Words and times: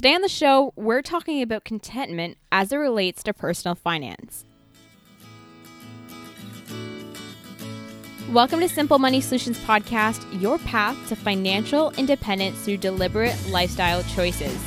Today 0.00 0.14
on 0.14 0.22
the 0.22 0.30
show, 0.30 0.72
we're 0.76 1.02
talking 1.02 1.42
about 1.42 1.64
contentment 1.64 2.38
as 2.50 2.72
it 2.72 2.76
relates 2.78 3.22
to 3.24 3.34
personal 3.34 3.74
finance. 3.74 4.46
Welcome 8.30 8.60
to 8.60 8.68
Simple 8.70 8.98
Money 8.98 9.20
Solutions 9.20 9.58
Podcast, 9.58 10.24
your 10.40 10.56
path 10.56 10.96
to 11.10 11.16
financial 11.16 11.90
independence 11.98 12.64
through 12.64 12.78
deliberate 12.78 13.36
lifestyle 13.50 14.02
choices. 14.04 14.58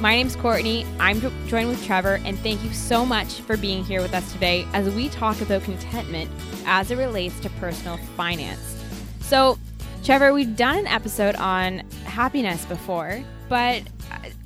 My 0.00 0.14
name's 0.14 0.36
Courtney. 0.36 0.86
I'm 0.98 1.20
joined 1.48 1.68
with 1.68 1.84
Trevor, 1.84 2.18
and 2.24 2.38
thank 2.38 2.64
you 2.64 2.72
so 2.72 3.04
much 3.04 3.42
for 3.42 3.58
being 3.58 3.84
here 3.84 4.00
with 4.00 4.14
us 4.14 4.32
today 4.32 4.66
as 4.72 4.88
we 4.94 5.10
talk 5.10 5.38
about 5.42 5.64
contentment 5.64 6.30
as 6.64 6.90
it 6.90 6.96
relates 6.96 7.38
to 7.40 7.50
personal 7.60 7.98
finance. 8.16 8.82
So, 9.20 9.58
Trevor, 10.02 10.32
we've 10.32 10.56
done 10.56 10.78
an 10.78 10.86
episode 10.86 11.36
on 11.36 11.80
happiness 12.06 12.64
before, 12.64 13.22
but 13.50 13.82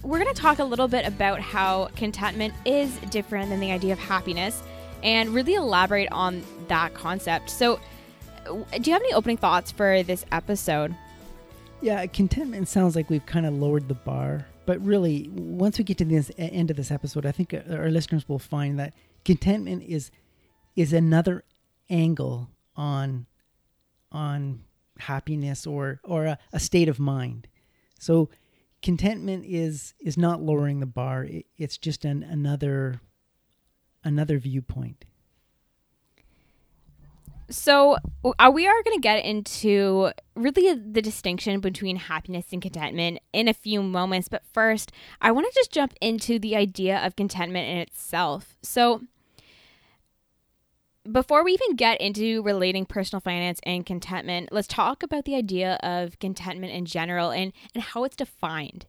we're 0.02 0.18
going 0.18 0.34
to 0.34 0.40
talk 0.40 0.58
a 0.58 0.64
little 0.64 0.88
bit 0.88 1.06
about 1.06 1.40
how 1.40 1.88
contentment 1.96 2.54
is 2.64 2.96
different 3.10 3.50
than 3.50 3.60
the 3.60 3.70
idea 3.70 3.92
of 3.92 3.98
happiness 3.98 4.62
and 5.02 5.30
really 5.30 5.54
elaborate 5.54 6.10
on 6.12 6.42
that 6.68 6.94
concept. 6.94 7.50
So, 7.50 7.80
do 8.44 8.82
you 8.82 8.92
have 8.92 9.02
any 9.02 9.12
opening 9.12 9.36
thoughts 9.36 9.70
for 9.70 10.02
this 10.02 10.24
episode? 10.32 10.94
Yeah, 11.80 12.06
contentment 12.06 12.68
sounds 12.68 12.96
like 12.96 13.10
we've 13.10 13.26
kind 13.26 13.46
of 13.46 13.54
lowered 13.54 13.88
the 13.88 13.94
bar, 13.94 14.46
but 14.66 14.80
really, 14.84 15.28
once 15.32 15.78
we 15.78 15.84
get 15.84 15.98
to 15.98 16.04
the 16.04 16.34
end 16.38 16.70
of 16.70 16.76
this 16.76 16.90
episode, 16.90 17.26
I 17.26 17.32
think 17.32 17.54
uh, 17.54 17.60
our 17.70 17.90
listeners 17.90 18.28
will 18.28 18.38
find 18.38 18.78
that 18.78 18.94
contentment 19.24 19.82
is 19.82 20.10
is 20.76 20.92
another 20.92 21.44
angle 21.90 22.48
on 22.76 23.26
on 24.10 24.64
happiness 24.98 25.66
or 25.66 26.00
or 26.04 26.26
a, 26.26 26.38
a 26.52 26.60
state 26.60 26.88
of 26.88 26.98
mind. 27.00 27.48
So, 27.98 28.28
contentment 28.82 29.44
is 29.46 29.94
is 30.00 30.16
not 30.16 30.42
lowering 30.42 30.80
the 30.80 30.86
bar; 30.86 31.24
it, 31.24 31.46
it's 31.56 31.78
just 31.78 32.04
an 32.04 32.22
another 32.22 33.00
another 34.04 34.38
viewpoint. 34.38 35.04
So, 37.50 37.98
we 38.24 38.66
are 38.66 38.82
going 38.82 38.96
to 38.96 39.00
get 39.00 39.24
into 39.26 40.10
really 40.34 40.74
the 40.74 41.02
distinction 41.02 41.60
between 41.60 41.96
happiness 41.96 42.46
and 42.50 42.62
contentment 42.62 43.18
in 43.34 43.46
a 43.46 43.52
few 43.52 43.82
moments. 43.82 44.28
But 44.28 44.42
first, 44.54 44.90
I 45.20 45.32
want 45.32 45.46
to 45.46 45.52
just 45.54 45.70
jump 45.70 45.92
into 46.00 46.38
the 46.38 46.56
idea 46.56 47.04
of 47.04 47.14
contentment 47.14 47.68
in 47.68 47.76
itself. 47.76 48.56
So, 48.62 49.02
before 51.10 51.44
we 51.44 51.52
even 51.52 51.76
get 51.76 52.00
into 52.00 52.42
relating 52.42 52.86
personal 52.86 53.20
finance 53.20 53.60
and 53.64 53.84
contentment, 53.84 54.50
let's 54.52 54.68
talk 54.68 55.02
about 55.02 55.24
the 55.24 55.34
idea 55.34 55.78
of 55.82 56.18
contentment 56.18 56.72
in 56.72 56.84
general 56.84 57.30
and, 57.30 57.52
and 57.74 57.82
how 57.82 58.04
it's 58.04 58.16
defined. 58.16 58.86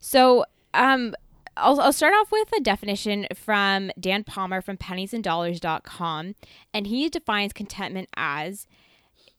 So, 0.00 0.44
um, 0.74 1.14
I'll, 1.56 1.80
I'll 1.80 1.92
start 1.92 2.12
off 2.14 2.30
with 2.30 2.52
a 2.54 2.60
definition 2.60 3.26
from 3.34 3.90
Dan 3.98 4.24
Palmer 4.24 4.60
from 4.60 4.76
penniesanddollars.com. 4.76 6.34
And 6.74 6.86
he 6.86 7.08
defines 7.08 7.54
contentment 7.54 8.10
as 8.14 8.66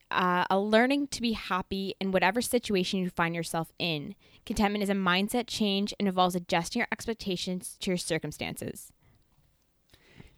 uh, 0.09 0.45
a 0.49 0.59
learning 0.59 1.07
to 1.07 1.21
be 1.21 1.33
happy 1.33 1.93
in 1.99 2.11
whatever 2.11 2.41
situation 2.41 2.99
you 2.99 3.09
find 3.09 3.35
yourself 3.35 3.71
in. 3.77 4.15
Contentment 4.45 4.83
is 4.83 4.89
a 4.89 4.93
mindset 4.93 5.45
change 5.47 5.93
and 5.99 6.07
involves 6.07 6.35
adjusting 6.35 6.79
your 6.79 6.87
expectations 6.91 7.77
to 7.81 7.91
your 7.91 7.97
circumstances. 7.97 8.91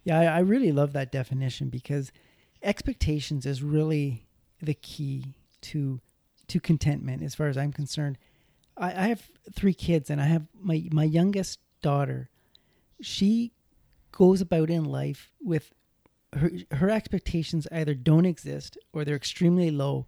Yeah, 0.04 0.20
I, 0.34 0.40
really 0.40 0.72
love 0.72 0.94
that 0.94 1.12
definition 1.12 1.70
because 1.70 2.12
expectations 2.64 3.46
is 3.46 3.62
really 3.62 4.26
the 4.62 4.74
key 4.74 5.36
to 5.62 6.02
to 6.48 6.60
contentment 6.60 7.22
as 7.22 7.36
far 7.36 7.48
as 7.48 7.58
I'm 7.58 7.72
concerned. 7.72 8.18
I, 8.76 8.88
I 8.88 9.08
have 9.08 9.30
three 9.54 9.74
kids 9.74 10.10
and 10.10 10.20
I 10.20 10.26
have 10.26 10.48
my, 10.60 10.88
my 10.92 11.04
youngest 11.04 11.60
daughter, 11.82 12.30
she 13.02 13.52
goes 14.12 14.42
about 14.42 14.70
in 14.70 14.84
life 14.84 15.32
with 15.42 15.74
her 16.34 16.52
her 16.72 16.90
expectations 16.90 17.68
either 17.72 17.94
don't 17.94 18.26
exist 18.26 18.78
or 18.94 19.04
they're 19.04 19.16
extremely 19.16 19.72
low 19.72 20.06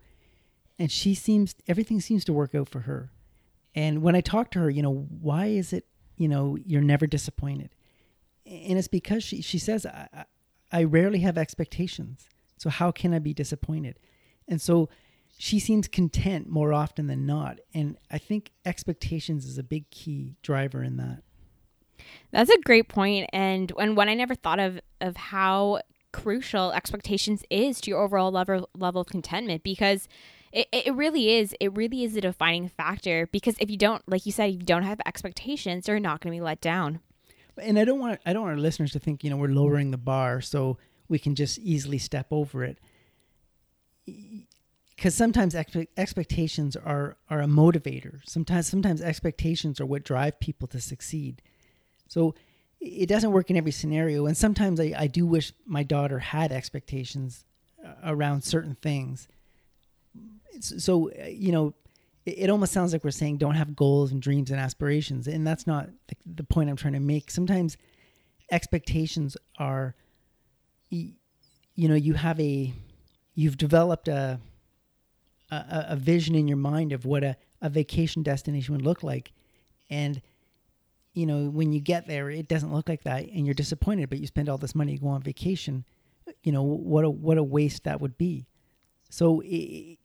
and 0.77 0.91
she 0.91 1.15
seems 1.15 1.55
everything 1.67 1.99
seems 1.99 2.23
to 2.25 2.33
work 2.33 2.53
out 2.53 2.69
for 2.69 2.81
her. 2.81 3.11
And 3.73 4.01
when 4.01 4.15
i 4.15 4.21
talk 4.21 4.51
to 4.51 4.59
her 4.59 4.69
you 4.69 4.83
know 4.83 5.07
why 5.21 5.47
is 5.47 5.71
it 5.73 5.85
you 6.17 6.27
know 6.27 6.57
you're 6.65 6.81
never 6.81 7.07
disappointed 7.07 7.73
and 8.51 8.77
it's 8.77 8.87
because 8.87 9.23
she 9.23 9.41
she 9.41 9.57
says 9.57 9.85
i, 9.85 10.25
I 10.71 10.83
rarely 10.83 11.19
have 11.19 11.37
expectations. 11.37 12.27
So 12.57 12.69
how 12.69 12.91
can 12.91 13.13
i 13.13 13.19
be 13.19 13.33
disappointed? 13.33 13.97
And 14.47 14.61
so 14.61 14.89
she 15.37 15.59
seems 15.59 15.87
content 15.87 16.49
more 16.49 16.73
often 16.73 17.07
than 17.07 17.25
not. 17.25 17.59
And 17.73 17.97
i 18.09 18.17
think 18.17 18.51
expectations 18.65 19.45
is 19.45 19.57
a 19.57 19.63
big 19.63 19.89
key 19.89 20.35
driver 20.41 20.83
in 20.83 20.97
that. 20.97 21.23
That's 22.31 22.49
a 22.49 22.57
great 22.59 22.87
point, 22.87 23.29
and 23.31 23.71
and 23.77 23.95
one 23.95 24.09
I 24.09 24.13
never 24.13 24.35
thought 24.35 24.59
of 24.59 24.79
of 24.99 25.15
how 25.15 25.81
crucial 26.11 26.71
expectations 26.71 27.43
is 27.49 27.79
to 27.81 27.91
your 27.91 28.01
overall 28.01 28.31
level 28.31 28.69
level 28.75 29.01
of 29.01 29.07
contentment 29.07 29.63
because 29.63 30.07
it, 30.51 30.67
it 30.71 30.93
really 30.93 31.35
is 31.35 31.55
it 31.59 31.73
really 31.75 32.03
is 32.03 32.15
a 32.17 32.21
defining 32.21 32.67
factor 32.67 33.27
because 33.31 33.55
if 33.59 33.69
you 33.69 33.77
don't 33.77 34.03
like 34.07 34.25
you 34.25 34.31
said 34.31 34.49
if 34.49 34.55
you 34.55 34.65
don't 34.65 34.83
have 34.83 34.99
expectations 35.05 35.87
you're 35.87 35.99
not 35.99 36.19
going 36.19 36.33
to 36.33 36.37
be 36.37 36.41
let 36.41 36.59
down 36.59 36.99
and 37.57 37.79
i 37.79 37.85
don't 37.85 37.99
want 37.99 38.19
i 38.25 38.33
don't 38.33 38.43
want 38.43 38.53
our 38.53 38.59
listeners 38.59 38.91
to 38.91 38.99
think 38.99 39.23
you 39.23 39.29
know 39.29 39.37
we're 39.37 39.47
lowering 39.47 39.91
the 39.91 39.97
bar 39.97 40.41
so 40.41 40.77
we 41.07 41.19
can 41.19 41.35
just 41.35 41.57
easily 41.59 41.97
step 41.97 42.27
over 42.31 42.63
it 42.63 42.77
because 44.95 45.15
sometimes 45.15 45.53
expe- 45.53 45.87
expectations 45.97 46.75
are 46.75 47.17
are 47.29 47.41
a 47.41 47.47
motivator 47.47 48.19
sometimes 48.25 48.67
sometimes 48.67 49.01
expectations 49.01 49.79
are 49.79 49.85
what 49.85 50.03
drive 50.03 50.39
people 50.39 50.67
to 50.67 50.79
succeed 50.79 51.41
so 52.07 52.35
it 52.81 53.07
doesn't 53.07 53.31
work 53.31 53.49
in 53.51 53.57
every 53.57 53.71
scenario. 53.71 54.25
And 54.25 54.35
sometimes 54.35 54.79
I, 54.79 54.93
I 54.97 55.07
do 55.07 55.25
wish 55.25 55.53
my 55.65 55.83
daughter 55.83 56.17
had 56.19 56.51
expectations 56.51 57.45
uh, 57.85 57.93
around 58.03 58.43
certain 58.43 58.75
things. 58.81 59.27
So, 60.59 61.11
uh, 61.11 61.27
you 61.27 61.51
know, 61.51 61.73
it, 62.25 62.31
it, 62.31 62.49
almost 62.49 62.73
sounds 62.73 62.93
like 62.93 63.03
we're 63.03 63.11
saying 63.11 63.37
don't 63.37 63.55
have 63.55 63.75
goals 63.75 64.11
and 64.11 64.21
dreams 64.21 64.51
and 64.51 64.59
aspirations. 64.59 65.27
And 65.27 65.45
that's 65.45 65.67
not 65.67 65.89
the, 66.07 66.15
the 66.35 66.43
point 66.43 66.69
I'm 66.69 66.75
trying 66.75 66.93
to 66.93 66.99
make. 66.99 67.31
Sometimes 67.31 67.77
expectations 68.51 69.37
are, 69.57 69.95
you 70.89 71.13
know, 71.75 71.95
you 71.95 72.13
have 72.13 72.39
a, 72.39 72.73
you've 73.33 73.57
developed 73.57 74.07
a, 74.07 74.39
a, 75.49 75.85
a 75.89 75.95
vision 75.95 76.35
in 76.35 76.47
your 76.47 76.57
mind 76.57 76.91
of 76.93 77.05
what 77.05 77.23
a, 77.23 77.37
a 77.61 77.69
vacation 77.69 78.23
destination 78.23 78.75
would 78.75 78.85
look 78.85 79.03
like. 79.03 79.31
And 79.89 80.21
you 81.13 81.25
know, 81.25 81.49
when 81.49 81.73
you 81.73 81.81
get 81.81 82.07
there, 82.07 82.29
it 82.29 82.47
doesn't 82.47 82.73
look 82.73 82.87
like 82.87 83.03
that, 83.03 83.25
and 83.25 83.45
you're 83.45 83.53
disappointed. 83.53 84.09
But 84.09 84.19
you 84.19 84.27
spend 84.27 84.47
all 84.47 84.57
this 84.57 84.75
money 84.75 84.95
to 84.95 85.01
go 85.01 85.09
on 85.09 85.21
vacation. 85.21 85.85
You 86.43 86.51
know 86.51 86.63
what 86.63 87.03
a 87.03 87.09
what 87.09 87.37
a 87.37 87.43
waste 87.43 87.83
that 87.83 87.99
would 87.99 88.17
be. 88.17 88.47
So 89.09 89.41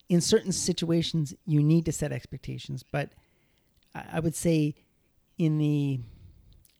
in 0.08 0.20
certain 0.20 0.52
situations, 0.52 1.34
you 1.46 1.62
need 1.62 1.84
to 1.86 1.92
set 1.92 2.12
expectations. 2.12 2.82
But 2.82 3.10
I 3.94 4.20
would 4.20 4.34
say, 4.34 4.74
in 5.38 5.58
the 5.58 6.00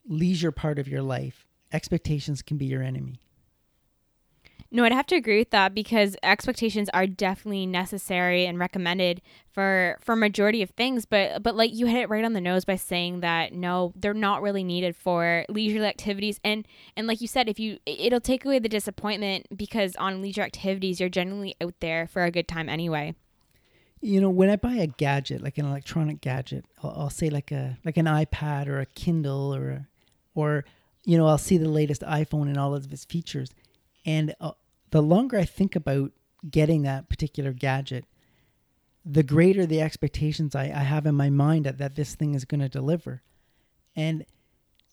leisure 0.07 0.53
part 0.53 0.79
of 0.79 0.89
your 0.89 1.03
life, 1.03 1.47
expectations 1.73 2.43
can 2.43 2.57
be 2.57 2.67
your 2.67 2.83
enemy. 2.83 3.21
No, 4.71 4.85
I'd 4.85 4.93
have 4.93 5.07
to 5.07 5.15
agree 5.15 5.39
with 5.39 5.51
that 5.51 5.75
because 5.75 6.17
expectations 6.23 6.89
are 6.93 7.07
definitely 7.07 7.67
necessary 7.67 8.47
and 8.47 8.59
recommended 8.59 9.23
for 9.51 9.97
for 10.01 10.17
majority 10.17 10.61
of 10.61 10.71
things. 10.71 11.07
But 11.07 11.43
but 11.43 11.55
like 11.55 11.73
you 11.73 11.87
hit 11.87 12.03
it 12.03 12.09
right 12.09 12.25
on 12.25 12.33
the 12.33 12.41
nose 12.41 12.65
by 12.65 12.77
saying 12.77 13.21
that 13.21 13.53
no, 13.53 13.93
they're 13.95 14.15
not 14.15 14.43
really 14.43 14.65
needed 14.65 14.97
for 14.97 15.45
leisurely 15.49 15.87
activities. 15.87 16.41
And 16.43 16.67
and 16.97 17.07
like 17.07 17.21
you 17.21 17.29
said, 17.29 17.49
if 17.49 17.61
you 17.61 17.79
it'll 17.87 18.21
take 18.21 18.45
away 18.45 18.59
the 18.59 18.69
disappointment 18.69 19.47
because 19.57 19.95
on 19.97 20.21
leisure 20.21 20.43
activities 20.43 20.99
you're 20.99 21.09
generally 21.09 21.55
out 21.61 21.75
there 21.81 22.07
for 22.07 22.25
a 22.25 22.31
good 22.31 22.49
time 22.49 22.69
anyway. 22.69 23.15
You 24.01 24.21
know, 24.21 24.31
when 24.31 24.51
I 24.51 24.57
buy 24.57 24.75
a 24.75 24.87
gadget 24.89 25.43
like 25.43 25.59
an 25.59 25.67
electronic 25.67 26.21
gadget, 26.21 26.65
I'll, 26.83 26.95
I'll 26.97 27.11
say 27.11 27.31
like 27.31 27.53
a 27.53 27.79
like 27.85 27.97
an 27.97 28.07
iPad 28.07 28.67
or 28.67 28.81
a 28.81 28.87
Kindle 28.87 29.55
or 29.55 29.71
a, 29.71 29.87
or 30.35 30.65
you 31.05 31.17
know 31.17 31.29
I'll 31.29 31.39
see 31.39 31.57
the 31.57 31.69
latest 31.69 32.03
iPhone 32.03 32.49
and 32.49 32.59
all 32.59 32.75
of 32.75 32.93
its 32.93 33.05
features 33.05 33.51
and 34.07 34.35
uh, 34.41 34.53
the 34.91 35.03
longer 35.03 35.37
I 35.37 35.45
think 35.45 35.77
about 35.77 36.13
getting 36.49 36.83
that 36.83 37.09
particular 37.09 37.53
gadget, 37.53 38.07
the 39.05 39.25
greater 39.25 39.67
the 39.67 39.83
expectations 39.83 40.55
I, 40.55 40.65
I 40.65 40.85
have 40.85 41.07
in 41.07 41.15
my 41.15 41.29
mind 41.29 41.67
that, 41.67 41.79
that 41.79 41.97
this 41.97 42.15
thing 42.15 42.35
is 42.35 42.45
going 42.45 42.61
to 42.61 42.69
deliver. 42.69 43.23
And 43.97 44.25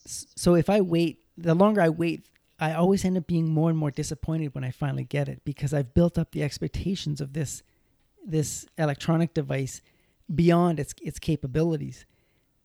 so 0.06 0.56
if 0.56 0.70
I 0.70 0.82
wait, 0.82 1.20
the 1.38 1.54
longer 1.54 1.82
I 1.82 1.90
wait, 1.90 2.28
I 2.60 2.74
always 2.74 3.06
end 3.06 3.18
up 3.18 3.28
being 3.28 3.50
more 3.50 3.70
and 3.70 3.78
more 3.78 3.92
disappointed 3.92 4.56
when 4.56 4.64
I 4.64 4.72
finally 4.72 5.04
get 5.04 5.30
it 5.30 5.42
because 5.44 5.74
I've 5.74 5.94
built 5.94 6.18
up 6.18 6.32
the 6.32 6.44
expectations 6.44 7.22
of 7.22 7.34
this 7.34 7.64
this 8.26 8.66
electronic 8.78 9.34
device 9.34 9.82
beyond 10.34 10.80
its 10.80 10.94
its 11.02 11.20
capabilities. 11.20 12.06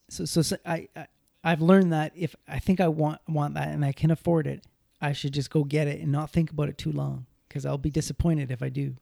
So 0.09 0.25
so, 0.25 0.43
so 0.43 0.57
I, 0.65 0.89
I 0.95 1.07
I've 1.43 1.61
learned 1.61 1.93
that 1.93 2.13
if 2.15 2.37
I 2.47 2.59
think 2.59 2.81
I 2.81 2.89
want 2.89 3.21
want 3.27 3.55
that 3.55 3.69
and 3.69 3.85
I 3.85 3.93
can 3.93 4.11
afford 4.11 4.47
it, 4.47 4.65
I 5.01 5.13
should 5.13 5.33
just 5.33 5.51
go 5.51 5.65
get 5.65 5.87
it 5.87 6.01
and 6.01 6.11
not 6.11 6.31
think 6.31 6.51
about 6.51 6.69
it 6.69 6.79
too 6.79 6.93
long 6.93 7.27
because 7.49 7.65
I'll 7.65 7.79
be 7.79 7.91
disappointed 7.91 8.51
if 8.51 8.63
I 8.63 8.69
do. 8.69 8.97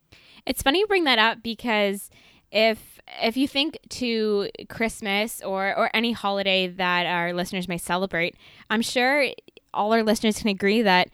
It's 0.46 0.62
funny 0.62 0.81
you 0.81 0.87
bring 0.87 1.04
that 1.04 1.19
up 1.19 1.43
because 1.43 2.10
if 2.52 3.00
if 3.22 3.37
you 3.37 3.48
think 3.48 3.78
to 3.90 4.48
Christmas 4.69 5.43
or 5.43 5.76
or 5.76 5.90
any 5.94 6.12
holiday 6.12 6.69
that 6.69 7.06
our 7.06 7.32
listeners 7.32 7.69
may 7.69 7.78
celebrate, 7.78 8.37
I'm 8.70 8.82
sure 8.82 9.28
all 9.75 9.93
our 9.93 10.02
listeners 10.02 10.38
can 10.38 10.48
agree 10.48 10.82
that 10.82 11.08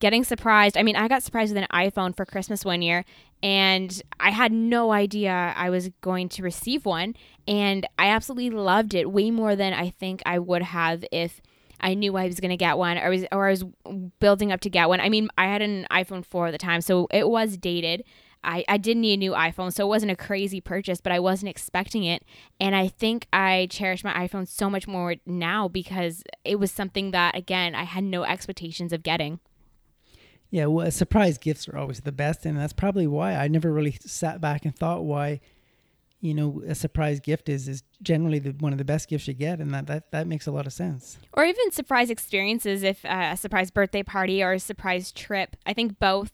getting 0.00 0.24
surprised. 0.24 0.76
I 0.76 0.82
mean, 0.82 0.96
I 0.96 1.08
got 1.08 1.22
surprised 1.22 1.54
with 1.54 1.62
an 1.62 1.68
iPhone 1.72 2.16
for 2.16 2.24
Christmas 2.24 2.64
one 2.64 2.82
year, 2.82 3.04
and 3.42 4.02
I 4.20 4.30
had 4.30 4.52
no 4.52 4.92
idea 4.92 5.52
I 5.56 5.70
was 5.70 5.90
going 6.00 6.28
to 6.30 6.42
receive 6.42 6.86
one, 6.86 7.14
and 7.46 7.86
I 7.98 8.08
absolutely 8.08 8.50
loved 8.50 8.94
it 8.94 9.10
way 9.10 9.30
more 9.30 9.56
than 9.56 9.72
I 9.72 9.90
think 9.90 10.22
I 10.24 10.38
would 10.38 10.62
have 10.62 11.04
if 11.10 11.40
I 11.80 11.94
knew 11.94 12.16
I 12.16 12.26
was 12.26 12.40
going 12.40 12.50
to 12.50 12.56
get 12.56 12.78
one 12.78 12.98
or 12.98 13.10
was 13.10 13.24
or 13.32 13.48
I 13.48 13.50
was 13.50 13.64
building 14.20 14.52
up 14.52 14.60
to 14.60 14.70
get 14.70 14.88
one. 14.88 15.00
I 15.00 15.08
mean, 15.08 15.28
I 15.38 15.46
had 15.46 15.62
an 15.62 15.86
iPhone 15.90 16.24
4 16.24 16.48
at 16.48 16.50
the 16.52 16.58
time, 16.58 16.80
so 16.80 17.06
it 17.10 17.28
was 17.28 17.56
dated. 17.56 18.04
I, 18.44 18.64
I 18.68 18.76
did 18.76 18.96
need 18.96 19.14
a 19.14 19.16
new 19.16 19.32
iPhone, 19.32 19.72
so 19.72 19.84
it 19.84 19.88
wasn't 19.88 20.12
a 20.12 20.16
crazy 20.16 20.60
purchase, 20.60 21.00
but 21.00 21.12
I 21.12 21.18
wasn't 21.18 21.50
expecting 21.50 22.04
it. 22.04 22.22
And 22.60 22.76
I 22.76 22.88
think 22.88 23.26
I 23.32 23.66
cherish 23.70 24.04
my 24.04 24.14
iPhone 24.14 24.46
so 24.46 24.70
much 24.70 24.86
more 24.86 25.16
now 25.26 25.66
because 25.66 26.22
it 26.44 26.60
was 26.60 26.70
something 26.70 27.10
that, 27.10 27.36
again, 27.36 27.74
I 27.74 27.82
had 27.82 28.04
no 28.04 28.22
expectations 28.22 28.92
of 28.92 29.02
getting. 29.02 29.40
Yeah, 30.50 30.66
well, 30.66 30.90
surprise 30.90 31.36
gifts 31.36 31.68
are 31.68 31.76
always 31.76 32.00
the 32.00 32.12
best, 32.12 32.46
and 32.46 32.56
that's 32.56 32.72
probably 32.72 33.06
why 33.06 33.34
I 33.34 33.48
never 33.48 33.72
really 33.72 33.98
sat 34.00 34.40
back 34.40 34.64
and 34.64 34.74
thought 34.74 35.04
why, 35.04 35.40
you 36.20 36.34
know, 36.34 36.62
a 36.66 36.74
surprise 36.74 37.20
gift 37.20 37.48
is 37.48 37.68
is 37.68 37.82
generally 38.02 38.38
the, 38.38 38.50
one 38.50 38.72
of 38.72 38.78
the 38.78 38.84
best 38.84 39.08
gifts 39.08 39.28
you 39.28 39.34
get, 39.34 39.60
and 39.60 39.72
that 39.72 39.86
that 39.86 40.10
that 40.10 40.26
makes 40.26 40.46
a 40.46 40.50
lot 40.50 40.66
of 40.66 40.72
sense. 40.72 41.18
Or 41.32 41.44
even 41.44 41.70
surprise 41.70 42.10
experiences, 42.10 42.82
if 42.82 43.04
uh, 43.04 43.30
a 43.32 43.36
surprise 43.36 43.70
birthday 43.70 44.02
party 44.02 44.42
or 44.42 44.52
a 44.52 44.60
surprise 44.60 45.12
trip. 45.12 45.56
I 45.64 45.72
think 45.72 45.98
both 45.98 46.32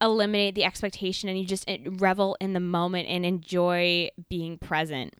eliminate 0.00 0.54
the 0.54 0.64
expectation, 0.64 1.28
and 1.28 1.38
you 1.38 1.46
just 1.46 1.70
revel 1.86 2.36
in 2.40 2.52
the 2.52 2.60
moment 2.60 3.08
and 3.08 3.24
enjoy 3.24 4.10
being 4.28 4.58
present. 4.58 5.14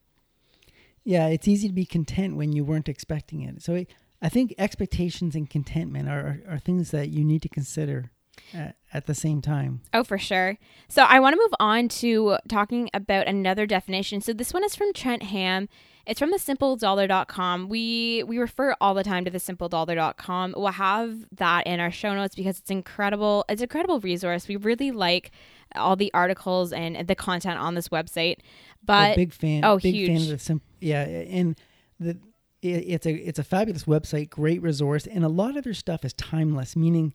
Yeah, 1.04 1.28
it's 1.28 1.48
easy 1.48 1.68
to 1.68 1.74
be 1.74 1.84
content 1.84 2.36
when 2.36 2.52
you 2.52 2.64
weren't 2.64 2.88
expecting 2.88 3.42
it. 3.42 3.62
So 3.62 3.84
I 4.20 4.28
think 4.28 4.54
expectations 4.58 5.34
and 5.34 5.50
contentment 5.50 6.08
are, 6.08 6.20
are, 6.20 6.54
are 6.54 6.58
things 6.58 6.92
that 6.92 7.08
you 7.08 7.24
need 7.24 7.42
to 7.42 7.48
consider 7.48 8.10
at, 8.54 9.06
the 9.06 9.14
same 9.14 9.40
time. 9.40 9.80
Oh, 9.92 10.04
for 10.04 10.18
sure. 10.18 10.58
So 10.88 11.02
I 11.02 11.20
want 11.20 11.34
to 11.34 11.40
move 11.40 11.54
on 11.58 11.88
to 11.88 12.36
talking 12.48 12.90
about 12.94 13.26
another 13.26 13.66
definition. 13.66 14.20
So 14.20 14.32
this 14.32 14.52
one 14.52 14.64
is 14.64 14.74
from 14.74 14.92
Trent 14.92 15.24
Hamm. 15.24 15.68
It's 16.04 16.18
from 16.18 16.30
the 16.30 16.38
simpledollar.com. 16.38 17.68
We 17.68 18.24
we 18.26 18.38
refer 18.38 18.74
all 18.80 18.92
the 18.92 19.04
time 19.04 19.24
to 19.24 19.30
the 19.30 19.38
simpledollar.com. 19.38 20.54
We'll 20.56 20.72
have 20.72 21.26
that 21.32 21.66
in 21.66 21.78
our 21.78 21.92
show 21.92 22.12
notes 22.14 22.34
because 22.34 22.58
it's 22.58 22.70
incredible. 22.70 23.44
It's 23.48 23.60
an 23.60 23.66
incredible 23.66 24.00
resource. 24.00 24.48
We 24.48 24.56
really 24.56 24.90
like 24.90 25.30
all 25.76 25.94
the 25.94 26.12
articles 26.12 26.72
and 26.72 27.06
the 27.06 27.14
content 27.14 27.58
on 27.60 27.76
this 27.76 27.88
website. 27.88 28.38
But 28.84 29.12
a 29.12 29.16
big 29.16 29.32
fan. 29.32 29.64
Oh, 29.64 29.78
big 29.78 29.94
huge. 29.94 30.08
fan 30.08 30.22
of 30.22 30.28
the 30.28 30.38
sim- 30.40 30.62
yeah, 30.80 31.02
and 31.02 31.56
the 32.00 32.18
it, 32.62 32.84
it's 32.86 33.06
a 33.06 33.12
it's 33.12 33.38
a 33.38 33.44
fabulous 33.44 33.84
website, 33.84 34.28
great 34.28 34.60
resource, 34.60 35.06
and 35.06 35.24
a 35.24 35.28
lot 35.28 35.56
of 35.56 35.62
their 35.62 35.74
stuff 35.74 36.04
is 36.04 36.12
timeless, 36.14 36.74
meaning 36.74 37.14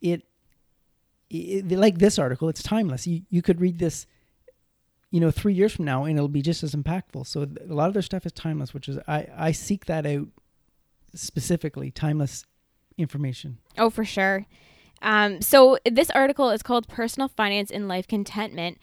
it 0.00 0.22
like 1.30 1.98
this 1.98 2.18
article, 2.18 2.48
it's 2.48 2.62
timeless. 2.62 3.06
You 3.06 3.22
you 3.28 3.42
could 3.42 3.60
read 3.60 3.78
this, 3.78 4.06
you 5.10 5.20
know, 5.20 5.30
three 5.30 5.54
years 5.54 5.74
from 5.74 5.84
now, 5.84 6.04
and 6.04 6.16
it'll 6.16 6.28
be 6.28 6.42
just 6.42 6.62
as 6.62 6.74
impactful. 6.74 7.26
So 7.26 7.42
a 7.42 7.72
lot 7.74 7.88
of 7.88 7.94
their 7.94 8.02
stuff 8.02 8.26
is 8.26 8.32
timeless, 8.32 8.72
which 8.72 8.88
is 8.88 8.98
I 9.08 9.26
I 9.36 9.52
seek 9.52 9.86
that 9.86 10.06
out 10.06 10.28
specifically, 11.14 11.90
timeless 11.90 12.44
information. 12.96 13.58
Oh, 13.78 13.90
for 13.90 14.04
sure. 14.04 14.46
Um, 15.02 15.42
so 15.42 15.78
this 15.84 16.10
article 16.10 16.50
is 16.50 16.62
called 16.62 16.88
"Personal 16.88 17.28
Finance 17.28 17.70
and 17.70 17.88
Life 17.88 18.06
Contentment." 18.06 18.78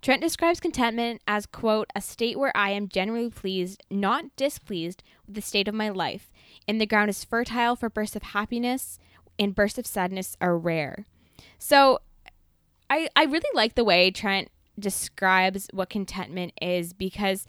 Trent 0.00 0.20
describes 0.20 0.58
contentment 0.58 1.22
as, 1.28 1.46
quote, 1.46 1.88
a 1.94 2.00
state 2.00 2.36
where 2.36 2.50
I 2.56 2.70
am 2.70 2.88
generally 2.88 3.30
pleased, 3.30 3.84
not 3.88 4.34
displeased, 4.34 5.04
with 5.26 5.36
the 5.36 5.40
state 5.40 5.68
of 5.68 5.76
my 5.76 5.90
life, 5.90 6.32
and 6.66 6.80
the 6.80 6.86
ground 6.86 7.08
is 7.08 7.22
fertile 7.22 7.76
for 7.76 7.88
bursts 7.88 8.16
of 8.16 8.24
happiness, 8.24 8.98
and 9.38 9.54
bursts 9.54 9.78
of 9.78 9.86
sadness 9.86 10.36
are 10.40 10.58
rare. 10.58 11.06
So 11.58 12.00
I 12.90 13.08
I 13.16 13.24
really 13.24 13.50
like 13.54 13.74
the 13.74 13.84
way 13.84 14.10
Trent 14.10 14.50
describes 14.78 15.68
what 15.72 15.90
contentment 15.90 16.52
is 16.60 16.92
because 16.92 17.46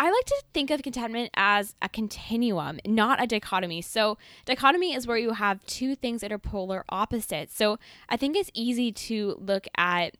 I 0.00 0.10
like 0.10 0.24
to 0.24 0.42
think 0.54 0.70
of 0.70 0.82
contentment 0.82 1.28
as 1.34 1.74
a 1.82 1.88
continuum, 1.90 2.80
not 2.86 3.22
a 3.22 3.26
dichotomy. 3.26 3.82
So, 3.82 4.16
dichotomy 4.46 4.94
is 4.94 5.06
where 5.06 5.18
you 5.18 5.32
have 5.32 5.62
two 5.66 5.94
things 5.94 6.22
that 6.22 6.32
are 6.32 6.38
polar 6.38 6.86
opposites. 6.88 7.54
So, 7.54 7.78
I 8.08 8.16
think 8.16 8.34
it's 8.34 8.50
easy 8.54 8.92
to 8.92 9.36
look 9.38 9.68
at 9.76 10.16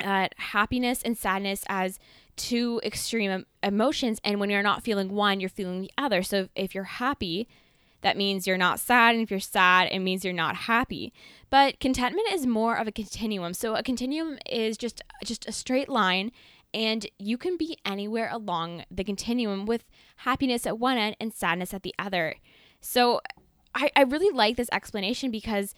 at 0.00 0.34
happiness 0.36 1.00
and 1.02 1.16
sadness 1.16 1.62
as 1.68 2.00
two 2.34 2.80
extreme 2.84 3.46
emotions 3.62 4.20
and 4.24 4.40
when 4.40 4.50
you're 4.50 4.62
not 4.64 4.82
feeling 4.82 5.10
one, 5.12 5.38
you're 5.38 5.48
feeling 5.48 5.80
the 5.80 5.92
other. 5.96 6.24
So, 6.24 6.48
if 6.56 6.74
you're 6.74 6.82
happy, 6.82 7.46
that 8.02 8.16
means 8.16 8.46
you're 8.46 8.56
not 8.56 8.80
sad 8.80 9.14
and 9.14 9.22
if 9.22 9.30
you're 9.30 9.40
sad 9.40 9.88
it 9.90 9.98
means 9.98 10.24
you're 10.24 10.34
not 10.34 10.54
happy. 10.54 11.12
But 11.50 11.80
contentment 11.80 12.28
is 12.32 12.46
more 12.46 12.76
of 12.76 12.86
a 12.86 12.92
continuum. 12.92 13.54
So 13.54 13.74
a 13.74 13.82
continuum 13.82 14.38
is 14.50 14.76
just 14.76 15.02
just 15.24 15.48
a 15.48 15.52
straight 15.52 15.88
line 15.88 16.32
and 16.74 17.06
you 17.18 17.38
can 17.38 17.56
be 17.56 17.78
anywhere 17.84 18.28
along 18.30 18.84
the 18.90 19.04
continuum 19.04 19.64
with 19.64 19.84
happiness 20.16 20.66
at 20.66 20.78
one 20.78 20.98
end 20.98 21.16
and 21.18 21.32
sadness 21.32 21.72
at 21.72 21.82
the 21.82 21.94
other. 21.98 22.36
So 22.80 23.20
i, 23.74 23.90
I 23.96 24.02
really 24.02 24.34
like 24.34 24.56
this 24.56 24.68
explanation 24.72 25.30
because 25.30 25.74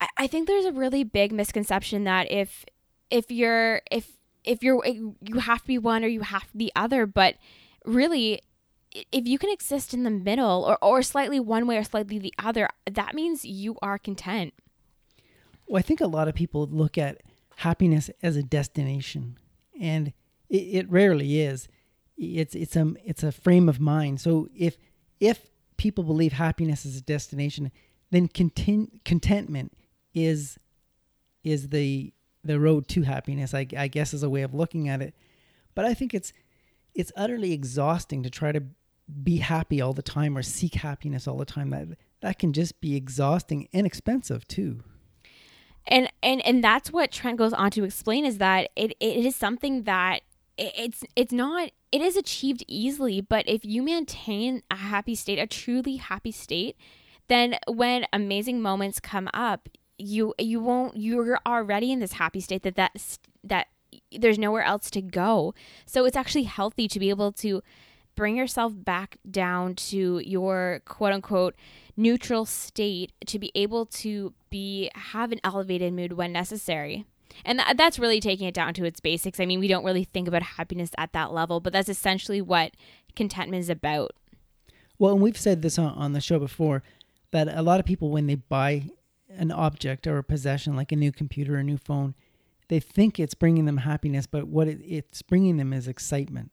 I, 0.00 0.08
I 0.18 0.26
think 0.26 0.46
there's 0.46 0.64
a 0.64 0.72
really 0.72 1.04
big 1.04 1.32
misconception 1.32 2.04
that 2.04 2.30
if 2.30 2.64
if 3.10 3.30
you're 3.30 3.82
if 3.90 4.16
if 4.44 4.62
you're 4.62 4.84
you 4.84 5.38
have 5.38 5.62
to 5.62 5.66
be 5.66 5.78
one 5.78 6.04
or 6.04 6.08
you 6.08 6.22
have 6.22 6.50
to 6.50 6.56
be 6.56 6.66
the 6.66 6.72
other 6.74 7.06
but 7.06 7.36
really 7.84 8.42
if 8.94 9.26
you 9.26 9.38
can 9.38 9.50
exist 9.50 9.94
in 9.94 10.02
the 10.02 10.10
middle 10.10 10.64
or, 10.64 10.78
or 10.82 11.02
slightly 11.02 11.40
one 11.40 11.66
way 11.66 11.76
or 11.76 11.84
slightly 11.84 12.18
the 12.18 12.34
other, 12.38 12.68
that 12.90 13.14
means 13.14 13.44
you 13.44 13.76
are 13.82 13.98
content. 13.98 14.54
Well, 15.66 15.78
I 15.78 15.82
think 15.82 16.00
a 16.00 16.06
lot 16.06 16.28
of 16.28 16.34
people 16.34 16.66
look 16.70 16.98
at 16.98 17.22
happiness 17.56 18.10
as 18.22 18.36
a 18.36 18.42
destination, 18.42 19.38
and 19.80 20.12
it, 20.48 20.56
it 20.56 20.90
rarely 20.90 21.40
is. 21.40 21.68
It's 22.18 22.54
it's 22.54 22.76
a 22.76 22.92
it's 23.04 23.22
a 23.22 23.32
frame 23.32 23.68
of 23.68 23.80
mind. 23.80 24.20
So 24.20 24.48
if 24.54 24.76
if 25.20 25.50
people 25.76 26.04
believe 26.04 26.32
happiness 26.32 26.84
is 26.84 26.96
a 26.96 27.02
destination, 27.02 27.72
then 28.10 28.28
content, 28.28 29.00
contentment 29.04 29.72
is 30.14 30.58
is 31.42 31.70
the 31.70 32.12
the 32.44 32.60
road 32.60 32.88
to 32.88 33.02
happiness. 33.02 33.54
I, 33.54 33.66
I 33.76 33.88
guess 33.88 34.12
is 34.12 34.22
a 34.22 34.30
way 34.30 34.42
of 34.42 34.52
looking 34.52 34.88
at 34.88 35.00
it. 35.00 35.14
But 35.74 35.84
I 35.84 35.94
think 35.94 36.12
it's 36.12 36.32
it's 36.94 37.12
utterly 37.16 37.52
exhausting 37.52 38.22
to 38.22 38.30
try 38.30 38.52
to 38.52 38.62
be 39.22 39.38
happy 39.38 39.80
all 39.80 39.92
the 39.92 40.02
time 40.02 40.36
or 40.36 40.42
seek 40.42 40.74
happiness 40.74 41.26
all 41.26 41.36
the 41.36 41.44
time 41.44 41.70
that 41.70 41.88
that 42.20 42.38
can 42.38 42.52
just 42.52 42.80
be 42.80 42.96
exhausting 42.96 43.68
and 43.72 43.86
expensive 43.86 44.46
too. 44.46 44.82
And 45.86 46.10
and 46.22 46.44
and 46.46 46.62
that's 46.62 46.92
what 46.92 47.10
trent 47.10 47.38
goes 47.38 47.52
on 47.52 47.70
to 47.72 47.84
explain 47.84 48.24
is 48.24 48.38
that 48.38 48.70
it, 48.76 48.92
it 49.00 49.26
is 49.26 49.34
something 49.34 49.82
that 49.82 50.20
it's 50.56 51.02
it's 51.16 51.32
not 51.32 51.70
it 51.90 52.00
is 52.00 52.16
achieved 52.16 52.62
easily 52.68 53.20
but 53.22 53.48
if 53.48 53.64
you 53.64 53.82
maintain 53.82 54.62
a 54.70 54.76
happy 54.76 55.14
state 55.14 55.38
a 55.38 55.46
truly 55.46 55.96
happy 55.96 56.30
state 56.30 56.76
then 57.28 57.56
when 57.66 58.04
amazing 58.12 58.60
moments 58.60 59.00
come 59.00 59.30
up 59.32 59.66
you 59.96 60.34
you 60.38 60.60
won't 60.60 60.94
you're 60.94 61.40
already 61.46 61.90
in 61.90 62.00
this 62.00 62.12
happy 62.12 62.38
state 62.38 62.62
that 62.62 62.76
that 62.76 62.92
that 63.42 63.66
there's 64.10 64.38
nowhere 64.38 64.62
else 64.62 64.90
to 64.90 65.02
go. 65.02 65.54
So 65.86 66.04
it's 66.04 66.16
actually 66.16 66.44
healthy 66.44 66.88
to 66.88 66.98
be 66.98 67.10
able 67.10 67.32
to 67.32 67.62
bring 68.14 68.36
yourself 68.36 68.72
back 68.74 69.18
down 69.30 69.74
to 69.74 70.20
your 70.24 70.82
quote 70.84 71.12
unquote 71.12 71.54
neutral 71.96 72.44
state 72.44 73.12
to 73.26 73.38
be 73.38 73.52
able 73.54 73.86
to 73.86 74.32
be 74.50 74.90
have 74.94 75.32
an 75.32 75.40
elevated 75.44 75.92
mood 75.92 76.12
when 76.12 76.32
necessary. 76.32 77.04
And 77.44 77.58
th- 77.58 77.76
that's 77.76 77.98
really 77.98 78.20
taking 78.20 78.46
it 78.46 78.54
down 78.54 78.74
to 78.74 78.84
its 78.84 79.00
basics. 79.00 79.40
I 79.40 79.46
mean, 79.46 79.60
we 79.60 79.68
don't 79.68 79.84
really 79.84 80.04
think 80.04 80.28
about 80.28 80.42
happiness 80.42 80.90
at 80.98 81.12
that 81.12 81.32
level, 81.32 81.60
but 81.60 81.72
that's 81.72 81.88
essentially 81.88 82.40
what 82.40 82.72
contentment 83.16 83.60
is 83.60 83.70
about. 83.70 84.12
Well, 84.98 85.14
and 85.14 85.22
we've 85.22 85.38
said 85.38 85.62
this 85.62 85.78
on, 85.78 85.94
on 85.94 86.12
the 86.12 86.20
show 86.20 86.38
before 86.38 86.82
that 87.30 87.48
a 87.48 87.62
lot 87.62 87.80
of 87.80 87.86
people, 87.86 88.10
when 88.10 88.26
they 88.26 88.34
buy 88.34 88.90
an 89.30 89.50
object 89.50 90.06
or 90.06 90.18
a 90.18 90.24
possession 90.24 90.76
like 90.76 90.92
a 90.92 90.96
new 90.96 91.10
computer 91.10 91.56
or 91.56 91.58
a 91.58 91.64
new 91.64 91.78
phone, 91.78 92.14
they 92.68 92.80
think 92.80 93.18
it's 93.18 93.34
bringing 93.34 93.64
them 93.64 93.78
happiness, 93.78 94.26
but 94.26 94.46
what 94.46 94.68
it, 94.68 94.80
it's 94.84 95.22
bringing 95.22 95.56
them 95.56 95.72
is 95.72 95.88
excitement. 95.88 96.52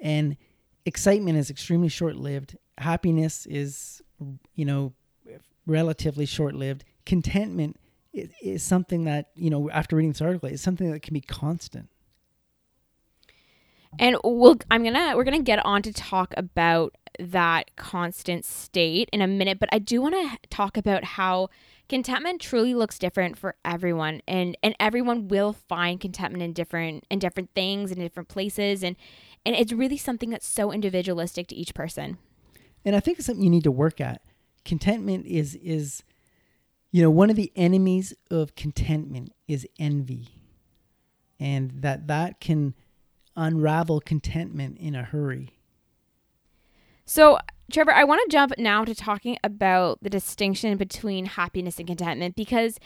And 0.00 0.36
excitement 0.84 1.38
is 1.38 1.50
extremely 1.50 1.88
short 1.88 2.16
lived. 2.16 2.56
Happiness 2.78 3.46
is, 3.46 4.02
you 4.54 4.64
know, 4.64 4.92
relatively 5.66 6.26
short 6.26 6.54
lived. 6.54 6.84
Contentment 7.06 7.78
is, 8.12 8.30
is, 8.42 8.62
something 8.62 9.04
that, 9.04 9.30
you 9.34 9.50
know, 9.50 9.70
after 9.70 9.96
reading 9.96 10.12
this 10.12 10.20
article, 10.20 10.48
is 10.48 10.60
something 10.60 10.90
that 10.90 11.02
can 11.02 11.14
be 11.14 11.20
constant. 11.20 11.88
And 13.98 14.16
we'll, 14.24 14.56
I'm 14.70 14.82
gonna 14.82 15.14
we're 15.16 15.24
gonna 15.24 15.42
get 15.42 15.64
on 15.66 15.82
to 15.82 15.92
talk 15.92 16.32
about 16.36 16.96
that 17.18 17.76
constant 17.76 18.44
state 18.44 19.10
in 19.12 19.20
a 19.20 19.26
minute, 19.26 19.58
but 19.58 19.68
I 19.70 19.78
do 19.78 20.00
want 20.00 20.14
to 20.14 20.48
talk 20.48 20.76
about 20.76 21.04
how 21.04 21.50
contentment 21.88 22.40
truly 22.40 22.74
looks 22.74 22.98
different 22.98 23.36
for 23.36 23.54
everyone 23.66 24.22
and 24.26 24.56
and 24.62 24.74
everyone 24.80 25.28
will 25.28 25.52
find 25.52 26.00
contentment 26.00 26.42
in 26.42 26.54
different 26.54 27.04
in 27.10 27.18
different 27.18 27.50
things 27.54 27.90
in 27.90 27.98
different 27.98 28.30
places 28.30 28.82
and 28.82 28.96
and 29.44 29.54
it's 29.54 29.72
really 29.72 29.96
something 29.96 30.30
that's 30.30 30.46
so 30.46 30.72
individualistic 30.72 31.48
to 31.48 31.54
each 31.54 31.74
person. 31.74 32.18
And 32.84 32.96
I 32.96 33.00
think 33.00 33.18
it's 33.18 33.26
something 33.26 33.44
you 33.44 33.50
need 33.50 33.64
to 33.64 33.70
work 33.70 34.00
at. 34.00 34.22
Contentment 34.64 35.26
is 35.26 35.54
is 35.56 36.02
you 36.92 37.02
know, 37.02 37.10
one 37.10 37.30
of 37.30 37.36
the 37.36 37.50
enemies 37.56 38.14
of 38.30 38.54
contentment 38.54 39.32
is 39.48 39.66
envy. 39.78 40.28
And 41.40 41.72
that 41.80 42.06
that 42.06 42.38
can 42.38 42.74
unravel 43.34 44.00
contentment 44.00 44.78
in 44.78 44.94
a 44.94 45.02
hurry. 45.02 45.50
So, 47.06 47.38
Trevor, 47.72 47.92
I 47.92 48.04
want 48.04 48.20
to 48.22 48.32
jump 48.32 48.52
now 48.58 48.84
to 48.84 48.94
talking 48.94 49.38
about 49.42 49.98
the 50.02 50.10
distinction 50.10 50.76
between 50.76 51.24
happiness 51.24 51.78
and 51.78 51.88
contentment 51.88 52.36
because 52.36 52.78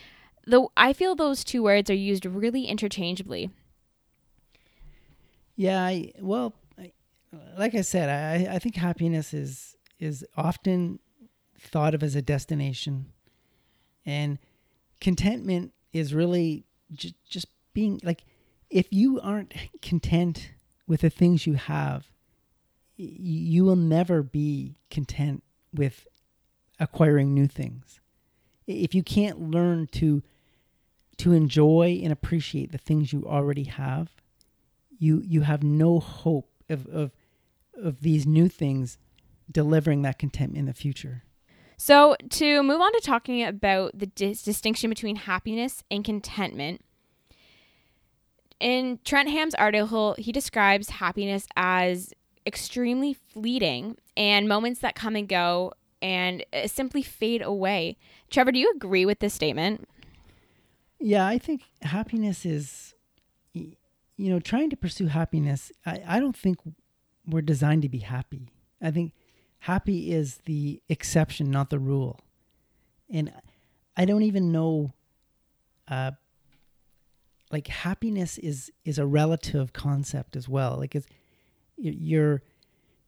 though 0.47 0.71
I 0.77 0.93
feel 0.93 1.17
those 1.17 1.43
two 1.43 1.65
words 1.65 1.91
are 1.91 1.95
used 1.95 2.25
really 2.25 2.67
interchangeably. 2.67 3.51
Yeah, 5.57 5.83
I, 5.83 6.13
well, 6.21 6.55
I, 6.79 6.93
like 7.59 7.75
I 7.75 7.81
said, 7.81 8.09
I, 8.09 8.55
I 8.55 8.59
think 8.59 8.77
happiness 8.77 9.35
is 9.35 9.75
is 9.99 10.25
often 10.37 11.01
thought 11.59 11.95
of 11.95 12.03
as 12.03 12.15
a 12.15 12.23
destination, 12.23 13.07
and 14.05 14.39
contentment 15.01 15.73
is 15.93 16.13
really 16.13 16.67
j- 16.93 17.15
just 17.29 17.47
being 17.73 17.99
like 18.05 18.25
if 18.71 18.87
you 18.91 19.19
aren't 19.21 19.55
content 19.81 20.51
with 20.87 21.01
the 21.01 21.11
things 21.11 21.47
you 21.47 21.55
have, 21.55 22.11
you 22.97 23.65
will 23.65 23.77
never 23.77 24.23
be 24.23 24.77
content 24.91 25.43
with 25.73 26.07
acquiring 26.79 27.33
new 27.33 27.47
things. 27.47 28.01
If 28.67 28.95
you 28.95 29.03
can't 29.03 29.51
learn 29.51 29.87
to 29.93 30.23
to 31.19 31.33
enjoy 31.33 32.01
and 32.03 32.13
appreciate 32.13 32.73
the 32.73 32.79
things 32.79 33.11
you 33.11 33.25
already 33.27 33.65
have, 33.65 34.11
you 34.99 35.23
you 35.25 35.43
have 35.43 35.63
no 35.63 36.01
hope 36.01 36.51
of 36.69 36.87
of 36.87 37.13
of 37.77 38.01
these 38.01 38.27
new 38.27 38.49
things 38.49 38.99
delivering 39.51 40.03
that 40.03 40.19
contentment 40.19 40.59
in 40.59 40.67
the 40.67 40.75
future. 40.75 41.23
So, 41.79 42.17
to 42.31 42.63
move 42.63 42.81
on 42.81 42.93
to 42.93 43.01
talking 43.01 43.45
about 43.45 43.99
the 43.99 44.07
dis- 44.07 44.43
distinction 44.43 44.89
between 44.89 45.17
happiness 45.17 45.85
and 45.91 46.03
contentment, 46.03 46.83
in 48.59 48.99
Trent 49.05 49.29
Hamm's 49.29 49.55
article, 49.55 50.15
he 50.19 50.33
describes 50.33 50.89
happiness 50.89 51.47
as 51.57 52.15
extremely 52.47 53.13
fleeting 53.13 53.99
and 54.17 54.49
moments 54.49 54.81
that 54.81 54.95
come 54.95 55.17
and 55.17 55.29
go 55.29 55.73
and 56.01 56.45
uh, 56.53 56.67
simply 56.67 57.03
fade 57.03 57.43
away. 57.43 57.99
Trevor, 58.31 58.53
do 58.53 58.59
you 58.59 58.73
agree 58.75 59.05
with 59.05 59.19
this 59.19 59.35
statement? 59.35 59.87
Yeah, 60.99 61.27
I 61.27 61.37
think 61.39 61.63
happiness 61.83 62.47
is, 62.47 62.95
you 64.17 64.31
know, 64.31 64.41
trying 64.41 64.71
to 64.71 64.77
pursue 64.77 65.07
happiness. 65.07 65.71
I, 65.85 66.03
I 66.07 66.21
don't 66.21 66.37
think 66.37 66.59
we're 67.27 67.43
designed 67.43 67.83
to 67.83 67.89
be 67.89 67.99
happy. 67.99 68.51
I 68.81 68.91
think 68.91 69.13
happy 69.61 70.13
is 70.13 70.39
the 70.45 70.83
exception, 70.89 71.51
not 71.51 71.71
the 71.71 71.79
rule. 71.79 72.21
And 73.11 73.33
I 73.97 74.05
don't 74.05 74.23
even 74.23 74.53
know, 74.53 74.93
uh, 75.89 76.13
like 77.53 77.69
happiness 77.69 78.39
is 78.39 78.73
is 78.85 78.99
a 78.99 79.07
relative 79.07 79.73
concept 79.73 80.35
as 80.35 80.49
well. 80.49 80.77
Like 80.79 80.95
it's 80.95 81.07
you're 81.77 82.43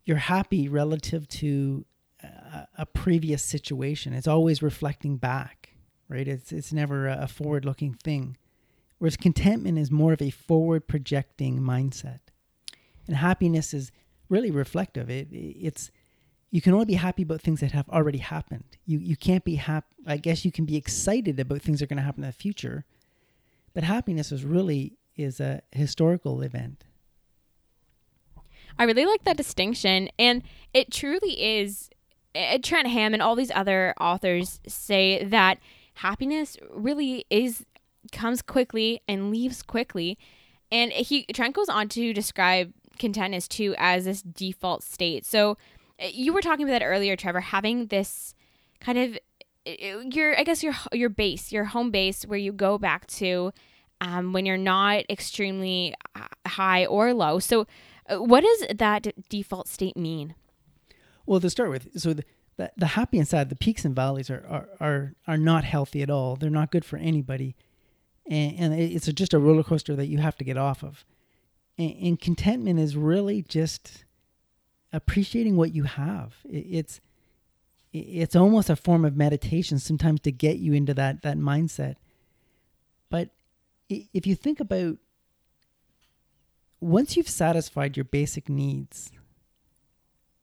you're 0.04 0.16
happy 0.16 0.68
relative 0.68 1.26
to 1.28 1.84
a, 2.22 2.66
a 2.78 2.86
previous 2.86 3.42
situation. 3.42 4.12
It's 4.12 4.28
always 4.28 4.62
reflecting 4.62 5.16
back, 5.16 5.74
right? 6.08 6.26
It's 6.26 6.52
it's 6.52 6.72
never 6.72 7.08
a 7.08 7.26
forward 7.26 7.64
looking 7.64 7.94
thing. 7.94 8.36
Whereas 8.98 9.16
contentment 9.16 9.78
is 9.78 9.90
more 9.90 10.12
of 10.12 10.22
a 10.22 10.30
forward 10.30 10.88
projecting 10.88 11.60
mindset, 11.60 12.20
and 13.06 13.16
happiness 13.16 13.72
is 13.72 13.92
really 14.28 14.50
reflective. 14.50 15.08
It 15.08 15.28
it's 15.30 15.90
you 16.50 16.60
can 16.60 16.72
only 16.72 16.86
be 16.86 16.94
happy 16.94 17.22
about 17.22 17.40
things 17.40 17.60
that 17.60 17.72
have 17.72 17.88
already 17.90 18.18
happened. 18.18 18.64
You 18.86 18.98
you 18.98 19.16
can't 19.16 19.44
be 19.44 19.56
happy. 19.56 19.86
I 20.06 20.16
guess 20.16 20.44
you 20.44 20.52
can 20.52 20.64
be 20.64 20.76
excited 20.76 21.38
about 21.38 21.62
things 21.62 21.78
that 21.78 21.84
are 21.84 21.88
going 21.88 21.98
to 21.98 22.02
happen 22.02 22.24
in 22.24 22.30
the 22.30 22.32
future, 22.32 22.84
but 23.74 23.84
happiness 23.84 24.32
is 24.32 24.44
really 24.44 24.98
is 25.16 25.40
a 25.40 25.62
historical 25.72 26.42
event. 26.42 26.84
I 28.78 28.84
really 28.84 29.06
like 29.06 29.24
that 29.24 29.36
distinction. 29.36 30.08
And 30.18 30.42
it 30.72 30.90
truly 30.90 31.32
is. 31.32 31.90
Uh, 32.34 32.58
Trent 32.62 32.86
Hamm 32.88 33.14
and 33.14 33.22
all 33.22 33.34
these 33.34 33.50
other 33.52 33.94
authors 34.00 34.60
say 34.66 35.24
that 35.24 35.58
happiness 35.94 36.56
really 36.70 37.24
is 37.30 37.64
comes 38.12 38.42
quickly 38.42 39.00
and 39.08 39.30
leaves 39.30 39.62
quickly. 39.62 40.18
And 40.70 40.92
he 40.92 41.24
Trent 41.32 41.54
goes 41.54 41.68
on 41.68 41.88
to 41.90 42.12
describe 42.12 42.72
contentness 42.98 43.48
too 43.48 43.74
as 43.78 44.04
this 44.04 44.22
default 44.22 44.82
state. 44.82 45.24
So 45.24 45.56
uh, 46.02 46.08
you 46.12 46.32
were 46.32 46.42
talking 46.42 46.64
about 46.64 46.80
that 46.80 46.84
earlier, 46.84 47.16
Trevor, 47.16 47.40
having 47.40 47.86
this 47.86 48.34
kind 48.80 48.98
of 48.98 49.18
uh, 49.66 50.00
your 50.10 50.38
I 50.38 50.44
guess 50.44 50.62
your 50.62 50.74
your 50.92 51.08
base, 51.08 51.52
your 51.52 51.64
home 51.64 51.90
base 51.90 52.24
where 52.24 52.38
you 52.38 52.52
go 52.52 52.78
back 52.78 53.06
to 53.06 53.52
um, 54.00 54.32
when 54.32 54.46
you're 54.46 54.56
not 54.56 55.04
extremely 55.10 55.94
high 56.46 56.86
or 56.86 57.14
low. 57.14 57.38
So 57.38 57.66
what 58.10 58.42
does 58.42 58.76
that 58.76 59.08
default 59.28 59.68
state 59.68 59.96
mean? 59.96 60.34
Well, 61.26 61.40
to 61.40 61.50
start 61.50 61.70
with, 61.70 62.00
so 62.00 62.14
the, 62.14 62.24
the, 62.56 62.72
the 62.76 62.86
happy 62.86 63.18
inside, 63.18 63.50
the 63.50 63.56
peaks 63.56 63.84
and 63.84 63.94
valleys 63.94 64.30
are, 64.30 64.44
are, 64.48 64.68
are, 64.80 65.14
are 65.26 65.36
not 65.36 65.64
healthy 65.64 66.00
at 66.00 66.08
all. 66.08 66.36
They're 66.36 66.48
not 66.48 66.70
good 66.70 66.84
for 66.84 66.96
anybody. 66.96 67.54
And, 68.28 68.58
and 68.58 68.74
it's 68.80 69.06
just 69.06 69.34
a 69.34 69.38
roller 69.38 69.62
coaster 69.62 69.96
that 69.96 70.06
you 70.06 70.18
have 70.18 70.36
to 70.36 70.44
get 70.44 70.56
off 70.56 70.82
of. 70.82 71.04
And, 71.78 71.94
and 72.00 72.20
contentment 72.20 72.78
is 72.78 72.96
really 72.96 73.42
just 73.42 74.04
appreciating 74.92 75.56
what 75.56 75.74
you 75.74 75.84
have. 75.84 76.34
It, 76.44 76.66
it's, 76.70 77.00
it's 77.92 78.36
almost 78.36 78.68
a 78.68 78.76
form 78.76 79.04
of 79.04 79.16
meditation 79.16 79.78
sometimes 79.78 80.20
to 80.20 80.32
get 80.32 80.58
you 80.58 80.74
into 80.74 80.92
that, 80.94 81.22
that 81.22 81.38
mindset. 81.38 81.96
But 83.10 83.30
if 83.88 84.26
you 84.26 84.34
think 84.34 84.60
about 84.60 84.98
once 86.80 87.16
you've 87.16 87.28
satisfied 87.28 87.96
your 87.96 88.04
basic 88.04 88.48
needs, 88.48 89.10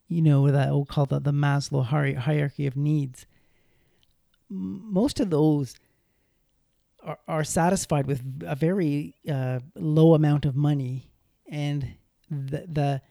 you 0.08 0.22
know 0.22 0.50
that 0.52 0.70
we'll 0.70 0.86
call 0.86 1.06
the, 1.06 1.20
the 1.20 1.32
Maslow 1.32 1.86
hierarchy 1.86 2.68
of 2.68 2.76
needs. 2.76 3.26
Most 4.50 5.20
of 5.20 5.30
those 5.30 5.76
are, 7.06 7.20
are 7.28 7.44
satisfied 7.44 8.08
with 8.08 8.22
a 8.46 8.56
very 8.56 9.16
uh, 9.32 9.60
low 9.76 10.14
amount 10.16 10.46
of 10.46 10.56
money, 10.56 11.08
and 11.50 11.96
the, 12.30 12.66
the 12.68 13.02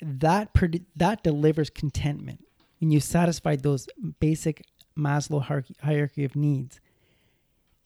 that 0.00 0.50
that 0.96 1.22
delivers 1.22 1.70
contentment 1.70 2.44
when 2.80 2.90
you've 2.90 3.02
satisfied 3.02 3.62
those 3.62 3.88
basic 4.20 4.64
Maslow 4.96 5.42
hierarchy 5.82 6.24
of 6.24 6.36
needs, 6.36 6.80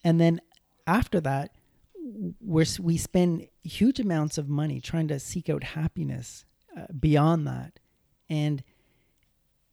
and 0.05 0.21
then 0.21 0.41
after 0.87 1.21
that, 1.21 1.55
we're, 2.41 2.67
we 2.81 2.97
spend 2.97 3.47
huge 3.62 4.01
amounts 4.01 4.39
of 4.39 4.49
money 4.49 4.81
trying 4.81 5.09
to 5.09 5.19
seek 5.21 5.49
out 5.49 5.62
happiness 5.62 6.45
uh, 6.77 6.87
beyond 6.99 7.47
that. 7.47 7.79
And 8.29 8.62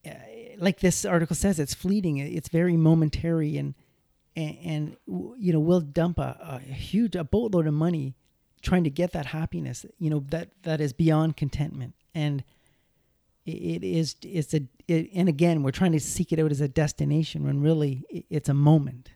uh, 0.05 0.11
like 0.57 0.79
this 0.79 1.05
article 1.05 1.35
says, 1.35 1.59
it's 1.59 1.73
fleeting. 1.73 2.17
It's 2.17 2.49
very 2.49 2.77
momentary, 2.77 3.57
and 3.57 3.73
and, 4.39 4.57
and 4.63 4.97
you 5.37 5.53
know 5.53 5.59
we'll 5.59 5.81
dump 5.81 6.19
a, 6.19 6.37
a, 6.41 6.73
huge 6.73 7.15
a 7.15 7.23
boatload 7.23 7.67
of 7.67 7.73
money 7.73 8.15
trying 8.61 8.83
to 8.83 8.89
get 8.89 9.11
that 9.11 9.27
happiness. 9.27 9.85
You 9.97 10.09
know 10.09 10.23
that 10.29 10.49
that 10.63 10.81
is 10.81 10.93
beyond 10.93 11.37
contentment, 11.37 11.93
and 12.15 12.43
it 13.45 13.83
is 13.83 14.15
it's 14.21 14.53
a 14.53 14.61
it, 14.87 15.09
and 15.13 15.27
again 15.27 15.63
we're 15.63 15.71
trying 15.71 15.91
to 15.91 15.99
seek 15.99 16.31
it 16.31 16.39
out 16.39 16.51
as 16.51 16.61
a 16.61 16.67
destination 16.67 17.43
when 17.45 17.61
really 17.61 18.25
it's 18.29 18.49
a 18.49 18.53
moment. 18.53 19.11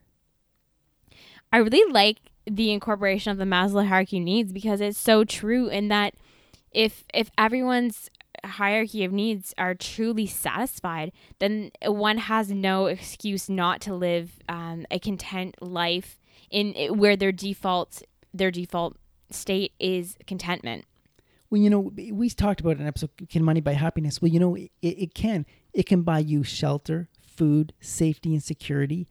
I 1.52 1.58
really 1.58 1.92
like 1.92 2.18
the 2.46 2.72
incorporation 2.72 3.32
of 3.32 3.38
the 3.38 3.46
Maslow 3.46 3.88
hierarchy 3.88 4.20
needs 4.20 4.52
because 4.52 4.82
it's 4.82 5.00
so 5.00 5.24
true 5.24 5.68
in 5.68 5.88
that 5.88 6.16
if 6.72 7.06
if 7.14 7.30
everyone's 7.38 8.10
hierarchy 8.44 9.04
of 9.04 9.12
needs 9.12 9.54
are 9.58 9.76
truly 9.76 10.26
satisfied, 10.26 11.12
then 11.40 11.72
one 11.86 12.18
has 12.18 12.52
no 12.52 12.88
excuse 12.88 13.50
not 13.50 13.82
to 13.82 13.94
live 13.94 14.40
um, 14.50 14.86
a 14.92 15.00
content 15.00 15.56
life 15.62 16.20
in 16.50 16.74
where 16.98 17.16
their 17.16 17.32
default 17.32 18.04
their 18.34 18.52
default 18.52 18.98
state 19.30 19.74
is 19.80 20.18
contentment. 20.26 20.86
Well, 21.50 21.62
you 21.62 21.70
know, 21.70 21.92
we 22.12 22.30
talked 22.30 22.62
about 22.62 22.78
an 22.78 22.88
episode, 22.88 23.12
"Can 23.30 23.44
Money 23.44 23.62
Buy 23.62 23.74
Happiness?" 23.74 24.22
Well, 24.22 24.32
you 24.32 24.40
know, 24.40 24.56
it, 24.56 24.72
it 24.82 25.14
can. 25.14 25.46
It 25.74 25.86
can 25.86 26.02
buy 26.02 26.20
you 26.20 26.44
shelter, 26.44 27.10
food, 27.22 27.74
safety, 27.80 28.34
and 28.34 28.44
security. 28.44 29.08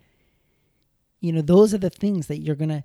You 1.20 1.32
know, 1.32 1.42
those 1.42 1.72
are 1.72 1.78
the 1.78 1.90
things 1.90 2.26
that 2.26 2.40
you're 2.40 2.56
gonna 2.56 2.84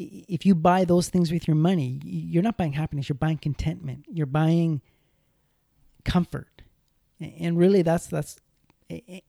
if 0.00 0.46
you 0.46 0.54
buy 0.54 0.84
those 0.84 1.08
things 1.08 1.30
with 1.30 1.46
your 1.46 1.56
money, 1.56 2.00
you're 2.04 2.42
not 2.42 2.56
buying 2.56 2.72
happiness, 2.72 3.08
you're 3.08 3.16
buying 3.16 3.38
contentment. 3.38 4.06
You're 4.08 4.26
buying 4.26 4.80
comfort. 6.04 6.62
and 7.20 7.58
really 7.58 7.82
that's 7.82 8.06
that's 8.06 8.36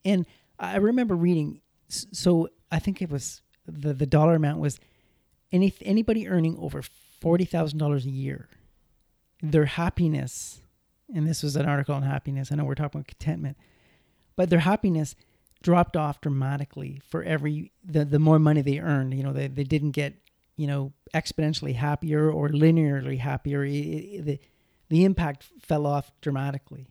and 0.06 0.26
I 0.60 0.78
remember 0.78 1.16
reading. 1.16 1.62
So 1.90 2.50
I 2.72 2.80
think 2.80 3.02
it 3.02 3.10
was 3.10 3.42
the 3.68 3.94
the 3.94 4.06
dollar 4.06 4.36
amount 4.36 4.60
was 4.60 4.80
any 5.52 5.74
anybody 5.82 6.28
earning 6.28 6.58
over 6.60 6.82
forty 6.82 7.46
thousand 7.46 7.80
dollars 7.80 8.06
a 8.06 8.10
year, 8.12 8.50
their 9.42 9.66
happiness, 9.66 10.62
and 11.14 11.28
this 11.28 11.44
was 11.44 11.56
an 11.56 11.66
article 11.66 11.96
on 11.96 12.04
happiness. 12.04 12.52
I 12.52 12.56
know 12.56 12.64
we're 12.64 12.76
talking 12.76 13.00
about 13.00 13.08
contentment, 13.08 13.58
but 14.36 14.50
their 14.50 14.60
happiness 14.60 15.16
dropped 15.62 15.96
off 15.96 16.22
dramatically 16.22 17.02
for 17.08 17.24
every 17.24 17.72
the 17.84 18.06
the 18.06 18.20
more 18.20 18.40
money 18.40 18.62
they 18.62 18.80
earned. 18.80 19.14
You 19.14 19.24
know, 19.24 19.34
they 19.34 19.48
they 19.48 19.64
didn't 19.64 19.92
get 19.92 20.16
you 20.56 20.68
know 20.68 20.94
exponentially 21.14 21.76
happier 21.76 22.32
or 22.32 22.50
linearly 22.50 23.20
happier. 23.20 23.64
It, 23.66 23.72
it, 23.74 24.42
the 24.92 25.06
impact 25.06 25.46
fell 25.62 25.88
off 25.88 26.12
dramatically. 26.20 26.86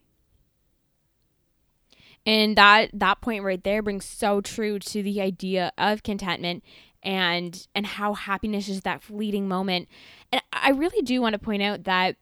And 2.24 2.56
that 2.56 2.88
that 2.94 3.20
point 3.20 3.44
right 3.44 3.62
there 3.62 3.82
brings 3.82 4.06
so 4.06 4.40
true 4.40 4.78
to 4.78 5.02
the 5.02 5.20
idea 5.20 5.70
of 5.76 6.02
contentment 6.02 6.64
and 7.02 7.66
and 7.74 7.86
how 7.86 8.14
happiness 8.14 8.70
is 8.70 8.80
that 8.80 9.02
fleeting 9.02 9.46
moment. 9.46 9.86
And 10.32 10.40
i 10.52 10.70
really 10.70 11.02
do 11.02 11.20
want 11.20 11.34
to 11.34 11.38
point 11.38 11.62
out 11.62 11.84
that 11.84 12.16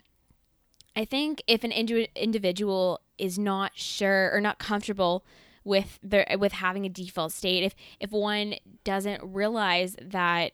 i 0.96 1.04
think 1.04 1.42
if 1.46 1.62
an 1.62 1.72
indi- 1.72 2.08
individual 2.16 3.00
is 3.16 3.38
not 3.38 3.72
sure 3.74 4.30
or 4.32 4.40
not 4.40 4.58
comfortable 4.58 5.24
with 5.64 5.98
their 6.02 6.26
with 6.38 6.52
having 6.52 6.86
a 6.86 6.88
default 6.88 7.32
state 7.32 7.62
if 7.62 7.74
if 8.00 8.10
one 8.10 8.54
doesn't 8.84 9.22
realize 9.22 9.96
that 10.00 10.52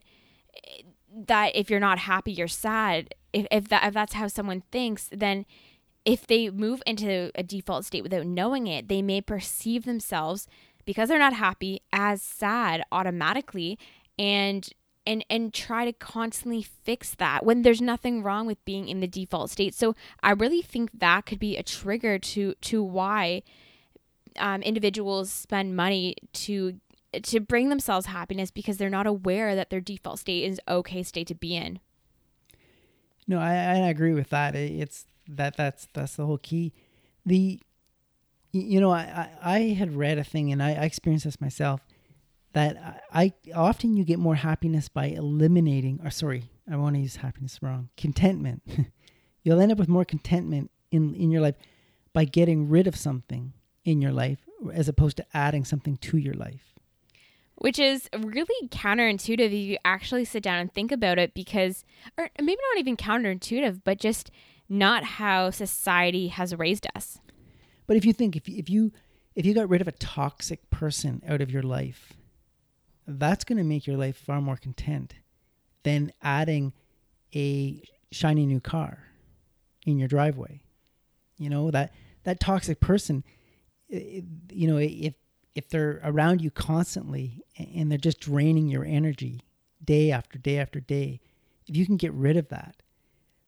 that 1.14 1.54
if 1.54 1.71
you're 1.71 1.81
not 1.81 1.99
happy 1.99 2.33
you're 2.33 2.49
sad 2.49 3.14
if 3.35 3.47
if 3.50 3.69
that 3.69 3.85
if 3.85 3.93
that's 3.93 4.14
how 4.14 4.29
someone 4.29 4.62
thinks 4.71 5.11
then 5.12 5.45
if 6.05 6.26
they 6.26 6.50
move 6.50 6.83
into 6.87 7.31
a 7.35 7.43
default 7.43 7.85
state 7.85 8.03
without 8.03 8.26
knowing 8.26 8.67
it, 8.67 8.88
they 8.88 9.03
may 9.03 9.21
perceive 9.21 9.85
themselves 9.85 10.47
because 10.85 11.09
they're 11.09 11.19
not 11.19 11.33
happy 11.33 11.81
as 11.93 12.21
sad 12.21 12.83
automatically 12.93 13.79
and 14.19 14.69
and 15.07 15.25
and 15.29 15.53
try 15.53 15.85
to 15.85 15.93
constantly 15.93 16.62
fix 16.62 17.14
that 17.14 17.45
when 17.45 17.62
there's 17.62 17.81
nothing 17.81 18.23
wrong 18.23 18.47
with 18.47 18.62
being 18.64 18.88
in 18.88 19.00
the 19.00 19.07
default 19.07 19.50
state. 19.50 19.75
So 19.75 19.95
I 20.23 20.33
really 20.33 20.62
think 20.62 20.91
that 20.99 21.26
could 21.26 21.38
be 21.38 21.57
a 21.57 21.62
trigger 21.62 22.19
to 22.19 22.55
to 22.55 22.83
why 22.83 23.43
um, 24.38 24.62
individuals 24.62 25.31
spend 25.31 25.76
money 25.76 26.17
to 26.33 26.81
to 27.23 27.41
bring 27.41 27.69
themselves 27.69 28.07
happiness 28.07 28.50
because 28.50 28.76
they're 28.76 28.91
not 28.91 29.07
aware 29.07 29.55
that 29.55 29.71
their 29.71 29.81
default 29.81 30.19
state 30.19 30.45
is 30.45 30.61
okay 30.69 31.03
state 31.03 31.29
to 31.29 31.35
be 31.35 31.57
in. 31.57 31.79
No, 33.26 33.38
I, 33.38 33.52
I 33.52 33.76
agree 33.88 34.14
with 34.14 34.31
that. 34.31 34.54
It's 34.54 35.07
that 35.28 35.57
that's 35.57 35.88
that's 35.95 36.16
the 36.16 36.26
whole 36.26 36.38
key. 36.38 36.73
The 37.25 37.61
you 38.52 38.81
know 38.81 38.90
I 38.90 39.28
I, 39.43 39.54
I 39.54 39.59
had 39.75 39.97
read 39.97 40.19
a 40.19 40.25
thing 40.25 40.52
and 40.52 40.62
I, 40.62 40.71
I 40.71 40.85
experienced 40.85 41.25
this 41.25 41.40
myself 41.40 41.81
that 42.52 43.02
I, 43.12 43.25
I 43.25 43.52
often 43.54 43.97
you 43.97 44.04
get 44.04 44.19
more 44.19 44.37
happiness 44.37 44.88
by 44.88 45.07
eliminating 45.07 46.00
or 46.04 46.11
sorry 46.11 46.50
I 46.71 46.76
want 46.76 46.97
to 46.97 47.00
use 47.00 47.16
happiness 47.16 47.61
wrong 47.62 47.88
contentment. 47.97 48.62
You'll 49.43 49.61
end 49.61 49.73
up 49.73 49.78
with 49.78 49.88
more 49.88 50.04
contentment 50.04 50.71
in 50.90 51.14
in 51.14 51.31
your 51.31 51.40
life 51.40 51.57
by 52.12 52.25
getting 52.25 52.69
rid 52.69 52.87
of 52.87 52.97
something 52.97 53.54
in 53.85 54.00
your 54.00 54.12
life 54.12 54.38
as 54.73 54.88
opposed 54.88 55.16
to 55.16 55.26
adding 55.35 55.64
something 55.64 55.97
to 55.99 56.16
your 56.16 56.35
life 56.35 56.74
which 57.56 57.78
is 57.78 58.08
really 58.18 58.68
counterintuitive 58.68 59.46
if 59.46 59.52
you 59.52 59.78
actually 59.84 60.25
sit 60.25 60.42
down 60.42 60.58
and 60.58 60.73
think 60.73 60.92
about 60.92 61.18
it 61.18 61.34
because 61.34 61.84
or 62.18 62.28
maybe 62.40 62.61
not 62.73 62.80
even 62.80 62.96
counterintuitive 62.96 63.80
but 63.84 63.99
just 63.99 64.30
not 64.68 65.04
how 65.04 65.50
society 65.50 66.28
has 66.28 66.54
raised 66.54 66.87
us. 66.94 67.18
But 67.87 67.96
if 67.96 68.04
you 68.04 68.12
think 68.12 68.37
if 68.37 68.49
if 68.49 68.70
you 68.70 68.92
if 69.34 69.44
you 69.44 69.54
got 69.54 69.68
rid 69.68 69.80
of 69.80 69.88
a 69.88 69.92
toxic 69.92 70.70
person 70.70 71.23
out 71.26 71.40
of 71.40 71.50
your 71.50 71.62
life, 71.62 72.14
that's 73.06 73.44
going 73.44 73.58
to 73.58 73.64
make 73.64 73.87
your 73.87 73.96
life 73.96 74.16
far 74.16 74.40
more 74.40 74.56
content 74.56 75.14
than 75.82 76.12
adding 76.23 76.73
a 77.34 77.82
shiny 78.11 78.46
new 78.46 78.61
car 78.61 79.04
in 79.84 79.99
your 79.99 80.08
driveway. 80.08 80.62
You 81.37 81.50
know 81.50 81.70
that 81.70 81.92
that 82.25 82.40
toxic 82.40 82.80
person, 82.80 83.25
eh, 83.92 83.99
eh, 83.99 84.20
you 84.50 84.66
know, 84.66 84.78
if 84.78 85.14
if 85.54 85.68
they're 85.68 86.00
around 86.04 86.40
you 86.40 86.50
constantly 86.50 87.42
and 87.56 87.90
they're 87.90 87.98
just 87.98 88.20
draining 88.20 88.68
your 88.68 88.85
energy 88.85 89.42
day 89.85 90.11
after 90.11 90.38
day 90.38 90.59
after 90.59 90.81
day, 90.81 91.20
if 91.66 91.76
you 91.76 91.87
can 91.87 91.96
get 91.96 92.12
rid 92.12 92.37
of 92.37 92.48
that, 92.48 92.83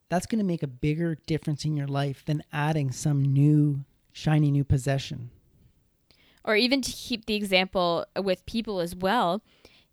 that's 0.08 0.26
going 0.26 0.38
to 0.38 0.44
make 0.44 0.62
a 0.62 0.68
bigger 0.68 1.16
difference 1.26 1.64
in 1.64 1.76
your 1.76 1.88
life 1.88 2.24
than 2.24 2.42
adding 2.52 2.92
some 2.92 3.22
new 3.22 3.84
shiny 4.12 4.50
new 4.50 4.64
possession. 4.64 5.30
Or 6.44 6.54
even 6.54 6.80
to 6.80 6.92
keep 6.92 7.26
the 7.26 7.34
example 7.34 8.06
with 8.16 8.46
people 8.46 8.80
as 8.80 8.94
well 8.94 9.42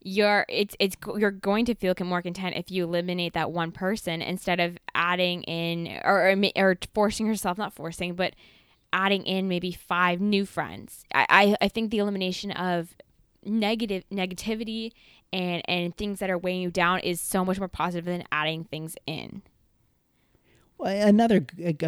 you're 0.04 0.46
it's 0.50 0.76
it's 0.80 0.96
you're 1.18 1.32
going 1.32 1.66
to 1.66 1.74
feel 1.74 1.96
more 2.04 2.22
content 2.22 2.56
if 2.56 2.70
you 2.70 2.84
eliminate 2.84 3.34
that 3.34 3.52
one 3.52 3.72
person 3.72 4.22
instead 4.22 4.60
of 4.60 4.78
adding 4.94 5.44
in 5.44 6.00
or 6.04 6.30
or, 6.30 6.52
or 6.56 6.78
forcing 6.94 7.26
yourself 7.26 7.58
not 7.58 7.74
forcing 7.74 8.14
but 8.14 8.34
adding 8.94 9.26
in 9.26 9.50
maybe 9.50 9.74
five 9.74 10.22
new 10.22 10.46
friends 10.46 11.04
I, 11.14 11.26
I 11.30 11.56
i 11.62 11.68
think 11.68 11.92
the 11.92 11.98
elimination 11.98 12.52
of 12.52 12.96
negative 13.44 14.06
negativity 14.12 14.92
and 15.34 15.62
and 15.68 15.98
things 15.98 16.20
that 16.20 16.30
are 16.30 16.38
weighing 16.38 16.62
you 16.62 16.72
down 16.72 17.00
is 17.00 17.20
so 17.20 17.44
much 17.44 17.60
more 17.60 17.68
positive 17.68 18.06
than 18.06 18.24
adding 18.32 18.64
things 18.64 18.96
in 19.06 19.42
well 20.78 21.08
another 21.08 21.46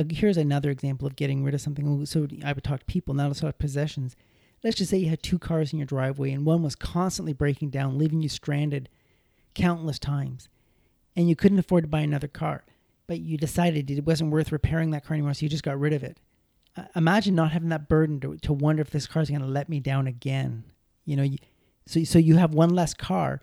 here's 0.09 0.37
another 0.37 0.69
example 0.69 1.07
of 1.07 1.15
getting 1.15 1.43
rid 1.43 1.53
of 1.53 1.61
something. 1.61 2.05
So 2.05 2.27
I 2.43 2.53
would 2.53 2.63
talk 2.63 2.79
to 2.79 2.85
people, 2.85 3.13
not 3.13 3.27
let's 3.27 3.39
talk 3.41 3.57
possessions. 3.57 4.15
Let's 4.63 4.77
just 4.77 4.89
say 4.89 4.97
you 4.97 5.09
had 5.09 5.21
two 5.21 5.37
cars 5.37 5.73
in 5.73 5.79
your 5.79 5.85
driveway, 5.85 6.31
and 6.31 6.45
one 6.45 6.63
was 6.63 6.75
constantly 6.75 7.33
breaking 7.33 7.69
down, 7.69 7.97
leaving 7.97 8.21
you 8.21 8.29
stranded 8.29 8.89
countless 9.53 9.99
times, 9.99 10.49
and 11.15 11.29
you 11.29 11.35
couldn't 11.35 11.59
afford 11.59 11.83
to 11.83 11.87
buy 11.89 12.01
another 12.01 12.27
car, 12.27 12.63
but 13.05 13.19
you 13.19 13.37
decided 13.37 13.91
it 13.91 14.05
wasn't 14.05 14.31
worth 14.31 14.51
repairing 14.51 14.91
that 14.91 15.05
car 15.05 15.13
anymore, 15.13 15.33
so 15.33 15.43
you 15.43 15.49
just 15.49 15.63
got 15.63 15.79
rid 15.79 15.93
of 15.93 16.03
it. 16.03 16.17
Imagine 16.95 17.35
not 17.35 17.51
having 17.51 17.69
that 17.69 17.87
burden 17.87 18.19
to, 18.19 18.37
to 18.37 18.53
wonder 18.53 18.81
if 18.81 18.89
this 18.89 19.07
car 19.07 19.21
is 19.21 19.29
going 19.29 19.41
to 19.41 19.47
let 19.47 19.69
me 19.69 19.79
down 19.79 20.07
again. 20.07 20.63
You 21.05 21.15
know, 21.15 21.23
you, 21.23 21.37
so 21.85 22.03
so 22.03 22.19
you 22.19 22.35
have 22.35 22.53
one 22.53 22.71
less 22.71 22.93
car 22.93 23.41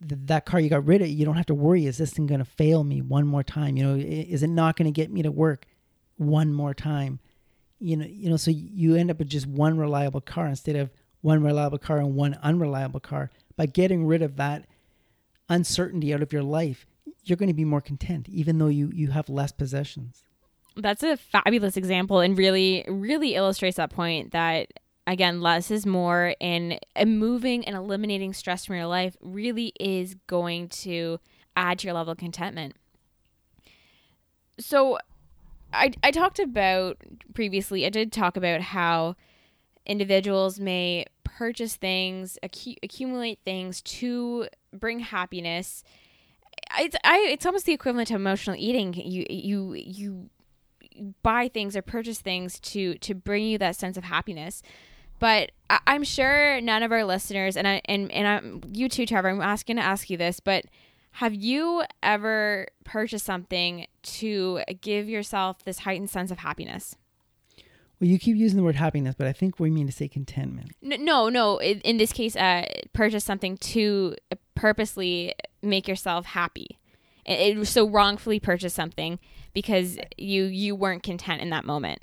th- 0.00 0.20
that 0.26 0.46
car 0.46 0.60
you 0.60 0.68
got 0.68 0.86
rid 0.86 1.02
of, 1.02 1.08
you 1.08 1.24
don't 1.24 1.36
have 1.36 1.46
to 1.46 1.54
worry. 1.54 1.86
Is 1.86 1.98
this 1.98 2.12
thing 2.12 2.26
going 2.26 2.40
to 2.40 2.44
fail 2.44 2.84
me 2.84 3.00
one 3.00 3.26
more 3.26 3.42
time? 3.42 3.76
You 3.76 3.84
know, 3.84 3.94
is 3.96 4.42
it 4.42 4.48
not 4.50 4.76
going 4.76 4.86
to 4.86 4.92
get 4.92 5.10
me 5.10 5.22
to 5.22 5.30
work 5.30 5.66
one 6.16 6.52
more 6.52 6.74
time? 6.74 7.20
You 7.78 7.96
know, 7.96 8.06
you 8.06 8.30
know, 8.30 8.36
so 8.36 8.50
you 8.50 8.96
end 8.96 9.10
up 9.10 9.18
with 9.18 9.28
just 9.28 9.46
one 9.46 9.78
reliable 9.78 10.20
car 10.20 10.46
instead 10.46 10.76
of 10.76 10.90
one 11.20 11.42
reliable 11.42 11.78
car 11.78 11.98
and 11.98 12.14
one 12.14 12.38
unreliable 12.42 13.00
car. 13.00 13.30
By 13.56 13.66
getting 13.66 14.06
rid 14.06 14.22
of 14.22 14.36
that 14.36 14.66
uncertainty 15.48 16.12
out 16.14 16.22
of 16.22 16.32
your 16.32 16.42
life, 16.42 16.86
you're 17.24 17.36
going 17.36 17.48
to 17.48 17.54
be 17.54 17.64
more 17.64 17.80
content, 17.80 18.28
even 18.28 18.58
though 18.58 18.68
you 18.68 18.90
you 18.94 19.10
have 19.10 19.28
less 19.28 19.52
possessions. 19.52 20.22
That's 20.76 21.02
a 21.02 21.16
fabulous 21.16 21.76
example, 21.76 22.20
and 22.20 22.36
really, 22.36 22.84
really 22.86 23.34
illustrates 23.34 23.76
that 23.78 23.90
point 23.90 24.32
that 24.32 24.68
again, 25.06 25.40
less 25.40 25.70
is 25.70 25.86
more, 25.86 26.34
and, 26.40 26.78
moving 27.06 27.64
and 27.64 27.76
eliminating 27.76 28.32
stress 28.32 28.64
from 28.64 28.76
your 28.76 28.86
life 28.86 29.16
really 29.20 29.72
is 29.78 30.16
going 30.26 30.68
to 30.68 31.20
add 31.56 31.78
to 31.78 31.86
your 31.86 31.94
level 31.94 32.12
of 32.12 32.18
contentment. 32.18 32.74
So, 34.58 34.98
I, 35.72 35.92
I 36.02 36.10
talked 36.10 36.38
about 36.38 36.96
previously, 37.34 37.86
I 37.86 37.90
did 37.90 38.12
talk 38.12 38.36
about 38.36 38.60
how 38.60 39.16
individuals 39.84 40.58
may 40.58 41.06
purchase 41.24 41.76
things, 41.76 42.38
accu- 42.42 42.78
accumulate 42.82 43.38
things 43.44 43.82
to 43.82 44.48
bring 44.72 45.00
happiness. 45.00 45.84
It's 46.78 46.96
I 47.04 47.26
it's 47.30 47.44
almost 47.46 47.66
the 47.66 47.72
equivalent 47.72 48.08
to 48.08 48.14
emotional 48.14 48.56
eating. 48.58 48.94
You 48.94 49.26
you 49.28 49.74
you 49.74 50.30
buy 51.22 51.48
things 51.48 51.76
or 51.76 51.82
purchase 51.82 52.20
things 52.20 52.60
to 52.60 52.94
to 52.98 53.14
bring 53.14 53.44
you 53.44 53.58
that 53.58 53.76
sense 53.76 53.96
of 53.96 54.04
happiness. 54.04 54.62
But 55.18 55.52
I- 55.70 55.80
am 55.86 56.04
sure 56.04 56.60
none 56.60 56.82
of 56.82 56.92
our 56.92 57.04
listeners, 57.04 57.56
and 57.56 57.66
I 57.66 57.82
and 57.86 58.10
and 58.12 58.28
I'm 58.28 58.60
you 58.72 58.88
too, 58.88 59.06
Trevor. 59.06 59.28
I'm 59.28 59.40
asking 59.40 59.76
to 59.76 59.82
ask 59.82 60.10
you 60.10 60.16
this, 60.16 60.40
but 60.40 60.66
have 61.12 61.34
you 61.34 61.82
ever 62.02 62.68
purchased 62.84 63.24
something 63.24 63.86
to 64.02 64.60
give 64.82 65.08
yourself 65.08 65.64
this 65.64 65.80
heightened 65.80 66.10
sense 66.10 66.30
of 66.30 66.38
happiness? 66.38 66.94
Well, 67.98 68.10
you 68.10 68.18
keep 68.18 68.36
using 68.36 68.58
the 68.58 68.62
word 68.62 68.76
happiness, 68.76 69.14
but 69.16 69.26
I 69.26 69.32
think 69.32 69.58
we 69.58 69.70
mean 69.70 69.86
to 69.86 69.92
say 69.92 70.08
contentment. 70.08 70.72
No, 70.82 71.30
no. 71.30 71.56
In, 71.56 71.80
in 71.80 71.96
this 71.96 72.12
case, 72.12 72.36
uh, 72.36 72.66
purchase 72.92 73.24
something 73.24 73.56
to 73.58 74.16
purposely 74.54 75.34
make 75.62 75.88
yourself 75.88 76.26
happy. 76.26 76.78
It, 77.24 77.58
it, 77.58 77.66
so 77.66 77.88
wrongfully 77.88 78.38
purchase 78.38 78.74
something 78.74 79.18
because 79.56 79.96
you 80.18 80.44
you 80.44 80.76
weren't 80.76 81.02
content 81.02 81.40
in 81.40 81.48
that 81.48 81.64
moment. 81.64 82.02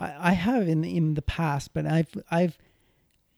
I, 0.00 0.30
I 0.30 0.32
have 0.32 0.66
in 0.66 0.82
in 0.82 1.14
the 1.14 1.22
past, 1.22 1.72
but 1.72 1.86
I've 1.86 2.08
I've 2.28 2.58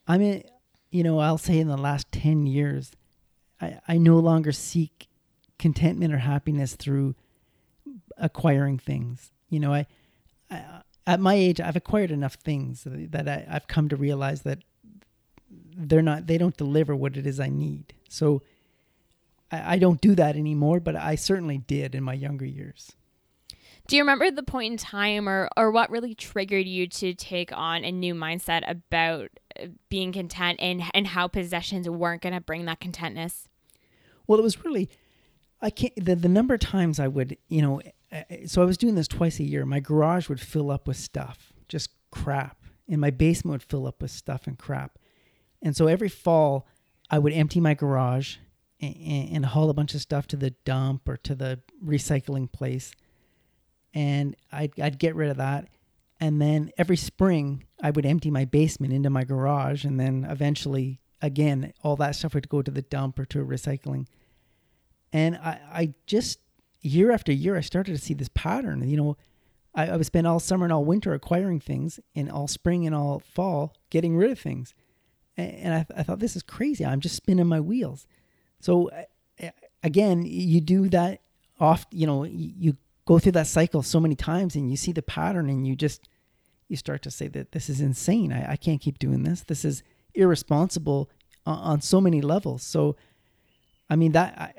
I'm 0.08 0.22
in 0.22 0.44
you 0.90 1.02
know 1.02 1.18
I'll 1.18 1.36
say 1.36 1.58
in 1.58 1.68
the 1.68 1.76
last 1.76 2.10
ten 2.10 2.46
years, 2.46 2.92
I 3.60 3.80
I 3.86 3.98
no 3.98 4.18
longer 4.18 4.50
seek 4.50 5.08
contentment 5.58 6.14
or 6.14 6.18
happiness 6.18 6.74
through 6.74 7.16
acquiring 8.16 8.78
things. 8.78 9.30
You 9.50 9.60
know 9.60 9.74
I, 9.74 9.86
I 10.50 10.80
at 11.06 11.20
my 11.20 11.34
age, 11.34 11.60
I've 11.60 11.76
acquired 11.76 12.10
enough 12.10 12.36
things 12.36 12.86
that 12.86 13.28
I, 13.28 13.46
I've 13.46 13.68
come 13.68 13.90
to 13.90 13.96
realize 13.96 14.40
that 14.42 14.60
they're 15.50 16.00
not 16.00 16.26
they 16.26 16.38
don't 16.38 16.56
deliver 16.56 16.96
what 16.96 17.18
it 17.18 17.26
is 17.26 17.38
I 17.38 17.50
need. 17.50 17.92
So 18.08 18.40
I, 19.52 19.74
I 19.74 19.78
don't 19.78 20.00
do 20.00 20.14
that 20.14 20.34
anymore, 20.34 20.80
but 20.80 20.96
I 20.96 21.14
certainly 21.14 21.58
did 21.58 21.94
in 21.94 22.02
my 22.02 22.14
younger 22.14 22.46
years. 22.46 22.92
Do 23.86 23.96
you 23.96 24.02
remember 24.02 24.30
the 24.30 24.42
point 24.42 24.72
in 24.72 24.78
time 24.78 25.28
or, 25.28 25.48
or 25.56 25.70
what 25.70 25.90
really 25.90 26.14
triggered 26.14 26.66
you 26.66 26.86
to 26.88 27.12
take 27.14 27.52
on 27.52 27.84
a 27.84 27.92
new 27.92 28.14
mindset 28.14 28.62
about 28.66 29.28
uh, 29.60 29.66
being 29.90 30.12
content 30.12 30.58
and, 30.60 30.82
and 30.94 31.06
how 31.06 31.28
possessions 31.28 31.88
weren't 31.88 32.22
going 32.22 32.34
to 32.34 32.40
bring 32.40 32.64
that 32.64 32.80
contentness? 32.80 33.48
Well, 34.26 34.38
it 34.38 34.42
was 34.42 34.64
really, 34.64 34.88
I 35.60 35.68
can't, 35.68 35.92
the, 36.02 36.16
the 36.16 36.30
number 36.30 36.54
of 36.54 36.60
times 36.60 36.98
I 36.98 37.08
would, 37.08 37.36
you 37.48 37.60
know, 37.60 37.82
uh, 38.10 38.22
so 38.46 38.62
I 38.62 38.64
was 38.64 38.78
doing 38.78 38.94
this 38.94 39.08
twice 39.08 39.38
a 39.38 39.44
year. 39.44 39.66
My 39.66 39.80
garage 39.80 40.30
would 40.30 40.40
fill 40.40 40.70
up 40.70 40.88
with 40.88 40.96
stuff, 40.96 41.52
just 41.68 41.90
crap. 42.10 42.56
And 42.88 43.00
my 43.00 43.10
basement 43.10 43.52
would 43.52 43.62
fill 43.62 43.86
up 43.86 44.00
with 44.00 44.10
stuff 44.10 44.46
and 44.46 44.58
crap. 44.58 44.98
And 45.62 45.76
so 45.76 45.88
every 45.88 46.08
fall, 46.08 46.66
I 47.10 47.18
would 47.18 47.32
empty 47.32 47.60
my 47.60 47.74
garage 47.74 48.36
and, 48.80 48.96
and 49.30 49.46
haul 49.46 49.68
a 49.68 49.74
bunch 49.74 49.94
of 49.94 50.00
stuff 50.00 50.26
to 50.28 50.36
the 50.36 50.50
dump 50.64 51.08
or 51.08 51.16
to 51.18 51.34
the 51.34 51.60
recycling 51.84 52.50
place. 52.50 52.92
And 53.94 54.36
I'd, 54.52 54.78
I'd 54.78 54.98
get 54.98 55.14
rid 55.14 55.30
of 55.30 55.36
that. 55.38 55.68
And 56.20 56.40
then 56.40 56.70
every 56.76 56.96
spring, 56.96 57.64
I 57.82 57.90
would 57.90 58.04
empty 58.04 58.30
my 58.30 58.44
basement 58.44 58.92
into 58.92 59.10
my 59.10 59.24
garage. 59.24 59.84
And 59.84 59.98
then 59.98 60.26
eventually, 60.28 61.00
again, 61.22 61.72
all 61.82 61.96
that 61.96 62.16
stuff 62.16 62.34
would 62.34 62.48
go 62.48 62.60
to 62.60 62.70
the 62.70 62.82
dump 62.82 63.18
or 63.18 63.24
to 63.26 63.38
recycling. 63.44 64.06
And 65.12 65.36
I, 65.36 65.60
I 65.72 65.94
just, 66.06 66.40
year 66.80 67.12
after 67.12 67.32
year, 67.32 67.56
I 67.56 67.60
started 67.60 67.94
to 67.94 68.02
see 68.02 68.14
this 68.14 68.30
pattern. 68.34 68.88
You 68.88 68.96
know, 68.96 69.16
I, 69.74 69.88
I 69.88 69.96
would 69.96 70.06
spend 70.06 70.26
all 70.26 70.40
summer 70.40 70.64
and 70.64 70.72
all 70.72 70.84
winter 70.84 71.14
acquiring 71.14 71.60
things, 71.60 72.00
and 72.16 72.30
all 72.30 72.48
spring 72.48 72.86
and 72.86 72.94
all 72.94 73.20
fall 73.20 73.74
getting 73.90 74.16
rid 74.16 74.30
of 74.30 74.38
things 74.38 74.74
and 75.36 75.74
I, 75.74 75.86
I 75.96 76.02
thought 76.02 76.20
this 76.20 76.36
is 76.36 76.42
crazy. 76.42 76.84
I'm 76.84 77.00
just 77.00 77.16
spinning 77.16 77.46
my 77.46 77.60
wheels. 77.60 78.06
So 78.60 78.90
again, 79.82 80.24
you 80.24 80.60
do 80.60 80.88
that 80.90 81.20
off. 81.58 81.86
You 81.90 82.06
know, 82.06 82.24
you 82.24 82.76
go 83.06 83.18
through 83.18 83.32
that 83.32 83.46
cycle 83.46 83.82
so 83.82 84.00
many 84.00 84.14
times, 84.14 84.56
and 84.56 84.70
you 84.70 84.76
see 84.76 84.92
the 84.92 85.02
pattern, 85.02 85.48
and 85.48 85.66
you 85.66 85.76
just 85.76 86.08
you 86.68 86.76
start 86.76 87.02
to 87.02 87.10
say 87.10 87.28
that 87.28 87.52
this 87.52 87.68
is 87.68 87.80
insane. 87.80 88.32
I, 88.32 88.52
I 88.52 88.56
can't 88.56 88.80
keep 88.80 88.98
doing 88.98 89.22
this. 89.22 89.42
This 89.42 89.64
is 89.64 89.82
irresponsible 90.14 91.10
on, 91.44 91.58
on 91.58 91.80
so 91.80 92.00
many 92.00 92.20
levels. 92.20 92.62
So, 92.62 92.96
I 93.90 93.96
mean 93.96 94.12
that, 94.12 94.38
I, 94.38 94.52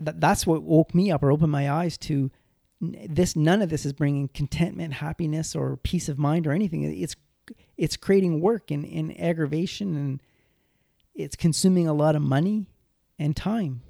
that 0.00 0.20
that's 0.20 0.46
what 0.46 0.62
woke 0.62 0.94
me 0.94 1.10
up 1.10 1.22
or 1.22 1.30
opened 1.30 1.52
my 1.52 1.70
eyes 1.70 1.96
to 1.98 2.30
this. 2.80 3.36
None 3.36 3.62
of 3.62 3.70
this 3.70 3.86
is 3.86 3.92
bringing 3.92 4.28
contentment, 4.28 4.94
happiness, 4.94 5.54
or 5.54 5.76
peace 5.76 6.08
of 6.08 6.18
mind 6.18 6.46
or 6.46 6.52
anything. 6.52 6.82
It's 6.82 7.16
it's 7.76 7.96
creating 7.96 8.40
work 8.40 8.70
and, 8.70 8.84
and 8.84 9.18
aggravation 9.20 9.96
and 9.96 10.22
it's 11.14 11.36
consuming 11.36 11.88
a 11.88 11.92
lot 11.92 12.16
of 12.16 12.22
money 12.22 12.66
and 13.18 13.36
time. 13.36 13.82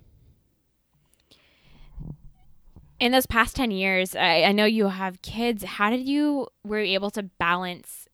In 3.03 3.11
those 3.11 3.27
past 3.27 3.57
10 3.57 3.73
years, 3.73 4.15
I, 4.15 4.45
I 4.45 4.53
know 4.53 4.65
you 4.65 4.87
have 4.87 5.23
kids. 5.23 5.65
How 5.65 5.91
did 5.91 6.07
you 6.09 6.47
were 6.63 6.81
you 6.81 6.95
able 6.95 7.11
to 7.11 7.25
balance 7.25 8.07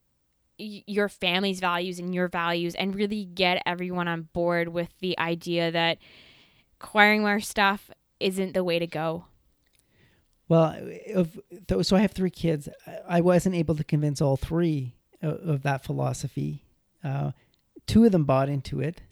y- 0.57 0.83
your 0.87 1.07
family's 1.07 1.59
values 1.59 1.99
and 1.99 2.15
your 2.15 2.27
values 2.27 2.73
and 2.73 2.95
really 2.95 3.25
get 3.25 3.61
everyone 3.67 4.07
on 4.07 4.29
board 4.33 4.69
with 4.69 4.89
the 4.97 5.15
idea 5.19 5.69
that 5.69 5.99
acquiring 6.81 7.21
more 7.21 7.39
stuff 7.39 7.91
isn't 8.19 8.55
the 8.55 8.63
way 8.63 8.79
to 8.79 8.87
go? 8.87 9.25
Well, 10.47 10.75
so 11.83 11.95
I 11.95 11.99
have 11.99 12.13
three 12.13 12.31
kids. 12.31 12.67
I 13.07 13.21
wasn't 13.21 13.53
able 13.53 13.75
to 13.75 13.83
convince 13.83 14.21
all 14.21 14.37
three 14.37 14.95
of 15.21 15.61
that 15.61 15.83
philosophy. 15.83 16.63
Uh, 17.03 17.33
two 17.85 18.05
of 18.05 18.11
them 18.11 18.23
bought 18.23 18.49
into 18.49 18.79
it. 18.79 19.03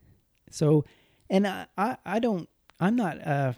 So, 0.49 0.85
and 1.29 1.45
I, 1.45 1.67
I, 1.77 1.97
I 2.03 2.17
don't, 2.17 2.49
I'm 2.79 2.95
not, 2.95 3.21
uh, 3.23 3.53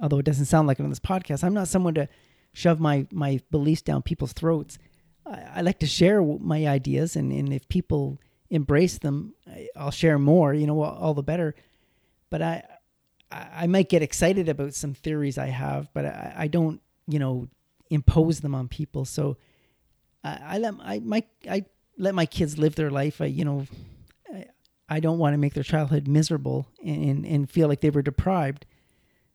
although 0.00 0.18
it 0.18 0.24
doesn't 0.24 0.46
sound 0.46 0.68
like 0.68 0.78
it 0.78 0.82
on 0.82 0.90
this 0.90 1.00
podcast, 1.00 1.44
I'm 1.44 1.54
not 1.54 1.68
someone 1.68 1.94
to 1.94 2.08
shove 2.52 2.80
my, 2.80 3.06
my 3.12 3.40
beliefs 3.50 3.82
down 3.82 4.02
people's 4.02 4.32
throats. 4.32 4.78
I, 5.26 5.42
I 5.56 5.60
like 5.62 5.78
to 5.80 5.86
share 5.86 6.22
my 6.22 6.66
ideas, 6.66 7.16
and, 7.16 7.32
and 7.32 7.52
if 7.52 7.68
people 7.68 8.20
embrace 8.50 8.98
them, 8.98 9.34
I'll 9.76 9.90
share 9.90 10.18
more, 10.18 10.54
you 10.54 10.66
know, 10.66 10.82
all, 10.82 11.14
the 11.14 11.22
better. 11.22 11.54
But 12.30 12.42
I, 12.42 12.62
I 13.30 13.66
might 13.66 13.88
get 13.88 14.02
excited 14.02 14.48
about 14.48 14.74
some 14.74 14.94
theories 14.94 15.38
I 15.38 15.46
have, 15.46 15.92
but 15.92 16.04
I, 16.04 16.34
I 16.36 16.48
don't, 16.48 16.80
you 17.06 17.18
know, 17.18 17.48
impose 17.90 18.40
them 18.40 18.54
on 18.54 18.68
people. 18.68 19.04
So, 19.04 19.36
I, 20.24 20.38
I 20.44 20.58
let 20.58 20.74
I 20.82 20.98
my 21.00 21.22
I 21.48 21.64
let 21.98 22.14
my 22.14 22.26
kids 22.26 22.58
live 22.58 22.74
their 22.74 22.90
life. 22.90 23.20
I 23.20 23.26
you 23.26 23.44
know 23.44 23.66
I, 24.32 24.46
I 24.88 25.00
don't 25.00 25.18
want 25.18 25.34
to 25.34 25.38
make 25.38 25.54
their 25.54 25.62
childhood 25.62 26.08
miserable 26.08 26.68
and, 26.84 27.24
and 27.24 27.50
feel 27.50 27.68
like 27.68 27.80
they 27.80 27.90
were 27.90 28.02
deprived. 28.02 28.66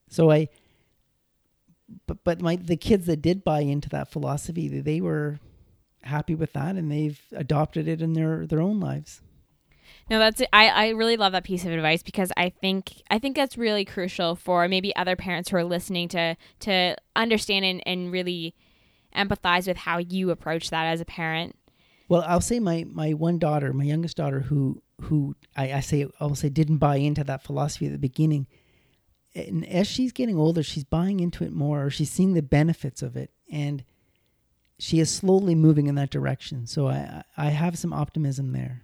So 0.09 0.31
I 0.31 0.49
but 2.05 2.23
but 2.23 2.41
my 2.41 2.55
the 2.55 2.77
kids 2.77 3.05
that 3.07 3.21
did 3.21 3.43
buy 3.43 3.61
into 3.61 3.89
that 3.89 4.11
philosophy, 4.11 4.67
they 4.67 5.01
were 5.01 5.39
happy 6.03 6.35
with 6.35 6.53
that 6.53 6.75
and 6.75 6.91
they've 6.91 7.21
adopted 7.31 7.87
it 7.87 8.01
in 8.01 8.13
their 8.13 8.45
their 8.45 8.61
own 8.61 8.79
lives. 8.79 9.21
No, 10.09 10.19
that's 10.19 10.41
I 10.51 10.67
I 10.67 10.89
really 10.89 11.17
love 11.17 11.31
that 11.31 11.43
piece 11.43 11.65
of 11.65 11.71
advice 11.71 12.03
because 12.03 12.31
I 12.35 12.49
think 12.49 13.01
I 13.09 13.19
think 13.19 13.35
that's 13.35 13.57
really 13.57 13.85
crucial 13.85 14.35
for 14.35 14.67
maybe 14.67 14.95
other 14.95 15.15
parents 15.15 15.49
who 15.49 15.57
are 15.57 15.63
listening 15.63 16.07
to 16.09 16.35
to 16.61 16.95
understand 17.15 17.65
and, 17.65 17.81
and 17.85 18.11
really 18.11 18.55
empathize 19.15 19.67
with 19.67 19.77
how 19.77 19.97
you 19.97 20.31
approach 20.31 20.69
that 20.69 20.85
as 20.85 21.01
a 21.01 21.05
parent? 21.05 21.55
Well, 22.07 22.23
I'll 22.27 22.41
say 22.41 22.59
my 22.59 22.85
my 22.87 23.13
one 23.13 23.37
daughter, 23.37 23.71
my 23.73 23.83
youngest 23.83 24.17
daughter, 24.17 24.41
who 24.41 24.81
who 25.01 25.35
I, 25.55 25.73
I 25.73 25.79
say 25.79 26.07
I'll 26.19 26.35
say 26.35 26.49
didn't 26.49 26.77
buy 26.77 26.97
into 26.97 27.23
that 27.23 27.43
philosophy 27.43 27.85
at 27.85 27.91
the 27.91 27.97
beginning. 27.97 28.47
And 29.47 29.65
as 29.67 29.87
she's 29.87 30.11
getting 30.11 30.37
older, 30.37 30.63
she's 30.63 30.83
buying 30.83 31.19
into 31.19 31.43
it 31.43 31.53
more, 31.53 31.85
or 31.85 31.89
she's 31.89 32.11
seeing 32.11 32.33
the 32.33 32.41
benefits 32.41 33.01
of 33.01 33.15
it, 33.15 33.31
and 33.51 33.83
she 34.77 34.99
is 34.99 35.09
slowly 35.09 35.55
moving 35.55 35.87
in 35.87 35.95
that 35.95 36.09
direction. 36.09 36.67
So 36.67 36.87
I 36.87 37.23
I 37.37 37.49
have 37.49 37.77
some 37.77 37.93
optimism 37.93 38.51
there. 38.51 38.83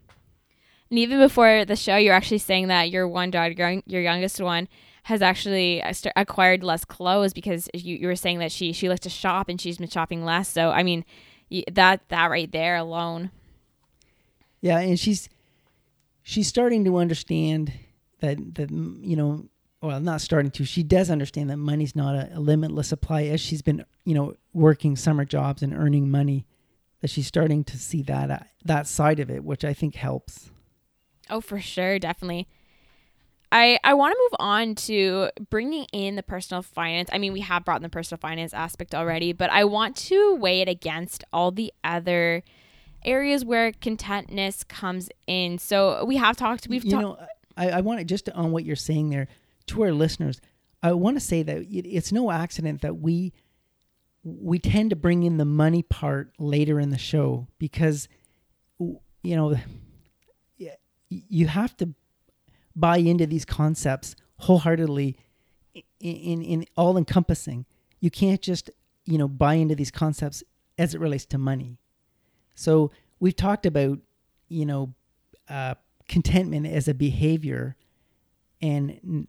And 0.90 1.00
even 1.00 1.20
before 1.20 1.66
the 1.66 1.76
show, 1.76 1.98
you're 1.98 2.14
actually 2.14 2.38
saying 2.38 2.68
that 2.68 2.92
your 2.92 3.08
one 3.08 3.32
daughter, 3.32 3.82
your 3.86 4.02
youngest 4.02 4.40
one, 4.40 4.68
has 5.04 5.22
actually 5.22 5.82
uh, 5.84 5.94
acquired 6.16 6.64
less 6.64 6.86
clothes 6.86 7.34
because 7.34 7.70
you, 7.74 7.96
you 7.96 8.08
were 8.08 8.16
saying 8.16 8.40
that 8.40 8.52
she 8.52 8.74
she 8.74 8.90
likes 8.90 9.02
to 9.02 9.10
shop 9.10 9.50
and 9.50 9.60
she's 9.60 9.78
been 9.78 9.90
shopping 9.90 10.24
less. 10.24 10.50
So 10.50 10.72
I 10.72 10.84
mean, 10.84 11.06
that 11.72 12.02
that 12.10 12.30
right 12.30 12.52
there 12.52 12.76
alone. 12.76 13.32
Yeah, 14.62 14.80
and 14.80 15.00
she's 15.00 15.30
she's 16.24 16.48
starting 16.48 16.86
to 16.86 16.98
understand 16.98 17.72
that 18.20 18.56
that 18.56 18.72
you 18.72 19.16
know, 19.16 19.46
well, 19.86 20.00
not 20.00 20.22
starting 20.22 20.52
to. 20.52 20.66
She 20.66 20.84
does 20.84 21.10
understand 21.10 21.50
that 21.50 21.58
money's 21.58 21.96
not 21.96 22.16
a, 22.16 22.38
a 22.38 22.40
limitless 22.40 22.90
supply 22.90 23.24
as 23.24 23.42
she's 23.42 23.62
been 23.62 23.86
you 24.04 24.14
know 24.14 24.36
working 24.54 24.96
summer 24.96 25.26
jobs 25.26 25.62
and 25.62 25.74
earning 25.74 26.10
money. 26.10 26.46
That 27.02 27.10
she's 27.10 27.28
starting 27.28 27.64
to 27.66 27.78
see 27.78 28.02
that 28.04 28.32
uh, 28.32 28.40
that 28.64 28.88
side 28.88 29.20
of 29.20 29.30
it, 29.30 29.44
which 29.44 29.64
I 29.66 29.74
think 29.74 29.96
helps. 29.96 30.52
Oh, 31.30 31.42
for 31.42 31.60
sure, 31.60 32.00
definitely. 32.00 32.48
I, 33.52 33.80
I 33.84 33.94
want 33.94 34.14
to 34.14 34.20
move 34.22 34.36
on 34.40 34.76
to 34.76 35.30
bringing 35.50 35.86
in 35.94 36.16
the 36.16 36.24
personal 36.24 36.62
finance. 36.62 37.10
I 37.14 37.20
mean, 37.20 37.32
we 37.32 37.42
have 37.42 37.64
brought 37.64 37.78
in 37.78 37.84
the 37.84 37.90
personal 37.90 38.20
finance 38.20 38.54
aspect 38.54 38.94
already, 38.94 39.34
but 39.34 39.50
I 39.50 39.64
want 39.64 39.96
to 39.98 40.36
weigh 40.36 40.62
it 40.62 40.68
against 40.68 41.24
all 41.32 41.52
the 41.52 41.72
other 41.84 42.44
areas 43.06 43.46
where 43.46 43.72
contentness 43.72 44.64
comes 44.64 45.10
in. 45.28 45.58
So 45.58 46.04
we 46.06 46.18
have 46.18 46.36
talked. 46.36 46.68
We've 46.68 46.84
you 46.84 46.92
ta- 46.92 47.02
know, 47.02 47.18
I, 47.56 47.70
I 47.70 47.82
want 47.82 48.00
to 48.00 48.06
just 48.06 48.30
on 48.30 48.52
what 48.52 48.66
you're 48.66 48.76
saying 48.76 49.10
there 49.10 49.28
to 49.68 49.84
our 49.84 49.92
listeners. 49.92 50.40
I 50.84 50.94
want 50.94 51.18
to 51.18 51.22
say 51.22 51.44
that 51.44 51.66
it's 51.70 52.12
no 52.12 52.32
accident 52.32 52.82
that 52.82 52.98
we 52.98 53.34
we 54.24 54.58
tend 54.58 54.90
to 54.90 54.96
bring 54.96 55.24
in 55.24 55.38
the 55.38 55.46
money 55.46 55.84
part 55.84 56.34
later 56.40 56.80
in 56.80 56.90
the 56.90 56.98
show 56.98 57.48
because 57.60 58.08
you 58.78 59.36
know 59.36 59.58
you 61.10 61.48
have 61.48 61.76
to 61.78 61.94
buy 62.76 62.98
into 62.98 63.26
these 63.26 63.46
concepts 63.46 64.16
wholeheartedly 64.38 65.18
in, 65.74 65.84
in, 66.16 66.42
in 66.42 66.66
all 66.76 66.98
encompassing. 66.98 67.66
You 68.00 68.12
can't 68.12 68.42
just, 68.42 68.70
you 69.06 69.18
know, 69.18 69.28
buy 69.28 69.56
into 69.56 69.76
these 69.76 69.92
concepts 69.92 70.44
as 70.78 70.94
it 70.94 71.00
relates 71.00 71.26
to 71.28 71.38
money. 71.38 71.78
So 72.54 72.92
we've 73.20 73.36
talked 73.36 73.66
about, 73.66 74.00
you 74.50 74.66
know, 74.66 74.94
uh, 75.50 75.76
contentment 76.08 76.68
as 76.68 76.88
a 76.88 76.94
behavior 76.94 77.76
and 78.62 79.28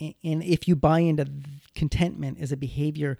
and 0.00 0.42
if 0.42 0.68
you 0.68 0.76
buy 0.76 1.00
into 1.00 1.26
contentment 1.74 2.38
as 2.40 2.52
a 2.52 2.56
behavior 2.56 3.18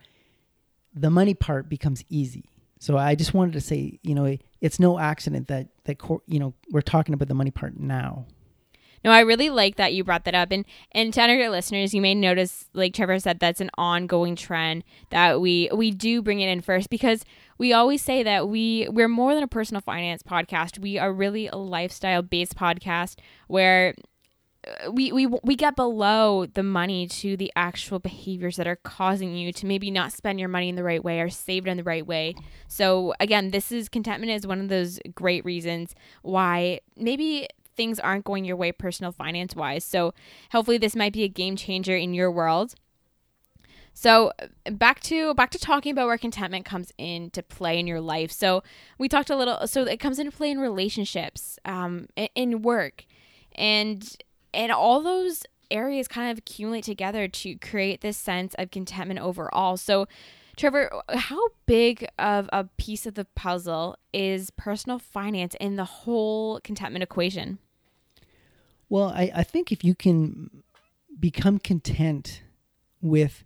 the 0.95 1.11
money 1.11 1.35
part 1.35 1.69
becomes 1.69 2.05
easy 2.09 2.51
so 2.79 2.97
i 2.97 3.15
just 3.15 3.35
wanted 3.35 3.53
to 3.53 3.61
say 3.61 3.99
you 4.03 4.15
know 4.15 4.37
it's 4.61 4.79
no 4.81 4.99
accident 4.99 5.49
that 5.49 5.69
that 5.85 5.97
you 6.27 6.39
know 6.39 6.55
we're 6.71 6.81
talking 6.81 7.15
about 7.15 7.29
the 7.29 7.35
money 7.35 7.51
part 7.51 7.79
now 7.79 8.27
No, 9.05 9.13
I 9.13 9.21
really 9.21 9.51
like 9.51 9.77
that 9.77 9.95
you 9.95 10.03
brought 10.03 10.25
that 10.25 10.35
up. 10.35 10.51
And 10.51 10.65
and 10.91 11.15
to 11.15 11.21
our 11.21 11.51
listeners, 11.51 11.95
you 11.95 12.01
may 12.01 12.15
notice, 12.15 12.65
like 12.75 12.93
Trevor 12.93 13.21
said, 13.21 13.39
that's 13.39 13.61
an 13.61 13.71
ongoing 13.79 14.35
trend 14.35 14.83
that 15.11 15.41
we 15.41 15.69
we 15.73 15.93
do 15.93 16.23
bring 16.23 16.41
it 16.41 16.49
in 16.49 16.61
first 16.61 16.91
because 16.91 17.25
we 17.57 17.73
always 17.73 18.03
say 18.03 18.25
that 18.25 18.49
we 18.49 18.89
we're 18.91 19.09
more 19.09 19.35
than 19.35 19.45
a 19.45 19.49
personal 19.49 19.81
finance 19.81 20.25
podcast. 20.25 20.81
We 20.81 20.99
are 20.99 21.13
really 21.13 21.47
a 21.47 21.57
lifestyle 21.57 22.23
based 22.23 22.57
podcast 22.57 23.21
where 23.47 23.95
we, 24.91 25.13
we 25.13 25.27
we 25.27 25.55
get 25.55 25.77
below 25.77 26.47
the 26.47 26.63
money 26.63 27.07
to 27.07 27.37
the 27.37 27.53
actual 27.55 27.99
behaviors 27.99 28.57
that 28.57 28.67
are 28.67 28.77
causing 28.77 29.37
you 29.37 29.53
to 29.53 29.67
maybe 29.67 29.91
not 29.91 30.13
spend 30.13 30.41
your 30.41 30.49
money 30.49 30.69
in 30.69 30.77
the 30.77 30.83
right 30.83 31.03
way 31.03 31.21
or 31.21 31.31
save 31.31 31.67
it 31.67 31.71
in 31.71 31.77
the 31.77 31.85
right 31.85 32.07
way. 32.07 32.35
So 32.67 33.15
again, 33.21 33.51
this 33.51 33.71
is 33.71 33.89
contentment 33.89 34.33
is 34.33 34.47
one 34.47 34.61
of 34.61 34.69
those 34.69 34.99
great 35.15 35.45
reasons 35.45 35.95
why 36.23 36.81
maybe 36.97 37.49
things 37.77 38.01
aren't 38.01 38.25
going 38.25 38.45
your 38.45 38.57
way 38.57 38.73
personal 38.73 39.13
finance 39.13 39.55
wise. 39.55 39.85
So 39.85 40.15
hopefully 40.51 40.79
this 40.79 40.97
might 40.97 41.13
be 41.13 41.23
a 41.23 41.29
game 41.29 41.57
changer 41.57 41.97
in 41.97 42.15
your 42.15 42.31
world. 42.31 42.75
So 43.93 44.33
back 44.71 45.01
to 45.05 45.33
back 45.35 45.51
to 45.53 45.59
talking 45.59 45.93
about 45.93 46.07
where 46.07 46.19
contentment 46.19 46.67
comes 46.67 46.93
into 46.99 47.43
play 47.43 47.79
in 47.79 47.87
your 47.87 48.01
life. 48.01 48.31
So 48.31 48.63
we 48.99 49.09
talked 49.09 49.31
a 49.31 49.37
little. 49.37 49.67
So 49.67 49.85
it 49.85 50.01
comes 50.01 50.19
into 50.19 50.33
play 50.33 50.51
in 50.51 50.59
relationships, 50.59 51.59
um, 51.65 52.09
in 52.35 52.61
work, 52.61 53.07
and 53.55 54.17
and 54.57 54.73
all 54.73 55.03
those 55.03 55.45
areas 55.71 56.09
kind 56.09 56.31
of 56.31 56.39
accumulate 56.39 56.85
together 56.85 57.29
to 57.29 57.55
create 57.57 58.01
this 58.01 58.17
sense 58.17 58.55
of 58.59 58.71
contentment 58.71 59.21
overall. 59.21 59.77
So 59.77 60.09
Trevor, 60.57 60.91
how 61.11 61.49
big 61.67 62.09
of 62.19 62.49
a 62.51 62.65
piece 62.79 63.05
of 63.05 63.15
the 63.15 63.27
puzzle 63.27 63.99
is 64.15 64.51
personal 64.51 64.99
finance 64.99 65.55
in 65.61 65.77
the 65.77 65.85
whole 65.85 66.61
contentment 66.61 67.03
equation? 67.03 67.59
Well, 68.89 69.09
I, 69.09 69.31
I 69.35 69.43
think 69.43 69.71
if 69.71 69.85
you 69.85 69.95
can 69.95 70.63
become 71.19 71.59
content 71.59 72.43
with 73.03 73.45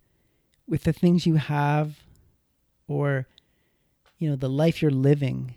with 0.68 0.84
the 0.84 0.92
things 0.92 1.26
you 1.26 1.34
have 1.34 1.98
or 2.86 3.26
you 4.18 4.30
know 4.30 4.36
the 4.36 4.48
life 4.48 4.80
you're 4.80 4.90
living 4.90 5.54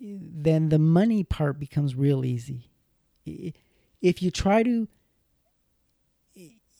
then 0.00 0.68
the 0.68 0.78
money 0.78 1.24
part 1.24 1.58
becomes 1.58 1.94
real 1.94 2.24
easy 2.24 2.70
if 4.04 4.22
you 4.22 4.30
try 4.30 4.62
to 4.62 4.86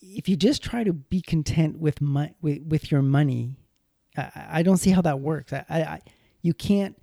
if 0.00 0.28
you 0.28 0.37
just 0.37 0.62
try 0.62 0.84
to 0.84 0.92
be 0.92 1.22
content 1.22 1.78
with 1.78 2.00
my 2.00 2.34
with, 2.42 2.62
with 2.66 2.90
your 2.92 3.02
money 3.02 3.56
I, 4.16 4.46
I 4.50 4.62
don't 4.62 4.76
see 4.76 4.90
how 4.90 5.00
that 5.02 5.20
works. 5.20 5.52
I, 5.52 5.64
I 5.70 6.00
you 6.42 6.54
can't 6.54 7.00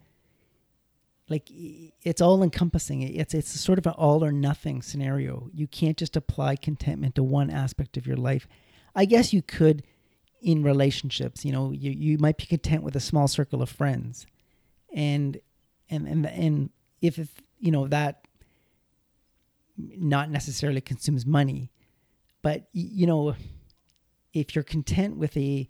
like 1.29 1.49
it's 1.49 2.21
all 2.21 2.43
encompassing. 2.43 3.01
It's 3.01 3.33
it's 3.33 3.59
sort 3.59 3.79
of 3.79 3.87
an 3.87 3.93
all 3.93 4.23
or 4.23 4.31
nothing 4.31 4.81
scenario. 4.81 5.49
You 5.53 5.67
can't 5.67 5.97
just 5.97 6.15
apply 6.15 6.57
contentment 6.57 7.15
to 7.15 7.23
one 7.23 7.49
aspect 7.49 7.97
of 7.97 8.05
your 8.05 8.17
life. 8.17 8.47
I 8.95 9.05
guess 9.05 9.33
you 9.33 9.41
could 9.41 9.83
in 10.41 10.63
relationships 10.63 11.45
you 11.45 11.51
know 11.51 11.71
you, 11.71 11.91
you 11.91 12.17
might 12.17 12.35
be 12.37 12.45
content 12.45 12.83
with 12.83 12.95
a 12.95 12.99
small 12.99 13.27
circle 13.27 13.61
of 13.61 13.69
friends. 13.69 14.25
And 14.93 15.39
and 15.89 16.07
and 16.07 16.25
and 16.27 16.69
if, 17.01 17.17
if 17.17 17.29
you 17.59 17.71
know 17.71 17.87
that 17.87 18.27
not 19.97 20.29
necessarily 20.29 20.81
consumes 20.81 21.25
money 21.25 21.71
but 22.41 22.67
you 22.73 23.05
know 23.05 23.35
if 24.33 24.55
you're 24.55 24.63
content 24.63 25.17
with 25.17 25.35
a 25.37 25.69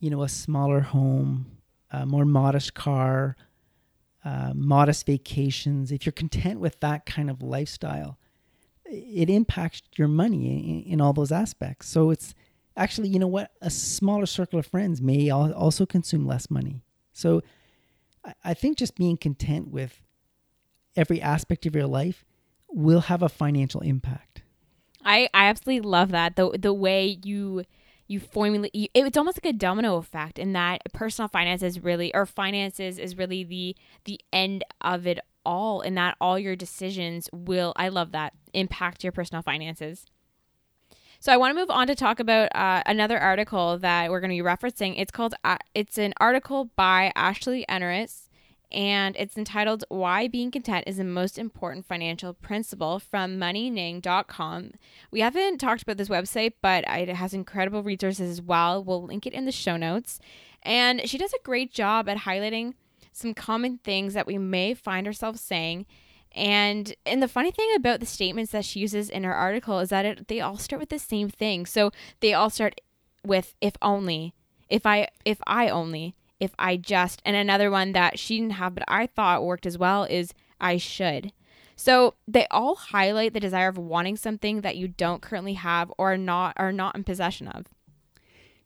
you 0.00 0.10
know 0.10 0.22
a 0.22 0.28
smaller 0.28 0.80
home 0.80 1.46
a 1.90 2.04
more 2.04 2.24
modest 2.24 2.74
car 2.74 3.36
uh, 4.24 4.52
modest 4.54 5.06
vacations, 5.06 5.92
if 5.92 6.04
you're 6.04 6.12
content 6.12 6.60
with 6.60 6.78
that 6.80 7.06
kind 7.06 7.30
of 7.30 7.40
lifestyle, 7.40 8.18
it 8.84 9.30
impacts 9.30 9.80
your 9.96 10.08
money 10.08 10.82
in, 10.86 10.92
in, 10.92 11.00
all 11.00 11.12
those 11.12 11.32
aspects. 11.32 11.88
So 11.88 12.10
it's 12.10 12.34
actually, 12.76 13.08
you 13.08 13.18
know 13.18 13.28
what, 13.28 13.52
a 13.62 13.70
smaller 13.70 14.26
circle 14.26 14.58
of 14.58 14.66
friends 14.66 15.00
may 15.00 15.30
also 15.30 15.86
consume 15.86 16.26
less 16.26 16.50
money. 16.50 16.82
So 17.12 17.42
I 18.44 18.54
think 18.54 18.76
just 18.76 18.96
being 18.96 19.16
content 19.16 19.68
with 19.68 20.02
every 20.96 21.22
aspect 21.22 21.64
of 21.64 21.74
your 21.74 21.86
life 21.86 22.24
will 22.70 23.02
have 23.02 23.22
a 23.22 23.28
financial 23.28 23.80
impact. 23.80 24.42
I, 25.04 25.28
I 25.32 25.46
absolutely 25.46 25.88
love 25.88 26.10
that. 26.10 26.36
The 26.36 26.50
the 26.58 26.74
way 26.74 27.18
you 27.22 27.64
you 28.08 28.18
formulate 28.18 28.74
you, 28.74 28.88
it's 28.94 29.16
almost 29.16 29.38
like 29.42 29.54
a 29.54 29.56
domino 29.56 29.96
effect 29.96 30.38
in 30.38 30.54
that 30.54 30.82
personal 30.92 31.28
finance 31.28 31.62
is 31.62 31.84
really 31.84 32.12
or 32.14 32.26
finances 32.26 32.98
is 32.98 33.16
really 33.16 33.44
the 33.44 33.76
the 34.04 34.20
end 34.32 34.64
of 34.80 35.06
it 35.06 35.20
all 35.44 35.82
and 35.82 35.96
that 35.96 36.16
all 36.20 36.38
your 36.38 36.56
decisions 36.56 37.28
will 37.32 37.72
i 37.76 37.88
love 37.88 38.12
that 38.12 38.32
impact 38.54 39.04
your 39.04 39.12
personal 39.12 39.42
finances 39.42 40.06
so 41.20 41.32
i 41.32 41.36
want 41.36 41.54
to 41.54 41.60
move 41.60 41.70
on 41.70 41.86
to 41.86 41.94
talk 41.94 42.18
about 42.18 42.54
uh, 42.54 42.82
another 42.86 43.18
article 43.18 43.78
that 43.78 44.10
we're 44.10 44.20
going 44.20 44.36
to 44.36 44.42
be 44.42 44.46
referencing 44.46 44.94
it's 44.98 45.12
called 45.12 45.34
uh, 45.44 45.56
it's 45.74 45.96
an 45.98 46.12
article 46.18 46.70
by 46.76 47.12
ashley 47.14 47.64
Eneriz 47.68 48.27
and 48.70 49.16
it's 49.16 49.38
entitled 49.38 49.84
Why 49.88 50.28
Being 50.28 50.50
Content 50.50 50.84
is 50.86 50.98
the 50.98 51.04
Most 51.04 51.38
Important 51.38 51.86
Financial 51.86 52.34
Principle 52.34 52.98
from 52.98 53.38
moneyning.com. 53.38 54.72
We 55.10 55.20
haven't 55.20 55.58
talked 55.58 55.82
about 55.82 55.96
this 55.96 56.08
website, 56.08 56.54
but 56.60 56.84
it 56.86 57.08
has 57.08 57.32
incredible 57.32 57.82
resources 57.82 58.30
as 58.30 58.42
well. 58.42 58.84
We'll 58.84 59.02
link 59.02 59.26
it 59.26 59.32
in 59.32 59.46
the 59.46 59.52
show 59.52 59.76
notes. 59.78 60.20
And 60.62 61.08
she 61.08 61.16
does 61.16 61.32
a 61.32 61.42
great 61.44 61.72
job 61.72 62.08
at 62.08 62.18
highlighting 62.18 62.74
some 63.12 63.32
common 63.32 63.78
things 63.78 64.14
that 64.14 64.26
we 64.26 64.36
may 64.36 64.74
find 64.74 65.06
ourselves 65.06 65.40
saying. 65.40 65.86
And 66.32 66.94
and 67.06 67.22
the 67.22 67.28
funny 67.28 67.50
thing 67.50 67.70
about 67.74 68.00
the 68.00 68.06
statements 68.06 68.52
that 68.52 68.66
she 68.66 68.80
uses 68.80 69.08
in 69.08 69.24
her 69.24 69.34
article 69.34 69.78
is 69.78 69.88
that 69.88 70.04
it, 70.04 70.28
they 70.28 70.40
all 70.40 70.58
start 70.58 70.78
with 70.78 70.90
the 70.90 70.98
same 70.98 71.30
thing. 71.30 71.64
So 71.64 71.90
they 72.20 72.34
all 72.34 72.50
start 72.50 72.80
with 73.24 73.54
if 73.62 73.74
only, 73.80 74.34
if 74.68 74.84
I 74.84 75.08
if 75.24 75.38
I 75.46 75.68
only, 75.70 76.14
if 76.40 76.52
I 76.58 76.76
just, 76.76 77.20
and 77.24 77.36
another 77.36 77.70
one 77.70 77.92
that 77.92 78.18
she 78.18 78.38
didn't 78.38 78.54
have, 78.54 78.74
but 78.74 78.84
I 78.88 79.06
thought 79.06 79.44
worked 79.44 79.66
as 79.66 79.78
well 79.78 80.04
is 80.04 80.32
I 80.60 80.76
should. 80.76 81.32
So 81.76 82.14
they 82.26 82.46
all 82.50 82.74
highlight 82.74 83.34
the 83.34 83.40
desire 83.40 83.68
of 83.68 83.78
wanting 83.78 84.16
something 84.16 84.62
that 84.62 84.76
you 84.76 84.88
don't 84.88 85.22
currently 85.22 85.54
have 85.54 85.92
or 85.96 86.16
not 86.16 86.54
are 86.56 86.72
not 86.72 86.96
in 86.96 87.04
possession 87.04 87.48
of. 87.48 87.66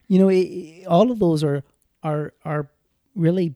You 0.08 0.18
know, 0.18 0.28
it, 0.30 0.86
all 0.86 1.10
of 1.10 1.18
those 1.18 1.44
are 1.44 1.62
are 2.02 2.32
are 2.44 2.70
really 3.14 3.54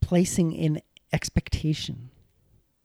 placing 0.00 0.56
an 0.58 0.80
expectation 1.12 2.10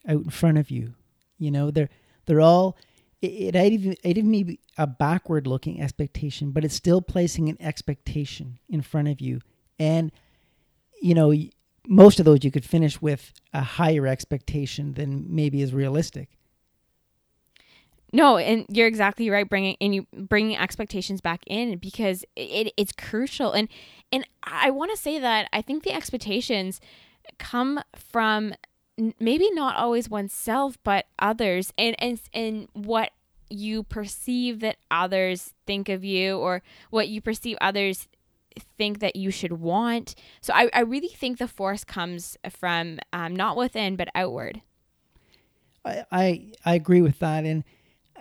out 0.08 0.24
in 0.24 0.30
front 0.30 0.58
of 0.58 0.70
you. 0.70 0.96
You 1.38 1.52
know, 1.52 1.72
they're 1.72 1.90
they're 2.26 2.42
all 2.42 2.78
it, 3.22 3.56
it 3.56 3.72
even 3.72 3.96
it 4.04 4.18
even 4.18 4.32
be 4.32 4.60
a 4.78 4.88
backward 4.88 5.48
looking 5.48 5.82
expectation, 5.82 6.52
but 6.52 6.66
it's 6.66 6.76
still 6.76 7.02
placing 7.02 7.48
an 7.48 7.58
expectation 7.62 8.60
in 8.70 8.82
front 8.82 9.08
of 9.08 9.22
you 9.22 9.40
and, 9.80 10.12
you 11.02 11.14
know, 11.14 11.34
most 11.88 12.20
of 12.20 12.26
those 12.26 12.44
you 12.44 12.52
could 12.52 12.66
finish 12.66 13.02
with 13.02 13.34
a 13.54 13.62
higher 13.62 14.06
expectation 14.06 14.94
than 14.94 15.26
maybe 15.28 15.62
is 15.62 15.74
realistic. 15.74 16.30
No, 18.12 18.38
and 18.38 18.66
you're 18.70 18.88
exactly 18.88 19.30
right. 19.30 19.48
Bringing 19.48 19.78
and 19.80 19.94
you 19.94 20.08
bringing 20.14 20.58
expectations 20.58 21.22
back 21.22 21.42
in 21.46 21.78
because 21.78 22.26
it, 22.36 22.74
it's 22.76 22.92
crucial. 22.92 23.52
And 23.52 23.70
and 24.12 24.26
I 24.44 24.72
want 24.72 24.92
to 24.92 24.98
say 24.98 25.20
that 25.20 25.48
I 25.54 25.62
think 25.62 25.84
the 25.84 25.94
expectations 25.94 26.82
come 27.38 27.80
from 27.96 28.54
maybe 29.20 29.50
not 29.52 29.76
always 29.76 30.10
oneself, 30.10 30.78
but 30.84 31.06
others, 31.20 31.72
and 31.78 31.96
and 32.00 32.20
and 32.34 32.68
what 32.74 33.12
you 33.52 33.84
perceive 33.84 34.60
that 34.62 34.78
others 34.90 35.54
think 35.68 35.88
of 35.88 36.04
you, 36.04 36.38
or 36.38 36.64
what 36.90 37.10
you 37.10 37.22
perceive 37.22 37.58
others 37.62 38.08
think 38.60 39.00
that 39.00 39.16
you 39.16 39.32
should 39.32 39.54
want. 39.54 40.16
So 40.42 40.54
I, 40.54 40.70
I 40.74 40.82
really 40.82 41.08
think 41.08 41.38
the 41.38 41.48
force 41.48 41.84
comes 41.84 42.38
from 42.50 43.00
um, 43.14 43.36
not 43.36 43.58
within, 43.58 43.96
but 43.96 44.10
outward. 44.14 44.62
I, 45.86 46.04
I, 46.12 46.52
I 46.66 46.76
agree 46.76 47.02
with 47.02 47.20
that. 47.20 47.46
And, 47.46 47.64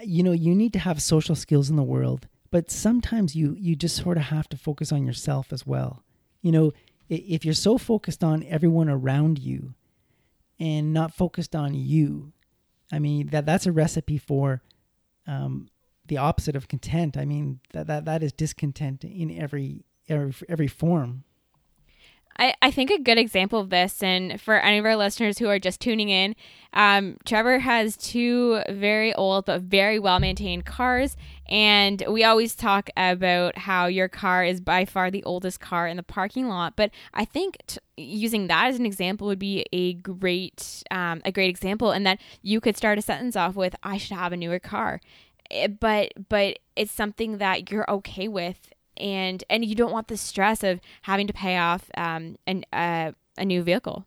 you 0.03 0.23
know, 0.23 0.33
you 0.33 0.55
need 0.55 0.73
to 0.75 0.79
have 0.79 1.03
social 1.03 1.35
skills 1.35 1.69
in 1.71 1.77
the 1.77 1.83
world, 1.83 2.29
but 2.51 2.71
sometimes 2.71 3.35
you, 3.35 3.57
you 3.59 3.75
just 3.77 3.97
sort 3.97 4.17
of 4.17 4.25
have 4.25 4.49
to 4.51 4.57
focus 4.57 4.93
on 4.93 5.05
yourself 5.05 5.53
as 5.53 5.67
well. 5.67 6.03
You 6.41 6.53
know, 6.53 6.73
if 7.09 7.45
you're 7.45 7.55
so 7.55 7.79
focused 7.79 8.23
on 8.23 8.45
everyone 8.45 8.89
around 8.89 9.39
you 9.39 9.75
and 10.61 10.93
not 10.93 11.15
focused 11.15 11.57
on 11.57 11.75
you, 11.75 12.33
I 12.93 12.99
mean, 12.99 13.29
that 13.29 13.45
that's 13.45 13.67
a 13.67 13.73
recipe 13.73 14.19
for 14.19 14.63
um, 15.27 15.69
the 16.07 16.17
opposite 16.17 16.57
of 16.57 16.69
content. 16.69 17.17
I 17.17 17.25
mean, 17.25 17.61
that, 17.73 17.87
that, 17.87 18.05
that 18.05 18.23
is 18.23 18.33
discontent 18.33 19.05
in 19.05 19.31
every 19.31 19.85
every, 20.09 20.35
every 20.49 20.69
form. 20.69 21.25
I, 22.39 22.55
I 22.63 22.71
think 22.71 22.91
a 22.91 23.01
good 23.01 23.19
example 23.19 23.59
of 23.59 23.71
this, 23.71 24.01
and 24.01 24.41
for 24.41 24.61
any 24.61 24.79
of 24.79 24.85
our 24.85 24.95
listeners 24.95 25.39
who 25.39 25.49
are 25.49 25.59
just 25.59 25.81
tuning 25.81 26.09
in, 26.09 26.37
um, 26.73 27.17
Trevor 27.25 27.59
has 27.59 27.97
two 27.97 28.63
very 28.69 29.13
old 29.15 29.47
but 29.47 29.63
very 29.63 29.99
well 29.99 30.21
maintained 30.21 30.65
cars. 30.65 31.17
And 31.49 32.05
we 32.09 32.23
always 32.23 32.55
talk 32.55 32.91
about 32.97 33.59
how 33.59 33.87
your 33.87 34.07
car 34.09 34.45
is 34.45 34.61
by 34.61 34.85
far 34.85 35.11
the 35.11 35.25
oldest 35.25 35.59
car 35.61 35.89
in 35.89 35.97
the 35.97 36.03
parking 36.03 36.47
lot. 36.47 36.77
But 36.77 36.93
I 37.13 37.25
think 37.25 37.57
t- 37.67 37.81
using 37.97 38.47
that 38.47 38.69
as 38.69 38.79
an 38.79 38.87
example 38.87 39.27
would 39.27 39.39
be 39.41 39.67
a 39.73 39.95
great, 39.95 40.85
um, 40.93 41.23
a 41.25 41.33
great 41.33 41.51
example, 41.51 41.91
and 41.91 42.07
that 42.07 42.21
you 42.43 42.61
could 42.61 42.77
start 42.77 42.99
a 42.99 43.03
sentence 43.03 43.35
off 43.35 43.57
with, 43.57 43.75
"I 43.83 43.97
should 43.97 44.17
have 44.17 44.33
a 44.33 44.37
newer 44.37 44.61
car," 44.61 45.01
eh, 45.51 45.67
but 45.67 46.13
but 46.29 46.61
it's 46.77 46.93
something 46.93 47.39
that 47.39 47.73
you're 47.73 47.91
okay 47.91 48.29
with 48.29 48.73
and 48.99 49.43
and 49.49 49.65
you 49.65 49.75
don't 49.75 49.93
want 49.93 50.09
the 50.09 50.17
stress 50.17 50.63
of 50.63 50.81
having 51.03 51.27
to 51.27 51.33
pay 51.33 51.57
off 51.57 51.91
um, 51.97 52.37
an, 52.47 52.65
uh, 52.73 53.13
a 53.37 53.45
new 53.45 53.63
vehicle. 53.63 54.07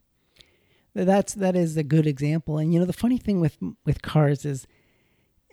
That's 0.93 1.33
that 1.35 1.55
is 1.55 1.77
a 1.77 1.83
good 1.83 2.05
example. 2.05 2.57
And 2.57 2.73
you 2.73 2.79
know 2.79 2.85
the 2.85 2.93
funny 2.93 3.17
thing 3.17 3.39
with 3.39 3.57
with 3.85 4.01
cars 4.01 4.45
is 4.45 4.67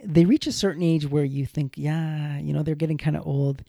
they 0.05 0.24
reach 0.24 0.46
a 0.46 0.53
certain 0.53 0.83
age 0.83 1.07
where 1.07 1.24
you 1.24 1.46
think, 1.46 1.74
yeah, 1.77 2.38
you 2.38 2.53
know, 2.53 2.62
they're 2.62 2.74
getting 2.74 2.98
kind 2.98 3.16
of 3.16 3.27
old, 3.27 3.64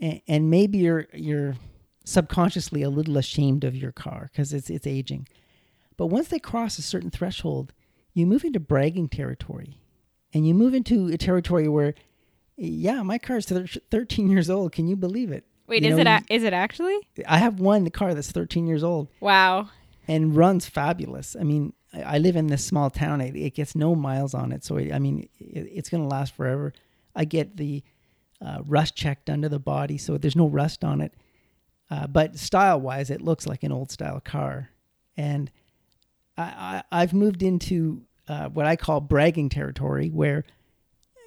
and, 0.00 0.20
and, 0.28 0.50
maybe 0.50 0.78
you're 0.78 1.06
you're 1.12 1.56
subconsciously 2.04 2.82
a 2.82 2.90
little 2.90 3.16
ashamed 3.16 3.64
of 3.64 3.74
your 3.74 3.92
car 3.92 4.30
because 4.30 4.52
it's 4.52 4.70
it's 4.70 4.86
aging. 4.86 5.28
But 5.96 6.06
once 6.06 6.28
they 6.28 6.38
cross 6.38 6.78
a 6.78 6.82
certain 6.82 7.10
threshold, 7.10 7.72
you 8.12 8.26
move 8.26 8.44
into 8.44 8.60
bragging 8.60 9.08
territory, 9.08 9.78
and 10.32 10.46
you 10.46 10.54
move 10.54 10.74
into 10.74 11.08
a 11.08 11.16
territory 11.16 11.68
where 11.68 11.94
yeah, 12.56 13.02
my 13.02 13.18
car's 13.18 13.46
13 13.46 14.30
years 14.30 14.48
old. 14.48 14.72
Can 14.72 14.86
you 14.86 14.96
believe 14.96 15.32
it? 15.32 15.44
Wait, 15.66 15.82
you 15.82 15.90
is 15.90 15.96
know, 15.96 16.02
it 16.02 16.06
a- 16.06 16.34
is 16.34 16.42
it 16.42 16.52
actually? 16.52 16.96
I 17.26 17.38
have 17.38 17.58
one 17.58 17.88
car 17.90 18.14
that's 18.14 18.30
13 18.30 18.66
years 18.66 18.84
old. 18.84 19.08
Wow. 19.20 19.70
And 20.06 20.36
runs 20.36 20.66
fabulous. 20.66 21.34
I 21.38 21.44
mean, 21.44 21.72
I 21.94 22.18
live 22.18 22.36
in 22.36 22.48
this 22.48 22.64
small 22.64 22.90
town. 22.90 23.20
It, 23.20 23.36
it 23.36 23.54
gets 23.54 23.74
no 23.74 23.94
miles 23.94 24.34
on 24.34 24.52
it, 24.52 24.64
so 24.64 24.76
it, 24.76 24.92
I 24.92 24.98
mean, 24.98 25.28
it, 25.38 25.68
it's 25.72 25.88
going 25.88 26.02
to 26.02 26.08
last 26.08 26.34
forever. 26.34 26.72
I 27.14 27.24
get 27.24 27.56
the 27.56 27.82
uh, 28.44 28.58
rust 28.66 28.96
checked 28.96 29.30
under 29.30 29.48
the 29.48 29.58
body, 29.58 29.96
so 29.96 30.18
there's 30.18 30.36
no 30.36 30.48
rust 30.48 30.84
on 30.84 31.00
it. 31.00 31.14
Uh, 31.90 32.06
but 32.06 32.38
style-wise, 32.38 33.10
it 33.10 33.22
looks 33.22 33.46
like 33.46 33.62
an 33.62 33.72
old-style 33.72 34.20
car, 34.20 34.70
and 35.16 35.50
I, 36.36 36.82
I, 36.90 37.00
have 37.00 37.12
moved 37.12 37.42
into 37.42 38.02
uh, 38.26 38.48
what 38.48 38.66
I 38.66 38.74
call 38.74 39.00
bragging 39.00 39.50
territory, 39.50 40.08
where 40.08 40.44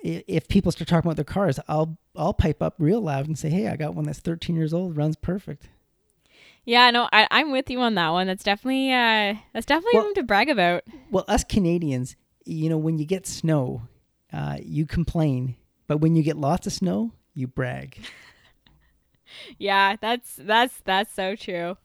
if 0.03 0.47
people 0.47 0.71
start 0.71 0.87
talking 0.87 1.07
about 1.07 1.15
their 1.15 1.25
cars, 1.25 1.59
I'll 1.67 1.97
I'll 2.15 2.33
pipe 2.33 2.61
up 2.61 2.75
real 2.77 3.01
loud 3.01 3.27
and 3.27 3.37
say, 3.37 3.49
"Hey, 3.49 3.67
I 3.67 3.75
got 3.75 3.95
one 3.95 4.05
that's 4.05 4.19
13 4.19 4.55
years 4.55 4.73
old, 4.73 4.95
runs 4.97 5.15
perfect." 5.15 5.69
Yeah, 6.65 6.91
no, 6.91 7.07
I, 7.13 7.27
I'm 7.31 7.51
with 7.51 7.69
you 7.69 7.79
on 7.79 7.95
that 7.95 8.09
one. 8.09 8.27
That's 8.27 8.43
definitely 8.43 8.91
uh, 8.91 9.35
that's 9.53 9.65
definitely 9.65 9.99
well, 9.99 10.13
to 10.13 10.23
brag 10.23 10.49
about. 10.49 10.83
Well, 11.09 11.25
us 11.27 11.43
Canadians, 11.43 12.15
you 12.45 12.69
know, 12.69 12.77
when 12.77 12.99
you 12.99 13.05
get 13.05 13.25
snow, 13.25 13.83
uh, 14.33 14.57
you 14.61 14.85
complain, 14.85 15.55
but 15.87 15.99
when 15.99 16.15
you 16.15 16.23
get 16.23 16.37
lots 16.37 16.67
of 16.67 16.73
snow, 16.73 17.13
you 17.33 17.47
brag. 17.47 17.97
yeah, 19.57 19.95
that's 20.01 20.35
that's 20.35 20.81
that's 20.83 21.13
so 21.13 21.35
true. 21.35 21.77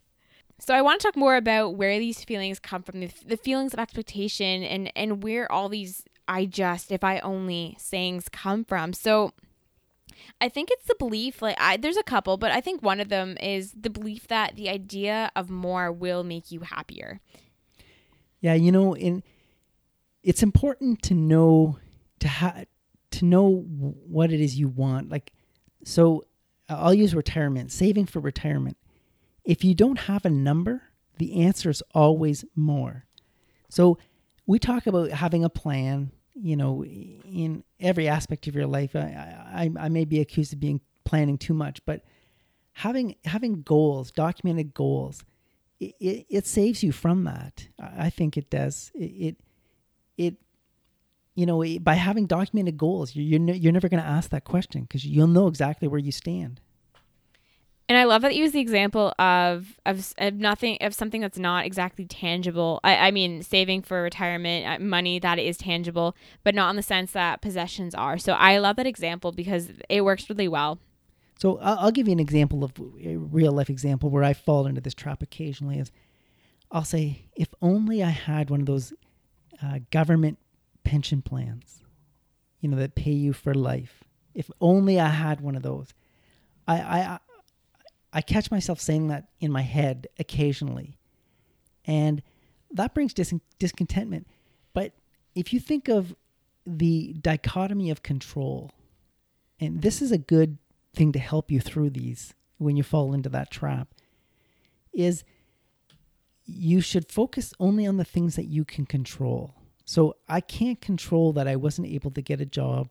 So 0.58 0.74
I 0.74 0.82
want 0.82 1.00
to 1.00 1.06
talk 1.08 1.16
more 1.16 1.36
about 1.36 1.76
where 1.76 1.98
these 1.98 2.22
feelings 2.22 2.60
come 2.60 2.82
from, 2.82 3.00
the, 3.00 3.10
the 3.26 3.36
feelings 3.36 3.72
of 3.72 3.78
expectation, 3.78 4.62
and 4.62 4.92
and 4.96 5.22
where 5.22 5.50
all 5.50 5.68
these 5.68 6.04
I 6.28 6.46
just, 6.46 6.92
if 6.92 7.02
I 7.04 7.18
only 7.20 7.76
sayings 7.78 8.28
come 8.28 8.64
from. 8.64 8.92
So 8.92 9.32
I 10.40 10.48
think 10.48 10.70
it's 10.70 10.86
the 10.86 10.94
belief, 10.98 11.42
like, 11.42 11.56
I, 11.60 11.76
there's 11.76 11.96
a 11.96 12.02
couple, 12.02 12.36
but 12.36 12.52
I 12.52 12.60
think 12.60 12.82
one 12.82 13.00
of 13.00 13.08
them 13.08 13.36
is 13.40 13.72
the 13.72 13.90
belief 13.90 14.28
that 14.28 14.56
the 14.56 14.68
idea 14.68 15.30
of 15.34 15.50
more 15.50 15.90
will 15.90 16.24
make 16.24 16.50
you 16.50 16.60
happier. 16.60 17.20
Yeah, 18.40 18.54
you 18.54 18.72
know, 18.72 18.94
in 18.94 19.22
it's 20.22 20.42
important 20.42 21.02
to 21.02 21.14
know 21.14 21.78
to 22.20 22.28
have 22.28 22.66
to 23.10 23.24
know 23.24 23.64
what 23.66 24.32
it 24.32 24.40
is 24.40 24.58
you 24.58 24.68
want. 24.68 25.10
Like, 25.10 25.32
so 25.84 26.24
uh, 26.68 26.76
I'll 26.78 26.94
use 26.94 27.14
retirement, 27.14 27.72
saving 27.72 28.06
for 28.06 28.20
retirement. 28.20 28.76
If 29.44 29.64
you 29.64 29.74
don't 29.74 30.00
have 30.00 30.24
a 30.24 30.30
number, 30.30 30.82
the 31.18 31.42
answer 31.42 31.70
is 31.70 31.82
always 31.94 32.44
more. 32.54 33.06
So 33.68 33.98
we 34.52 34.58
talk 34.58 34.86
about 34.86 35.10
having 35.10 35.44
a 35.44 35.48
plan, 35.48 36.12
you 36.34 36.56
know, 36.56 36.84
in 36.84 37.64
every 37.80 38.06
aspect 38.06 38.46
of 38.46 38.54
your 38.54 38.66
life. 38.66 38.94
I, 38.94 39.00
I, 39.78 39.84
I 39.84 39.88
may 39.88 40.04
be 40.04 40.20
accused 40.20 40.52
of 40.52 40.60
being 40.60 40.82
planning 41.06 41.38
too 41.38 41.54
much, 41.54 41.80
but 41.86 42.04
having 42.72 43.16
having 43.24 43.62
goals, 43.62 44.12
documented 44.12 44.74
goals, 44.74 45.24
it, 45.80 45.94
it, 45.98 46.26
it 46.28 46.46
saves 46.46 46.82
you 46.82 46.92
from 46.92 47.24
that. 47.24 47.66
I 47.80 48.10
think 48.10 48.36
it 48.36 48.50
does. 48.50 48.92
It 48.94 49.04
it, 49.04 49.36
it 50.18 50.34
you 51.34 51.46
know, 51.46 51.64
by 51.80 51.94
having 51.94 52.26
documented 52.26 52.76
goals, 52.76 53.16
you're 53.16 53.40
you're, 53.40 53.56
you're 53.56 53.72
never 53.72 53.88
going 53.88 54.02
to 54.02 54.08
ask 54.08 54.28
that 54.30 54.44
question 54.44 54.82
because 54.82 55.06
you'll 55.06 55.28
know 55.28 55.46
exactly 55.46 55.88
where 55.88 55.98
you 55.98 56.12
stand. 56.12 56.60
And 57.88 57.98
I 57.98 58.04
love 58.04 58.22
that 58.22 58.34
you 58.34 58.44
use 58.44 58.52
the 58.52 58.60
example 58.60 59.12
of, 59.18 59.78
of 59.84 60.14
of 60.18 60.34
nothing 60.34 60.78
of 60.80 60.94
something 60.94 61.20
that's 61.20 61.38
not 61.38 61.66
exactly 61.66 62.06
tangible. 62.06 62.80
I, 62.84 63.08
I 63.08 63.10
mean, 63.10 63.42
saving 63.42 63.82
for 63.82 64.02
retirement, 64.02 64.66
uh, 64.66 64.82
money 64.82 65.18
that 65.18 65.38
is 65.38 65.56
tangible, 65.58 66.16
but 66.44 66.54
not 66.54 66.70
in 66.70 66.76
the 66.76 66.82
sense 66.82 67.12
that 67.12 67.42
possessions 67.42 67.94
are. 67.94 68.18
So 68.18 68.32
I 68.32 68.58
love 68.58 68.76
that 68.76 68.86
example 68.86 69.32
because 69.32 69.70
it 69.88 70.02
works 70.04 70.30
really 70.30 70.48
well. 70.48 70.78
So 71.38 71.58
I'll, 71.58 71.90
give 71.90 72.06
you 72.06 72.12
an 72.12 72.20
example 72.20 72.62
of 72.62 72.72
a 73.04 73.16
real 73.16 73.50
life 73.50 73.68
example 73.68 74.10
where 74.10 74.22
I 74.22 74.32
fall 74.32 74.66
into 74.66 74.80
this 74.80 74.94
trap 74.94 75.22
occasionally. 75.22 75.80
Is 75.80 75.90
I'll 76.70 76.84
say, 76.84 77.24
if 77.36 77.48
only 77.60 78.02
I 78.02 78.10
had 78.10 78.48
one 78.48 78.60
of 78.60 78.66
those 78.66 78.92
uh, 79.60 79.80
government 79.90 80.38
pension 80.84 81.20
plans, 81.20 81.82
you 82.60 82.68
know, 82.68 82.76
that 82.76 82.94
pay 82.94 83.10
you 83.10 83.32
for 83.32 83.54
life. 83.54 84.04
If 84.34 84.50
only 84.60 85.00
I 85.00 85.08
had 85.08 85.40
one 85.40 85.56
of 85.56 85.62
those. 85.62 85.92
I, 86.68 86.76
I 86.80 87.18
I 88.12 88.20
catch 88.20 88.50
myself 88.50 88.80
saying 88.80 89.08
that 89.08 89.28
in 89.40 89.50
my 89.50 89.62
head 89.62 90.06
occasionally. 90.18 90.98
And 91.84 92.22
that 92.70 92.94
brings 92.94 93.14
dis- 93.14 93.34
discontentment. 93.58 94.26
But 94.72 94.92
if 95.34 95.52
you 95.52 95.60
think 95.60 95.88
of 95.88 96.14
the 96.66 97.14
dichotomy 97.20 97.90
of 97.90 98.02
control, 98.02 98.70
and 99.58 99.82
this 99.82 100.02
is 100.02 100.12
a 100.12 100.18
good 100.18 100.58
thing 100.94 101.12
to 101.12 101.18
help 101.18 101.50
you 101.50 101.60
through 101.60 101.90
these 101.90 102.34
when 102.58 102.76
you 102.76 102.82
fall 102.82 103.14
into 103.14 103.28
that 103.30 103.50
trap, 103.50 103.88
is 104.92 105.24
you 106.44 106.80
should 106.80 107.10
focus 107.10 107.54
only 107.58 107.86
on 107.86 107.96
the 107.96 108.04
things 108.04 108.36
that 108.36 108.46
you 108.46 108.64
can 108.64 108.84
control. 108.84 109.54
So 109.84 110.16
I 110.28 110.40
can't 110.40 110.80
control 110.80 111.32
that 111.32 111.48
I 111.48 111.56
wasn't 111.56 111.88
able 111.88 112.10
to 112.12 112.22
get 112.22 112.40
a 112.40 112.46
job 112.46 112.90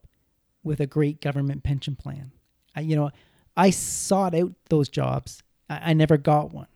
with 0.62 0.80
a 0.80 0.86
great 0.86 1.20
government 1.20 1.62
pension 1.62 1.96
plan. 1.96 2.32
I, 2.74 2.80
you 2.80 2.96
know, 2.96 3.10
I 3.56 3.70
sought 3.70 4.34
out 4.34 4.52
those 4.68 4.88
jobs. 4.88 5.42
I, 5.68 5.90
I 5.90 5.92
never 5.92 6.16
got 6.16 6.52
one. 6.52 6.66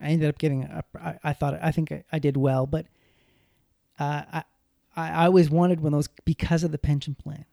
I 0.00 0.08
ended 0.08 0.28
up 0.28 0.38
getting. 0.38 0.64
A, 0.64 0.84
I, 1.00 1.18
I 1.22 1.32
thought 1.32 1.58
I 1.62 1.70
think 1.70 1.92
I, 1.92 2.04
I 2.12 2.18
did 2.18 2.36
well, 2.36 2.66
but 2.66 2.86
uh, 3.98 4.22
I 4.32 4.44
I 4.96 5.26
always 5.26 5.50
wanted 5.50 5.80
one 5.80 5.92
of 5.92 5.98
those 5.98 6.08
because 6.24 6.64
of 6.64 6.72
the 6.72 6.78
pension 6.78 7.14
plan. 7.14 7.44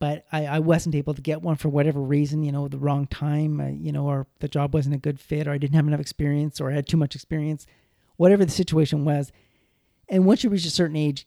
But 0.00 0.26
I, 0.30 0.46
I 0.46 0.58
wasn't 0.60 0.94
able 0.94 1.14
to 1.14 1.22
get 1.22 1.42
one 1.42 1.56
for 1.56 1.68
whatever 1.68 2.00
reason, 2.00 2.44
you 2.44 2.52
know, 2.52 2.68
the 2.68 2.78
wrong 2.78 3.08
time, 3.08 3.60
uh, 3.60 3.66
you 3.66 3.90
know, 3.90 4.06
or 4.06 4.28
the 4.38 4.46
job 4.46 4.72
wasn't 4.72 4.94
a 4.94 4.98
good 4.98 5.18
fit, 5.18 5.48
or 5.48 5.50
I 5.50 5.58
didn't 5.58 5.74
have 5.74 5.88
enough 5.88 5.98
experience, 5.98 6.60
or 6.60 6.70
I 6.70 6.74
had 6.74 6.86
too 6.86 6.96
much 6.96 7.16
experience, 7.16 7.66
whatever 8.16 8.44
the 8.44 8.52
situation 8.52 9.04
was. 9.04 9.32
And 10.08 10.24
once 10.24 10.44
you 10.44 10.50
reach 10.50 10.64
a 10.66 10.70
certain 10.70 10.96
age, 10.96 11.26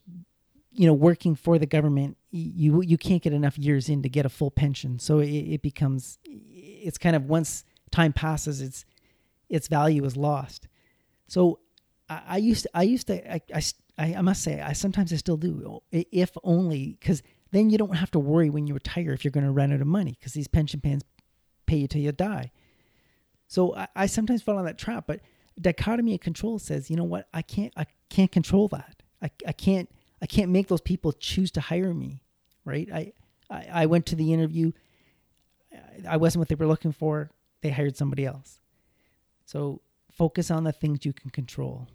you 0.71 0.87
know, 0.87 0.93
working 0.93 1.35
for 1.35 1.59
the 1.59 1.65
government, 1.65 2.17
you 2.31 2.81
you 2.81 2.97
can't 2.97 3.21
get 3.21 3.33
enough 3.33 3.57
years 3.57 3.89
in 3.89 4.01
to 4.03 4.09
get 4.09 4.25
a 4.25 4.29
full 4.29 4.51
pension. 4.51 4.99
So 4.99 5.19
it, 5.19 5.27
it 5.29 5.61
becomes, 5.61 6.17
it's 6.23 6.97
kind 6.97 7.15
of 7.15 7.25
once 7.25 7.65
time 7.91 8.13
passes, 8.13 8.61
its 8.61 8.85
its 9.49 9.67
value 9.67 10.03
is 10.05 10.15
lost. 10.15 10.67
So 11.27 11.59
I, 12.09 12.21
I 12.27 12.37
used 12.37 12.63
to, 12.63 12.69
I 12.73 12.83
used 12.83 13.07
to 13.07 13.33
I, 13.33 13.41
I 13.97 14.15
I 14.15 14.21
must 14.21 14.43
say 14.43 14.61
I 14.61 14.73
sometimes 14.73 15.11
I 15.11 15.17
still 15.17 15.37
do 15.37 15.81
if 15.91 16.31
only 16.43 16.97
because 16.99 17.21
then 17.51 17.69
you 17.69 17.77
don't 17.77 17.95
have 17.95 18.11
to 18.11 18.19
worry 18.19 18.49
when 18.49 18.65
you 18.65 18.73
retire 18.73 19.11
if 19.11 19.25
you're 19.25 19.31
going 19.31 19.45
to 19.45 19.51
run 19.51 19.73
out 19.73 19.81
of 19.81 19.87
money 19.87 20.15
because 20.17 20.33
these 20.33 20.47
pension 20.47 20.79
plans 20.79 21.03
pay 21.65 21.77
you 21.77 21.87
till 21.87 22.01
you 22.01 22.13
die. 22.13 22.51
So 23.47 23.75
I, 23.75 23.87
I 23.95 24.05
sometimes 24.05 24.41
fall 24.41 24.57
on 24.57 24.63
that 24.65 24.77
trap, 24.77 25.03
but 25.05 25.19
dichotomy 25.59 26.15
of 26.15 26.21
control 26.21 26.59
says, 26.59 26.89
you 26.89 26.95
know 26.95 27.03
what, 27.03 27.27
I 27.33 27.41
can't 27.41 27.73
I 27.75 27.87
can't 28.09 28.31
control 28.31 28.69
that. 28.69 29.03
I, 29.21 29.29
I 29.45 29.51
can't 29.51 29.89
I 30.21 30.25
can't 30.27 30.51
make 30.51 30.67
those 30.67 30.81
people 30.81 31.11
choose 31.13 31.51
to 31.51 31.61
hire 31.61 31.93
me, 31.93 32.23
right? 32.63 32.89
I, 32.93 33.13
I, 33.49 33.67
I 33.71 33.85
went 33.87 34.05
to 34.07 34.15
the 34.15 34.33
interview. 34.33 34.71
I 36.07 36.17
wasn't 36.17 36.39
what 36.39 36.49
they 36.49 36.55
were 36.55 36.67
looking 36.67 36.91
for. 36.91 37.31
They 37.61 37.69
hired 37.69 37.97
somebody 37.97 38.25
else. 38.25 38.59
So 39.45 39.81
focus 40.11 40.51
on 40.51 40.63
the 40.63 40.71
things 40.71 41.05
you 41.05 41.13
can 41.13 41.29
control. 41.29 41.87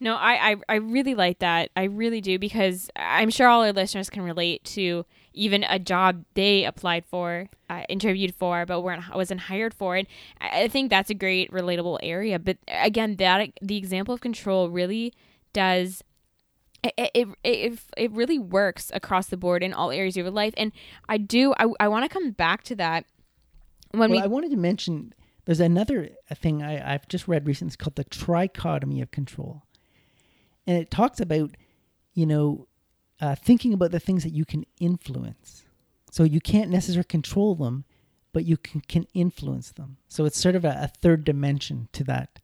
No, 0.00 0.14
I, 0.14 0.50
I, 0.50 0.56
I 0.68 0.74
really 0.76 1.14
like 1.14 1.40
that. 1.40 1.70
I 1.76 1.84
really 1.84 2.20
do 2.20 2.38
because 2.38 2.88
I'm 2.94 3.30
sure 3.30 3.48
all 3.48 3.64
our 3.64 3.72
listeners 3.72 4.08
can 4.08 4.22
relate 4.22 4.62
to 4.64 5.04
even 5.32 5.64
a 5.64 5.78
job 5.80 6.24
they 6.34 6.64
applied 6.64 7.04
for, 7.04 7.48
uh, 7.68 7.82
interviewed 7.88 8.34
for, 8.34 8.64
but 8.64 8.82
weren't 8.82 9.12
wasn't 9.14 9.40
hired 9.40 9.74
for. 9.74 9.96
And 9.96 10.06
I 10.40 10.68
think 10.68 10.90
that's 10.90 11.10
a 11.10 11.14
great 11.14 11.50
relatable 11.50 11.98
area. 12.02 12.38
But 12.38 12.58
again, 12.68 13.16
that 13.16 13.50
the 13.60 13.76
example 13.76 14.14
of 14.14 14.20
control 14.20 14.70
really 14.70 15.14
does. 15.52 16.04
It, 16.84 17.10
it, 17.14 17.28
it, 17.42 17.80
it 17.96 18.12
really 18.12 18.38
works 18.38 18.92
across 18.94 19.26
the 19.26 19.36
board 19.36 19.62
in 19.62 19.72
all 19.72 19.90
areas 19.90 20.16
of 20.16 20.24
your 20.24 20.30
life. 20.30 20.54
And 20.56 20.70
I 21.08 21.18
do, 21.18 21.52
I, 21.58 21.66
I 21.80 21.88
want 21.88 22.04
to 22.04 22.08
come 22.08 22.30
back 22.30 22.62
to 22.64 22.76
that. 22.76 23.04
When 23.90 24.10
well, 24.10 24.20
we, 24.20 24.24
I 24.24 24.28
wanted 24.28 24.50
to 24.50 24.56
mention 24.56 25.12
there's 25.44 25.60
another 25.60 26.10
thing 26.34 26.62
I, 26.62 26.94
I've 26.94 27.08
just 27.08 27.26
read 27.26 27.46
recently. 27.46 27.68
It's 27.68 27.76
called 27.76 27.96
the 27.96 28.04
trichotomy 28.04 29.02
of 29.02 29.10
control 29.10 29.64
and 30.68 30.76
it 30.76 30.90
talks 30.90 31.18
about 31.18 31.56
you 32.14 32.26
know 32.26 32.68
uh, 33.20 33.34
thinking 33.34 33.72
about 33.72 33.90
the 33.90 33.98
things 33.98 34.22
that 34.22 34.32
you 34.32 34.44
can 34.44 34.64
influence 34.78 35.64
so 36.12 36.22
you 36.22 36.40
can't 36.40 36.70
necessarily 36.70 37.04
control 37.04 37.56
them 37.56 37.84
but 38.32 38.44
you 38.44 38.56
can, 38.56 38.80
can 38.82 39.06
influence 39.14 39.72
them 39.72 39.96
so 40.06 40.24
it's 40.24 40.38
sort 40.38 40.54
of 40.54 40.64
a, 40.64 40.78
a 40.82 40.92
third 41.00 41.24
dimension 41.24 41.88
to 41.92 42.04
that 42.04 42.38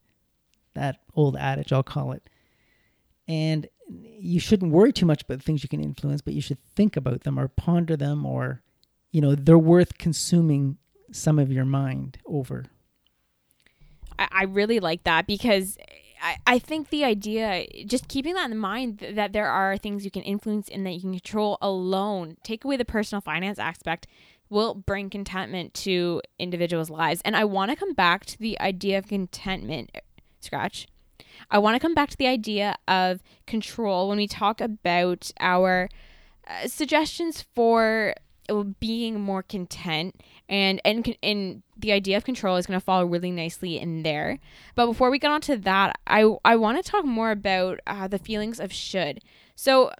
that 0.73 0.97
old 1.13 1.37
adage 1.37 1.71
i'll 1.71 1.83
call 1.83 2.11
it 2.11 2.27
and 3.27 3.67
you 3.87 4.39
shouldn't 4.39 4.71
worry 4.71 4.91
too 4.91 5.05
much 5.05 5.21
about 5.21 5.41
things 5.41 5.63
you 5.63 5.69
can 5.69 5.81
influence 5.81 6.21
but 6.21 6.33
you 6.33 6.41
should 6.41 6.61
think 6.75 6.97
about 6.97 7.23
them 7.23 7.39
or 7.39 7.47
ponder 7.47 7.95
them 7.95 8.25
or 8.25 8.61
you 9.11 9.21
know 9.21 9.35
they're 9.35 9.57
worth 9.57 9.97
consuming 9.97 10.77
some 11.11 11.37
of 11.37 11.51
your 11.51 11.65
mind 11.65 12.17
over 12.25 12.65
I 14.17 14.43
really 14.45 14.79
like 14.79 15.03
that 15.03 15.27
because 15.27 15.77
I, 16.21 16.37
I 16.47 16.59
think 16.59 16.89
the 16.89 17.03
idea, 17.03 17.65
just 17.85 18.07
keeping 18.07 18.33
that 18.35 18.49
in 18.49 18.57
mind, 18.57 19.05
that 19.13 19.33
there 19.33 19.47
are 19.47 19.77
things 19.77 20.05
you 20.05 20.11
can 20.11 20.23
influence 20.23 20.69
and 20.69 20.85
that 20.85 20.91
you 20.91 21.01
can 21.01 21.11
control 21.11 21.57
alone, 21.61 22.37
take 22.43 22.63
away 22.63 22.77
the 22.77 22.85
personal 22.85 23.21
finance 23.21 23.59
aspect, 23.59 24.07
will 24.49 24.73
bring 24.75 25.09
contentment 25.09 25.73
to 25.73 26.21
individuals' 26.39 26.89
lives. 26.89 27.21
And 27.25 27.35
I 27.35 27.45
want 27.45 27.71
to 27.71 27.77
come 27.77 27.93
back 27.93 28.25
to 28.27 28.39
the 28.39 28.59
idea 28.59 28.97
of 28.97 29.07
contentment. 29.07 29.91
Scratch. 30.39 30.87
I 31.51 31.59
want 31.59 31.75
to 31.75 31.79
come 31.79 31.93
back 31.93 32.09
to 32.09 32.17
the 32.17 32.27
idea 32.27 32.75
of 32.87 33.21
control 33.45 34.09
when 34.09 34.17
we 34.17 34.27
talk 34.27 34.61
about 34.61 35.31
our 35.39 35.89
uh, 36.47 36.67
suggestions 36.67 37.45
for 37.53 38.15
being 38.79 39.19
more 39.19 39.41
content 39.41 40.21
and 40.47 40.79
and 40.85 41.17
and 41.23 41.63
the 41.77 41.91
idea 41.91 42.15
of 42.15 42.23
control 42.23 42.57
is 42.57 42.67
going 42.67 42.79
to 42.79 42.83
fall 42.83 43.05
really 43.05 43.31
nicely 43.31 43.79
in 43.79 44.03
there. 44.03 44.39
But 44.75 44.87
before 44.87 45.09
we 45.09 45.19
get 45.19 45.31
on 45.31 45.41
to 45.41 45.57
that, 45.57 45.97
I 46.07 46.35
I 46.43 46.55
want 46.55 46.83
to 46.83 46.89
talk 46.89 47.05
more 47.05 47.31
about 47.31 47.79
uh, 47.87 48.07
the 48.07 48.19
feelings 48.19 48.59
of 48.59 48.71
should. 48.71 49.21
So 49.55 49.91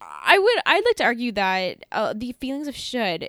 I 0.00 0.38
would 0.38 0.58
I'd 0.66 0.84
like 0.84 0.96
to 0.96 1.04
argue 1.04 1.32
that 1.32 1.84
uh, 1.92 2.14
the 2.16 2.32
feelings 2.32 2.68
of 2.68 2.76
should 2.76 3.28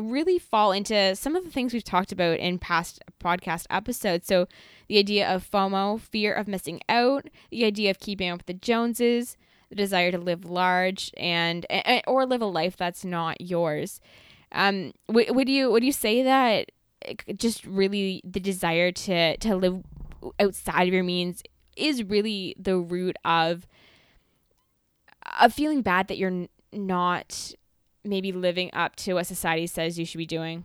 really 0.00 0.38
fall 0.38 0.72
into 0.72 1.14
some 1.16 1.36
of 1.36 1.44
the 1.44 1.50
things 1.50 1.72
we've 1.72 1.84
talked 1.84 2.12
about 2.12 2.38
in 2.38 2.58
past 2.58 3.02
podcast 3.22 3.66
episodes. 3.70 4.26
So 4.26 4.46
the 4.88 4.98
idea 4.98 5.28
of 5.28 5.48
FOMO, 5.48 6.00
fear 6.00 6.32
of 6.32 6.48
missing 6.48 6.80
out, 6.88 7.28
the 7.50 7.64
idea 7.64 7.90
of 7.90 8.00
keeping 8.00 8.30
up 8.30 8.38
with 8.38 8.46
the 8.46 8.54
Joneses, 8.54 9.36
the 9.68 9.76
desire 9.76 10.10
to 10.10 10.18
live 10.18 10.44
large 10.44 11.10
and, 11.16 11.66
and 11.70 12.02
or 12.06 12.26
live 12.26 12.42
a 12.42 12.46
life 12.46 12.76
that's 12.76 13.04
not 13.04 13.40
yours. 13.40 14.00
Um, 14.52 14.92
would, 15.08 15.34
would 15.34 15.48
you 15.48 15.70
would 15.70 15.84
you 15.84 15.92
say 15.92 16.22
that 16.22 16.72
just 17.36 17.64
really 17.66 18.22
the 18.24 18.40
desire 18.40 18.92
to 18.92 19.36
to 19.36 19.56
live 19.56 19.82
outside 20.40 20.88
of 20.88 20.94
your 20.94 21.04
means 21.04 21.42
is 21.76 22.02
really 22.02 22.56
the 22.58 22.76
root 22.76 23.16
of 23.24 23.66
of 25.40 25.52
feeling 25.52 25.82
bad 25.82 26.08
that 26.08 26.18
you're 26.18 26.46
not 26.72 27.52
maybe 28.04 28.32
living 28.32 28.70
up 28.72 28.96
to 28.96 29.14
what 29.14 29.26
society 29.26 29.66
says 29.66 29.98
you 29.98 30.04
should 30.04 30.18
be 30.18 30.26
doing? 30.26 30.64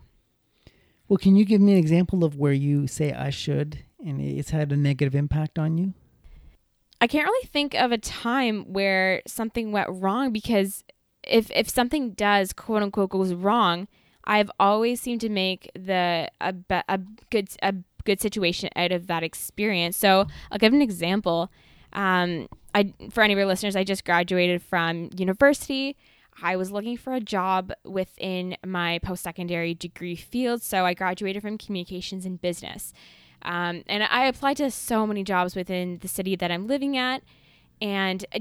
Well, 1.08 1.18
can 1.18 1.36
you 1.36 1.46
give 1.46 1.62
me 1.62 1.74
an 1.74 1.80
example 1.80 2.24
of 2.24 2.38
where 2.38 2.54
you 2.54 2.88
say 2.88 3.14
I 3.14 3.30
should 3.30 3.80
and 4.04 4.22
it's 4.22 4.52
had 4.52 4.72
a 4.72 4.78
negative 4.78 5.16
impact 5.16 5.60
on 5.60 5.78
you? 5.78 5.94
I 7.02 7.08
can't 7.08 7.28
really 7.28 7.48
think 7.48 7.74
of 7.76 7.92
a 7.92 7.98
time 7.98 8.72
where 8.72 9.22
something 9.28 9.72
went 9.72 9.90
wrong 9.92 10.32
because 10.32 10.84
if 11.24 11.52
if 11.52 11.70
something 11.70 12.12
does 12.12 12.54
quote 12.54 12.82
unquote 12.82 13.10
goes 13.10 13.34
wrong, 13.34 13.88
I've 14.26 14.50
always 14.60 15.02
seemed 15.02 15.22
to 15.22 15.30
make 15.30 15.70
the 15.76 16.30
a, 16.40 16.56
a 16.88 17.00
good 17.30 17.50
a 17.62 17.76
good 18.06 18.22
situation 18.22 18.70
out 18.76 18.92
of 18.92 19.08
that 19.08 19.24
experience. 19.24 19.98
So 19.98 20.28
I'll 20.52 20.58
give 20.58 20.74
an 20.74 20.82
example. 20.82 21.52
Um, 21.92 22.48
I 22.74 22.94
for 23.12 23.22
any 23.22 23.34
of 23.34 23.38
your 23.38 23.48
listeners, 23.48 23.76
I 23.76 23.84
just 23.84 24.06
graduated 24.06 24.62
from 24.62 25.10
university. 25.16 25.98
I 26.42 26.56
was 26.56 26.72
looking 26.72 26.98
for 26.98 27.14
a 27.14 27.20
job 27.20 27.72
within 27.84 28.58
my 28.66 29.00
post 29.00 29.24
secondary 29.24 29.74
degree 29.74 30.16
field, 30.16 30.62
so 30.62 30.86
I 30.86 30.94
graduated 30.94 31.42
from 31.42 31.58
communications 31.58 32.26
and 32.26 32.42
business. 32.42 32.94
Um, 33.44 33.84
and 33.88 34.04
I 34.04 34.26
applied 34.26 34.58
to 34.58 34.72
so 34.72 35.06
many 35.06 35.24
jobs 35.24 35.56
within 35.56 36.00
the 36.00 36.08
city 36.08 36.36
that 36.36 36.50
I'm 36.50 36.66
living 36.66 36.98
at, 36.98 37.24
and 37.82 38.26
uh, 38.34 38.40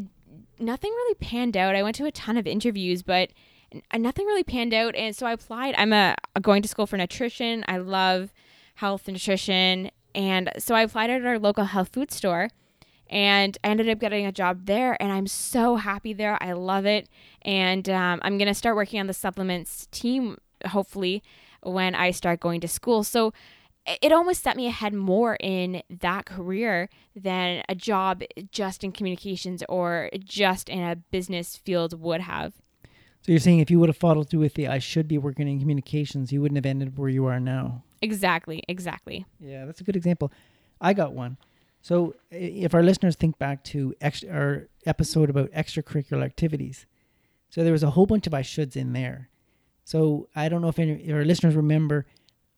nothing 0.58 0.90
really 0.92 1.14
panned 1.16 1.56
out. 1.56 1.74
I 1.74 1.82
went 1.82 1.96
to 1.96 2.06
a 2.06 2.12
ton 2.12 2.36
of 2.36 2.46
interviews, 2.46 3.02
but 3.02 3.30
nothing 3.96 4.26
really 4.26 4.44
panned 4.44 4.72
out. 4.72 4.94
And 4.94 5.14
so 5.16 5.26
I 5.26 5.32
applied. 5.32 5.74
I'm 5.76 5.92
a 5.92 6.16
going 6.40 6.62
to 6.62 6.68
school 6.68 6.86
for 6.86 6.96
nutrition. 6.96 7.64
I 7.66 7.78
love 7.78 8.32
health 8.76 9.08
and 9.08 9.14
nutrition, 9.14 9.90
and 10.14 10.50
so 10.58 10.74
I 10.74 10.82
applied 10.82 11.10
at 11.10 11.24
our 11.24 11.38
local 11.38 11.64
health 11.64 11.90
food 11.92 12.10
store 12.10 12.48
and 13.12 13.58
I 13.62 13.68
ended 13.68 13.90
up 13.90 13.98
getting 14.00 14.24
a 14.24 14.32
job 14.32 14.64
there, 14.64 15.00
and 15.00 15.12
I'm 15.12 15.26
so 15.26 15.76
happy 15.76 16.14
there. 16.14 16.42
I 16.42 16.52
love 16.54 16.86
it, 16.86 17.08
and 17.42 17.88
um, 17.90 18.20
I'm 18.22 18.38
gonna 18.38 18.54
start 18.54 18.74
working 18.74 18.98
on 18.98 19.06
the 19.06 19.12
supplements 19.12 19.86
team 19.92 20.38
hopefully 20.66 21.22
when 21.62 21.94
I 21.94 22.10
start 22.10 22.40
going 22.40 22.60
to 22.62 22.68
school. 22.68 23.04
So 23.04 23.32
it 24.00 24.12
almost 24.12 24.42
set 24.42 24.56
me 24.56 24.66
ahead 24.66 24.94
more 24.94 25.36
in 25.40 25.82
that 25.90 26.24
career 26.24 26.88
than 27.14 27.62
a 27.68 27.74
job 27.74 28.22
just 28.50 28.82
in 28.82 28.92
communications 28.92 29.62
or 29.68 30.08
just 30.18 30.68
in 30.68 30.80
a 30.80 30.96
business 30.96 31.56
field 31.56 32.00
would 32.00 32.22
have. 32.22 32.54
So 33.22 33.32
you're 33.32 33.40
saying 33.40 33.58
if 33.58 33.70
you 33.70 33.78
would 33.78 33.88
have 33.88 33.96
followed 33.96 34.30
through 34.30 34.40
with 34.40 34.54
the 34.54 34.68
I 34.68 34.78
should 34.78 35.06
be 35.06 35.18
working 35.18 35.48
in 35.48 35.60
communications, 35.60 36.32
you 36.32 36.40
wouldn't 36.40 36.56
have 36.56 36.66
ended 36.66 36.96
where 36.96 37.08
you 37.08 37.26
are 37.26 37.38
now. 37.38 37.82
Exactly, 38.00 38.62
exactly. 38.68 39.26
Yeah, 39.38 39.64
that's 39.64 39.80
a 39.80 39.84
good 39.84 39.96
example. 39.96 40.32
I 40.80 40.92
got 40.92 41.12
one. 41.12 41.36
So 41.82 42.14
if 42.30 42.74
our 42.74 42.82
listeners 42.82 43.16
think 43.16 43.38
back 43.38 43.64
to 43.64 43.94
our 44.30 44.68
episode 44.86 45.28
about 45.28 45.50
extracurricular 45.50 46.24
activities, 46.24 46.86
so 47.50 47.64
there 47.64 47.72
was 47.72 47.82
a 47.82 47.90
whole 47.90 48.06
bunch 48.06 48.26
of 48.26 48.32
I 48.32 48.42
shoulds 48.42 48.76
in 48.76 48.92
there. 48.92 49.28
So 49.84 50.28
I 50.34 50.48
don't 50.48 50.62
know 50.62 50.68
if 50.68 50.78
any 50.78 51.10
of 51.10 51.16
our 51.16 51.24
listeners 51.24 51.56
remember 51.56 52.06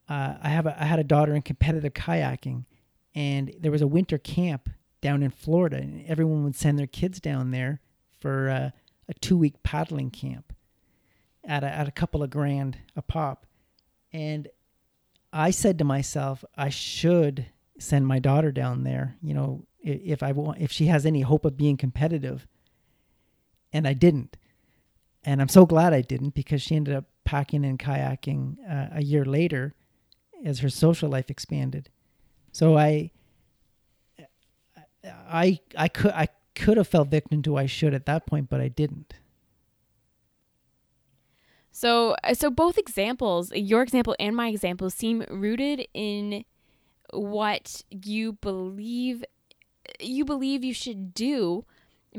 uh, 0.08 0.34
I 0.42 0.50
have 0.50 0.66
a, 0.66 0.80
I 0.80 0.84
had 0.84 0.98
a 0.98 1.04
daughter 1.04 1.34
in 1.34 1.40
competitive 1.40 1.94
kayaking, 1.94 2.66
and 3.14 3.54
there 3.58 3.72
was 3.72 3.80
a 3.80 3.86
winter 3.86 4.18
camp 4.18 4.68
down 5.00 5.22
in 5.22 5.30
Florida, 5.30 5.78
and 5.78 6.04
everyone 6.06 6.44
would 6.44 6.54
send 6.56 6.78
their 6.78 6.86
kids 6.86 7.18
down 7.18 7.50
there 7.50 7.80
for 8.20 8.50
uh, 8.50 8.70
a 9.08 9.14
two 9.14 9.38
week 9.38 9.62
paddling 9.62 10.10
camp 10.10 10.52
at 11.42 11.64
a, 11.64 11.66
at 11.66 11.88
a 11.88 11.92
couple 11.92 12.22
of 12.22 12.28
grand 12.28 12.76
a 12.94 13.00
pop, 13.00 13.46
and 14.12 14.48
I 15.32 15.50
said 15.50 15.78
to 15.78 15.84
myself, 15.84 16.44
I 16.56 16.68
should 16.68 17.46
send 17.78 18.06
my 18.06 18.18
daughter 18.18 18.52
down 18.52 18.84
there. 18.84 19.16
You 19.22 19.34
know, 19.34 19.66
if 19.82 20.22
I 20.22 20.32
want, 20.32 20.60
if 20.60 20.72
she 20.72 20.86
has 20.86 21.04
any 21.04 21.20
hope 21.22 21.44
of 21.44 21.56
being 21.56 21.76
competitive, 21.76 22.46
and 23.72 23.86
I 23.86 23.92
didn't, 23.92 24.36
and 25.24 25.40
I'm 25.40 25.48
so 25.48 25.66
glad 25.66 25.92
I 25.92 26.00
didn't 26.00 26.34
because 26.34 26.62
she 26.62 26.76
ended 26.76 26.94
up 26.94 27.04
packing 27.24 27.64
and 27.64 27.78
kayaking 27.78 28.56
uh, 28.70 28.88
a 28.92 29.02
year 29.02 29.24
later 29.24 29.74
as 30.44 30.60
her 30.60 30.68
social 30.68 31.08
life 31.08 31.30
expanded. 31.30 31.88
So 32.52 32.76
I, 32.76 33.10
I, 35.04 35.58
I 35.76 35.88
could, 35.88 36.12
I 36.12 36.28
could 36.54 36.76
have 36.76 36.88
felt 36.88 37.08
victim 37.08 37.42
to 37.42 37.56
I 37.56 37.66
should 37.66 37.94
at 37.94 38.06
that 38.06 38.26
point, 38.26 38.48
but 38.48 38.60
I 38.60 38.68
didn't. 38.68 39.14
So, 41.72 42.14
so 42.34 42.50
both 42.50 42.78
examples, 42.78 43.50
your 43.52 43.82
example 43.82 44.14
and 44.20 44.36
my 44.36 44.48
example, 44.48 44.90
seem 44.90 45.24
rooted 45.28 45.88
in 45.92 46.44
what 47.12 47.82
you 47.90 48.32
believe 48.34 49.24
you 50.00 50.24
believe 50.24 50.64
you 50.64 50.74
should 50.74 51.14
do 51.14 51.64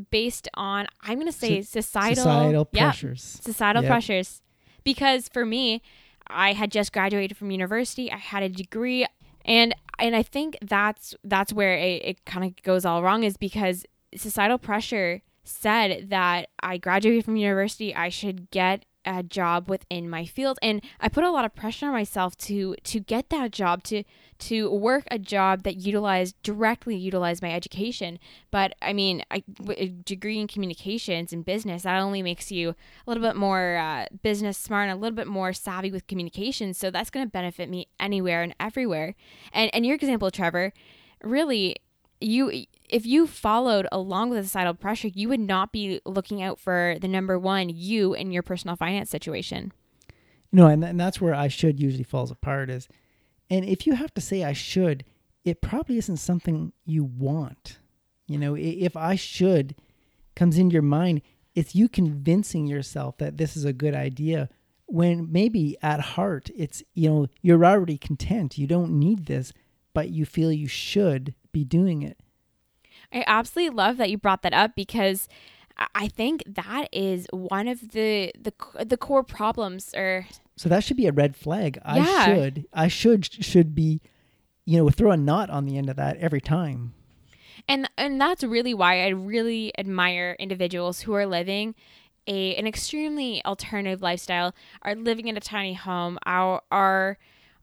based 0.09 0.47
on 0.53 0.87
I'm 1.01 1.15
going 1.15 1.27
to 1.27 1.31
say 1.31 1.61
societal 1.61 2.23
societal 2.23 2.65
pressures. 2.65 3.39
Societal 3.41 3.83
yep. 3.83 3.89
pressures. 3.89 4.41
Because 4.83 5.27
for 5.29 5.45
me, 5.45 5.81
I 6.27 6.53
had 6.53 6.71
just 6.71 6.93
graduated 6.93 7.37
from 7.37 7.51
university. 7.51 8.11
I 8.11 8.17
had 8.17 8.43
a 8.43 8.49
degree, 8.49 9.05
and 9.43 9.73
and 9.99 10.15
I 10.15 10.23
think 10.23 10.57
that's 10.61 11.15
that's 11.23 11.53
where 11.53 11.75
it, 11.75 12.01
it 12.03 12.25
kind 12.25 12.45
of 12.45 12.61
goes 12.63 12.85
all 12.85 13.01
wrong 13.01 13.23
is 13.23 13.37
because 13.37 13.85
societal 14.15 14.57
pressure 14.57 15.21
said 15.43 16.09
that 16.09 16.49
I 16.59 16.77
graduated 16.77 17.25
from 17.25 17.35
university. 17.35 17.95
I 17.95 18.09
should 18.09 18.51
get 18.51 18.85
a 19.05 19.23
job 19.23 19.69
within 19.69 20.09
my 20.09 20.25
field 20.25 20.57
and 20.61 20.81
I 20.99 21.09
put 21.09 21.23
a 21.23 21.31
lot 21.31 21.45
of 21.45 21.55
pressure 21.55 21.87
on 21.87 21.91
myself 21.91 22.35
to 22.39 22.75
to 22.83 22.99
get 22.99 23.29
that 23.29 23.51
job 23.51 23.83
to 23.83 24.03
to 24.39 24.69
work 24.69 25.05
a 25.09 25.19
job 25.19 25.63
that 25.63 25.77
utilized 25.77 26.35
directly 26.43 26.95
utilized 26.95 27.41
my 27.41 27.51
education. 27.51 28.19
But 28.51 28.75
I 28.81 28.93
mean 28.93 29.23
I, 29.31 29.43
a 29.77 29.87
degree 29.87 30.39
in 30.39 30.47
communications 30.47 31.31
and 31.31 31.45
business 31.45 31.83
that 31.83 31.99
only 31.99 32.21
makes 32.21 32.51
you 32.51 32.69
a 32.69 32.75
little 33.05 33.23
bit 33.23 33.35
more 33.35 33.77
uh, 33.77 34.07
business 34.21 34.57
smart 34.57 34.89
and 34.89 34.97
a 34.97 35.01
little 35.01 35.15
bit 35.15 35.27
more 35.27 35.53
savvy 35.53 35.91
with 35.91 36.07
communications 36.07 36.77
so 36.77 36.91
that's 36.91 37.09
going 37.09 37.25
to 37.25 37.31
benefit 37.31 37.69
me 37.69 37.87
anywhere 37.99 38.43
and 38.43 38.55
everywhere. 38.59 39.15
And 39.53 39.69
and 39.73 39.85
your 39.85 39.95
example 39.95 40.31
Trevor 40.31 40.73
really 41.23 41.77
you 42.21 42.65
if 42.89 43.05
you 43.05 43.27
followed 43.27 43.87
along 43.91 44.29
with 44.29 44.39
the 44.39 44.43
societal 44.43 44.73
pressure, 44.73 45.09
you 45.09 45.29
would 45.29 45.39
not 45.39 45.71
be 45.71 46.01
looking 46.05 46.41
out 46.41 46.59
for 46.59 46.95
the 46.99 47.07
number 47.07 47.37
one, 47.39 47.69
you 47.69 48.13
in 48.13 48.31
your 48.31 48.43
personal 48.43 48.75
finance 48.75 49.09
situation. 49.09 49.71
No, 50.51 50.67
and, 50.67 50.83
and 50.83 50.99
that's 50.99 51.19
where 51.19 51.33
I 51.33 51.47
should 51.47 51.79
usually 51.79 52.03
falls 52.03 52.31
apart 52.31 52.69
is, 52.69 52.87
and 53.49 53.65
if 53.65 53.85
you 53.85 53.93
have 53.95 54.13
to 54.13 54.21
say 54.21 54.43
I 54.43 54.53
should, 54.53 55.03
it 55.43 55.61
probably 55.61 55.97
isn't 55.97 56.17
something 56.17 56.73
you 56.85 57.03
want. 57.03 57.79
You 58.27 58.37
know, 58.37 58.55
if 58.55 58.97
I 58.97 59.15
should 59.15 59.75
comes 60.35 60.57
into 60.57 60.73
your 60.73 60.81
mind, 60.81 61.21
it's 61.53 61.75
you 61.75 61.87
convincing 61.87 62.67
yourself 62.67 63.17
that 63.17 63.37
this 63.37 63.55
is 63.55 63.65
a 63.65 63.73
good 63.73 63.95
idea 63.95 64.49
when 64.87 65.31
maybe 65.31 65.77
at 65.81 65.99
heart 65.99 66.49
it's, 66.55 66.83
you 66.93 67.09
know, 67.09 67.27
you're 67.41 67.65
already 67.65 67.97
content. 67.97 68.57
You 68.57 68.67
don't 68.67 68.99
need 68.99 69.25
this, 69.25 69.53
but 69.93 70.09
you 70.09 70.25
feel 70.25 70.51
you 70.51 70.67
should 70.67 71.33
be 71.51 71.63
doing 71.63 72.01
it. 72.01 72.19
I 73.15 73.23
absolutely 73.25 73.75
love 73.75 73.95
that 73.97 74.09
you 74.09 74.17
brought 74.17 74.41
that 74.41 74.53
up 74.53 74.75
because 74.75 75.29
I 75.95 76.09
think 76.09 76.43
that 76.45 76.89
is 76.91 77.27
one 77.31 77.67
of 77.67 77.91
the 77.91 78.31
the 78.39 78.53
the 78.83 78.97
core 78.97 79.23
problems 79.23 79.93
or 79.95 80.27
so 80.57 80.69
that 80.69 80.83
should 80.83 80.97
be 80.97 81.07
a 81.07 81.11
red 81.11 81.35
flag. 81.35 81.79
I 81.83 81.97
yeah. 81.97 82.25
should 82.25 82.67
I 82.73 82.89
should 82.89 83.25
should 83.25 83.73
be 83.73 84.01
you 84.65 84.77
know 84.77 84.89
throw 84.89 85.11
a 85.11 85.17
knot 85.17 85.49
on 85.49 85.65
the 85.65 85.77
end 85.77 85.89
of 85.89 85.95
that 85.95 86.17
every 86.17 86.41
time. 86.41 86.93
And 87.69 87.89
and 87.97 88.19
that's 88.19 88.43
really 88.43 88.73
why 88.73 89.05
I 89.05 89.09
really 89.09 89.71
admire 89.77 90.35
individuals 90.37 91.01
who 91.01 91.13
are 91.13 91.25
living 91.25 91.73
a 92.27 92.55
an 92.55 92.67
extremely 92.67 93.43
alternative 93.45 94.01
lifestyle, 94.01 94.53
are 94.81 94.95
living 94.95 95.29
in 95.29 95.37
a 95.37 95.41
tiny 95.41 95.73
home, 95.73 96.19
are 96.25 96.61
are 96.69 97.17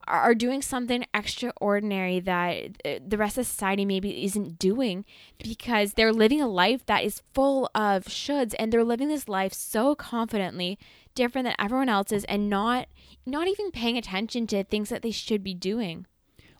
are 0.08 0.34
doing 0.34 0.62
something 0.62 1.04
extraordinary 1.14 2.20
that 2.20 2.76
uh, 2.84 2.98
the 3.06 3.16
rest 3.16 3.38
of 3.38 3.46
society 3.46 3.84
maybe 3.84 4.24
isn't 4.24 4.58
doing 4.58 5.04
because 5.42 5.94
they're 5.94 6.12
living 6.12 6.40
a 6.40 6.48
life 6.48 6.84
that 6.86 7.04
is 7.04 7.22
full 7.32 7.70
of 7.74 8.04
shoulds 8.04 8.54
and 8.58 8.72
they're 8.72 8.84
living 8.84 9.08
this 9.08 9.28
life 9.28 9.52
so 9.52 9.94
confidently 9.94 10.78
different 11.14 11.44
than 11.46 11.54
everyone 11.58 11.88
else's 11.88 12.24
and 12.24 12.48
not 12.48 12.88
not 13.26 13.46
even 13.46 13.70
paying 13.70 13.96
attention 13.96 14.46
to 14.46 14.64
things 14.64 14.88
that 14.88 15.02
they 15.02 15.10
should 15.10 15.42
be 15.42 15.54
doing. 15.54 16.06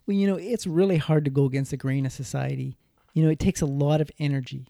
Well 0.07 0.17
you 0.17 0.27
know 0.27 0.37
it's 0.37 0.67
really 0.67 0.99
hard 0.99 1.25
to 1.25 1.31
go 1.31 1.45
against 1.45 1.71
the 1.71 1.77
grain 1.77 2.07
of 2.07 2.13
society. 2.13 2.77
You 3.15 3.25
know 3.25 3.31
it 3.31 3.39
takes 3.39 3.61
a 3.61 3.67
lot 3.67 4.01
of 4.01 4.11
energy 4.19 4.69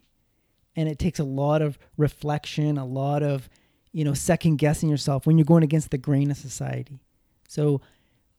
and 0.77 0.89
it 0.89 0.99
takes 0.99 1.19
a 1.19 1.25
lot 1.25 1.63
of 1.63 1.79
reflection 1.97 2.79
a 2.79 2.87
lot 2.87 3.23
of 3.23 3.49
you 3.93 4.05
know 4.05 4.15
second 4.15 4.57
guessing 4.57 4.89
yourself 4.89 5.27
when 5.27 5.37
you're 5.37 5.45
going 5.45 5.65
against 5.65 5.91
the 5.91 5.99
grain 5.99 6.31
of 6.31 6.37
society. 6.37 7.01
So 7.49 7.83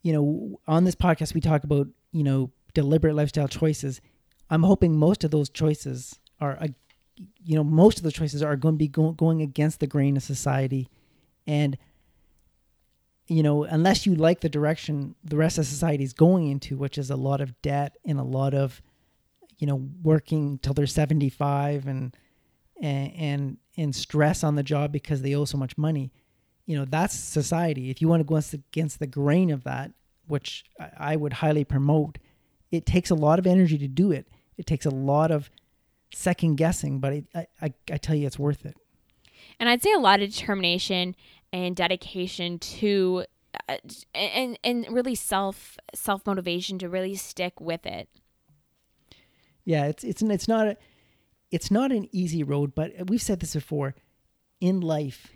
you 0.04 0.12
know, 0.14 0.60
on 0.68 0.84
this 0.84 0.96
podcast 0.96 1.34
we 1.34 1.42
talk 1.42 1.64
about, 1.64 1.88
you 2.12 2.24
know, 2.24 2.52
deliberate 2.74 3.16
lifestyle 3.16 3.48
choices. 3.48 4.02
I'm 4.50 4.64
hoping 4.64 4.98
most 4.98 5.24
of 5.24 5.32
those 5.32 5.50
choices 5.50 6.20
are, 6.40 6.60
you 7.44 7.56
know, 7.56 7.64
most 7.64 7.98
of 7.98 8.04
the 8.04 8.12
choices 8.12 8.44
are 8.44 8.58
going 8.58 8.76
to 8.76 8.80
be 8.80 8.90
go- 8.90 9.14
going 9.14 9.42
against 9.42 9.80
the 9.80 9.88
grain 9.88 10.18
of 10.18 10.24
society, 10.24 10.90
and 11.48 11.78
you 13.28 13.42
know, 13.42 13.64
unless 13.64 14.06
you 14.06 14.16
like 14.16 14.42
the 14.42 14.50
direction 14.50 15.16
the 15.24 15.38
rest 15.38 15.58
of 15.58 15.66
society 15.66 16.04
is 16.04 16.12
going 16.12 16.52
into, 16.52 16.78
which 16.78 16.98
is 16.98 17.10
a 17.10 17.16
lot 17.16 17.40
of 17.40 17.60
debt 17.62 17.96
and 18.06 18.20
a 18.20 18.24
lot 18.24 18.54
of, 18.54 18.82
you 19.58 19.66
know, 19.66 19.88
working 20.02 20.60
till 20.60 20.74
they're 20.74 20.86
75 20.86 21.88
and 21.88 22.16
and 22.82 23.14
and, 23.16 23.58
and 23.78 23.96
stress 23.96 24.44
on 24.44 24.56
the 24.56 24.64
job 24.64 24.92
because 24.92 25.22
they 25.22 25.34
owe 25.34 25.46
so 25.46 25.58
much 25.58 25.78
money 25.78 26.12
you 26.66 26.78
know 26.78 26.86
that's 26.86 27.18
society. 27.18 27.90
If 27.90 28.02
you 28.02 28.08
want 28.08 28.22
to 28.22 28.24
go 28.26 28.40
against 28.54 29.00
the 29.00 29.08
grain 29.08 29.52
of 29.52 29.64
that 29.64 29.92
which 30.28 30.64
i 30.98 31.16
would 31.16 31.34
highly 31.34 31.64
promote 31.64 32.18
it 32.72 32.86
takes 32.86 33.12
a 33.12 33.16
lot 33.16 33.38
of 33.38 33.46
energy 33.46 33.78
to 33.78 33.88
do 33.88 34.12
it. 34.12 34.28
It 34.58 34.66
takes 34.66 34.88
a 34.88 34.90
lot 34.90 35.30
of 35.30 35.52
second 36.12 36.56
guessing 36.56 37.00
but 37.00 37.14
it, 37.14 37.26
I, 37.36 37.48
I, 37.62 37.74
I 37.92 37.98
tell 37.98 38.16
you 38.16 38.26
it's 38.26 38.40
worth 38.40 38.66
it. 38.66 38.76
And 39.60 39.70
i'd 39.70 39.84
say 39.84 39.92
a 39.94 40.00
lot 40.00 40.22
of 40.22 40.32
determination 40.32 41.16
and 41.52 41.76
dedication 41.76 42.58
to 42.60 43.26
uh, 43.70 43.78
and 44.16 44.58
and 44.64 44.88
really 44.90 45.16
self 45.16 45.78
self 45.94 46.26
motivation 46.26 46.80
to 46.80 46.90
really 46.90 47.16
stick 47.16 47.62
with 47.62 47.86
it. 47.86 48.10
Yeah 49.66 49.86
it's 49.86 50.04
it's 50.04 50.22
it's 50.22 50.48
not 50.48 50.68
a, 50.68 50.78
it's 51.52 51.70
not 51.70 51.92
an 51.92 52.08
easy 52.12 52.44
road 52.44 52.74
but 52.74 52.92
we've 53.08 53.22
said 53.22 53.40
this 53.40 53.54
before. 53.54 53.96
In 54.60 54.80
life 54.80 55.32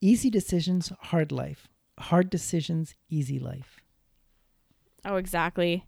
Easy 0.00 0.30
decisions, 0.30 0.92
hard 1.00 1.30
life. 1.30 1.68
Hard 1.98 2.30
decisions, 2.30 2.94
easy 3.10 3.38
life. 3.38 3.80
Oh, 5.04 5.16
exactly. 5.16 5.84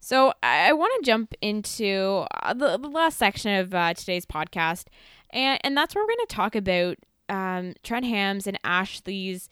So 0.00 0.32
I, 0.42 0.68
I 0.68 0.72
want 0.72 0.92
to 0.98 1.06
jump 1.06 1.34
into 1.40 2.24
uh, 2.42 2.54
the, 2.54 2.78
the, 2.78 2.88
last 2.88 3.18
section 3.18 3.54
of 3.54 3.74
uh, 3.74 3.94
today's 3.94 4.24
podcast, 4.24 4.86
and 5.30 5.60
and 5.64 5.76
that's 5.76 5.94
where 5.94 6.04
we're 6.04 6.14
going 6.14 6.26
to 6.28 6.34
talk 6.34 6.54
about 6.54 6.98
um, 7.28 7.74
Trent 7.82 8.06
Hamm's 8.06 8.46
and 8.46 8.58
Ashley's 8.62 9.48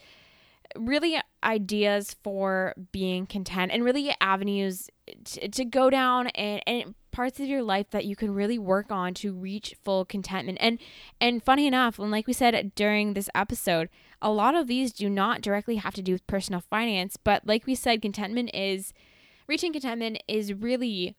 really 0.77 1.19
ideas 1.43 2.17
for 2.23 2.75
being 2.93 3.27
content 3.27 3.73
and 3.73 3.85
really 3.85 4.14
avenues 4.21 4.91
to, 5.25 5.49
to 5.49 5.64
go 5.64 5.91
down 5.91 6.29
and, 6.29 6.62
and 6.67 6.95
parts 7.17 7.41
of 7.41 7.47
your 7.47 7.62
life 7.62 7.89
that 7.93 8.05
you 8.05 8.14
can 8.14 8.35
really 8.35 8.59
work 8.59 8.91
on 8.91 9.14
to 9.14 9.33
reach 9.33 9.75
full 9.83 10.05
contentment. 10.05 10.59
And 10.61 10.79
and 11.19 11.43
funny 11.43 11.67
enough, 11.67 11.99
and 11.99 12.11
like 12.11 12.27
we 12.27 12.35
said 12.35 12.75
during 12.75 13.14
this 13.14 13.31
episode, 13.35 13.89
a 14.21 14.31
lot 14.31 14.55
of 14.55 14.67
these 14.67 14.93
do 14.93 15.09
not 15.09 15.41
directly 15.41 15.77
have 15.77 15.95
to 15.95 16.03
do 16.03 16.12
with 16.12 16.27
personal 16.27 16.61
finance, 16.61 17.17
but 17.17 17.47
like 17.47 17.67
we 17.67 17.75
said, 17.75 18.03
contentment 18.03 18.51
is 18.53 18.93
reaching 19.47 19.73
contentment 19.73 20.23
is 20.29 20.53
really 20.53 21.17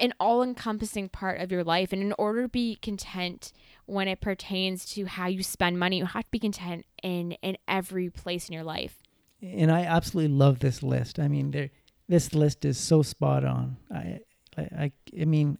an 0.00 0.12
all-encompassing 0.18 1.08
part 1.08 1.40
of 1.40 1.52
your 1.52 1.62
life. 1.62 1.92
And 1.92 2.02
in 2.02 2.12
order 2.18 2.42
to 2.42 2.48
be 2.48 2.74
content 2.82 3.52
when 3.86 4.08
it 4.08 4.20
pertains 4.20 4.84
to 4.94 5.06
how 5.06 5.28
you 5.28 5.44
spend 5.44 5.78
money 5.78 5.98
you 5.98 6.06
have 6.06 6.24
to 6.24 6.30
be 6.32 6.40
content 6.40 6.86
in 7.04 7.32
in 7.40 7.56
every 7.68 8.10
place 8.10 8.48
in 8.48 8.52
your 8.52 8.64
life. 8.64 8.96
And 9.40 9.70
i 9.70 9.82
absolutely 9.82 10.34
love 10.34 10.58
this 10.58 10.82
list. 10.82 11.20
I 11.20 11.28
mean 11.28 11.52
there 11.52 11.70
this 12.08 12.34
list 12.34 12.64
is 12.64 12.76
so 12.76 13.02
spot 13.02 13.44
on. 13.44 13.76
I 13.94 14.18
I, 14.56 14.62
I, 14.62 14.92
I 15.20 15.24
mean, 15.24 15.58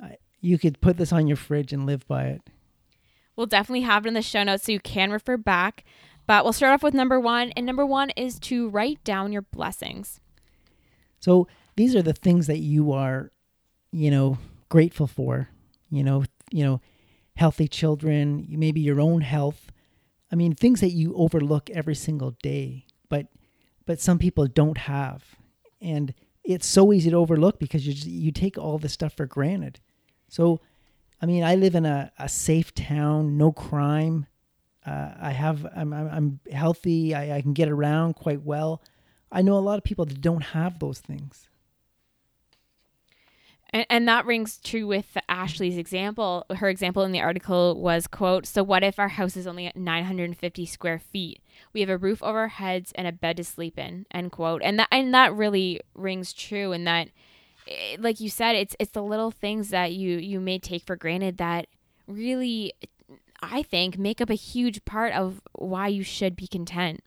I, 0.00 0.16
you 0.40 0.58
could 0.58 0.80
put 0.80 0.96
this 0.96 1.12
on 1.12 1.26
your 1.26 1.36
fridge 1.36 1.72
and 1.72 1.86
live 1.86 2.06
by 2.06 2.24
it. 2.24 2.42
We'll 3.36 3.46
definitely 3.46 3.82
have 3.82 4.04
it 4.04 4.08
in 4.08 4.14
the 4.14 4.22
show 4.22 4.42
notes 4.42 4.64
so 4.64 4.72
you 4.72 4.80
can 4.80 5.10
refer 5.10 5.36
back. 5.36 5.84
But 6.26 6.44
we'll 6.44 6.52
start 6.52 6.74
off 6.74 6.82
with 6.82 6.94
number 6.94 7.18
one. 7.18 7.52
And 7.56 7.64
number 7.64 7.86
one 7.86 8.10
is 8.10 8.38
to 8.40 8.68
write 8.68 9.02
down 9.04 9.32
your 9.32 9.42
blessings. 9.42 10.20
So 11.20 11.48
these 11.76 11.96
are 11.96 12.02
the 12.02 12.12
things 12.12 12.46
that 12.48 12.58
you 12.58 12.92
are, 12.92 13.32
you 13.92 14.10
know, 14.10 14.38
grateful 14.68 15.06
for. 15.06 15.48
You 15.90 16.04
know, 16.04 16.24
you 16.50 16.64
know, 16.64 16.80
healthy 17.36 17.68
children, 17.68 18.46
maybe 18.50 18.80
your 18.80 19.00
own 19.00 19.22
health. 19.22 19.72
I 20.30 20.36
mean, 20.36 20.54
things 20.54 20.80
that 20.80 20.90
you 20.90 21.14
overlook 21.14 21.70
every 21.70 21.94
single 21.94 22.32
day, 22.42 22.84
but 23.08 23.28
but 23.86 24.00
some 24.00 24.18
people 24.18 24.46
don't 24.46 24.76
have. 24.76 25.24
And 25.80 26.12
it's 26.48 26.66
so 26.66 26.92
easy 26.94 27.10
to 27.10 27.16
overlook 27.16 27.58
because 27.58 27.86
you 27.86 27.92
just, 27.92 28.06
you 28.06 28.32
take 28.32 28.56
all 28.56 28.78
this 28.78 28.94
stuff 28.94 29.12
for 29.12 29.26
granted. 29.26 29.80
So, 30.28 30.60
I 31.20 31.26
mean, 31.26 31.44
I 31.44 31.54
live 31.54 31.74
in 31.74 31.84
a, 31.84 32.10
a 32.18 32.28
safe 32.28 32.74
town, 32.74 33.36
no 33.36 33.52
crime. 33.52 34.26
Uh, 34.86 35.10
I 35.20 35.30
have 35.32 35.66
I'm 35.76 35.92
I'm 35.92 36.40
healthy. 36.50 37.14
I, 37.14 37.36
I 37.36 37.42
can 37.42 37.52
get 37.52 37.68
around 37.68 38.14
quite 38.14 38.42
well. 38.42 38.80
I 39.30 39.42
know 39.42 39.58
a 39.58 39.60
lot 39.60 39.76
of 39.76 39.84
people 39.84 40.06
that 40.06 40.22
don't 40.22 40.40
have 40.40 40.78
those 40.78 41.00
things. 41.00 41.48
And, 43.70 43.86
and 43.90 44.08
that 44.08 44.26
rings 44.26 44.58
true 44.62 44.86
with 44.86 45.16
Ashley's 45.28 45.76
example. 45.76 46.46
Her 46.56 46.68
example 46.68 47.02
in 47.02 47.12
the 47.12 47.20
article 47.20 47.80
was, 47.80 48.06
quote, 48.06 48.46
So 48.46 48.62
what 48.62 48.82
if 48.82 48.98
our 48.98 49.08
house 49.08 49.36
is 49.36 49.46
only 49.46 49.70
950 49.74 50.66
square 50.66 50.98
feet? 50.98 51.42
We 51.72 51.80
have 51.80 51.90
a 51.90 51.98
roof 51.98 52.22
over 52.22 52.40
our 52.40 52.48
heads 52.48 52.92
and 52.94 53.06
a 53.06 53.12
bed 53.12 53.36
to 53.36 53.44
sleep 53.44 53.78
in, 53.78 54.06
end 54.10 54.32
quote. 54.32 54.62
And 54.62 54.78
that, 54.78 54.88
and 54.90 55.12
that 55.12 55.34
really 55.34 55.80
rings 55.94 56.32
true 56.32 56.72
in 56.72 56.84
that, 56.84 57.08
eh, 57.66 57.96
like 57.98 58.20
you 58.20 58.30
said, 58.30 58.54
it's, 58.56 58.74
it's 58.78 58.92
the 58.92 59.02
little 59.02 59.30
things 59.30 59.70
that 59.70 59.92
you, 59.92 60.16
you 60.16 60.40
may 60.40 60.58
take 60.58 60.84
for 60.84 60.96
granted 60.96 61.36
that 61.36 61.66
really, 62.06 62.72
I 63.42 63.62
think, 63.62 63.98
make 63.98 64.20
up 64.20 64.30
a 64.30 64.34
huge 64.34 64.84
part 64.86 65.12
of 65.12 65.42
why 65.52 65.88
you 65.88 66.02
should 66.02 66.36
be 66.36 66.46
content. 66.46 67.02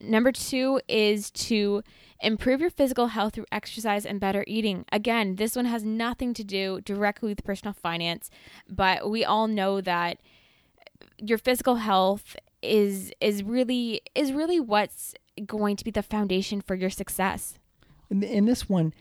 Number 0.00 0.32
two 0.32 0.80
is 0.88 1.30
to 1.32 1.82
improve 2.20 2.60
your 2.60 2.70
physical 2.70 3.08
health 3.08 3.34
through 3.34 3.46
exercise 3.50 4.04
and 4.04 4.20
better 4.20 4.44
eating. 4.46 4.84
Again, 4.92 5.36
this 5.36 5.56
one 5.56 5.64
has 5.64 5.84
nothing 5.84 6.34
to 6.34 6.44
do 6.44 6.80
directly 6.82 7.30
with 7.30 7.44
personal 7.44 7.72
finance, 7.72 8.30
but 8.68 9.10
we 9.10 9.24
all 9.24 9.48
know 9.48 9.80
that 9.80 10.18
your 11.18 11.38
physical 11.38 11.76
health 11.76 12.36
is 12.62 13.10
is 13.20 13.42
really 13.42 14.02
is 14.14 14.32
really 14.32 14.60
what's 14.60 15.14
going 15.46 15.76
to 15.76 15.84
be 15.84 15.90
the 15.90 16.02
foundation 16.02 16.60
for 16.60 16.74
your 16.74 16.90
success. 16.90 17.58
And, 18.10 18.22
and 18.22 18.46
this 18.46 18.68
one 18.68 18.92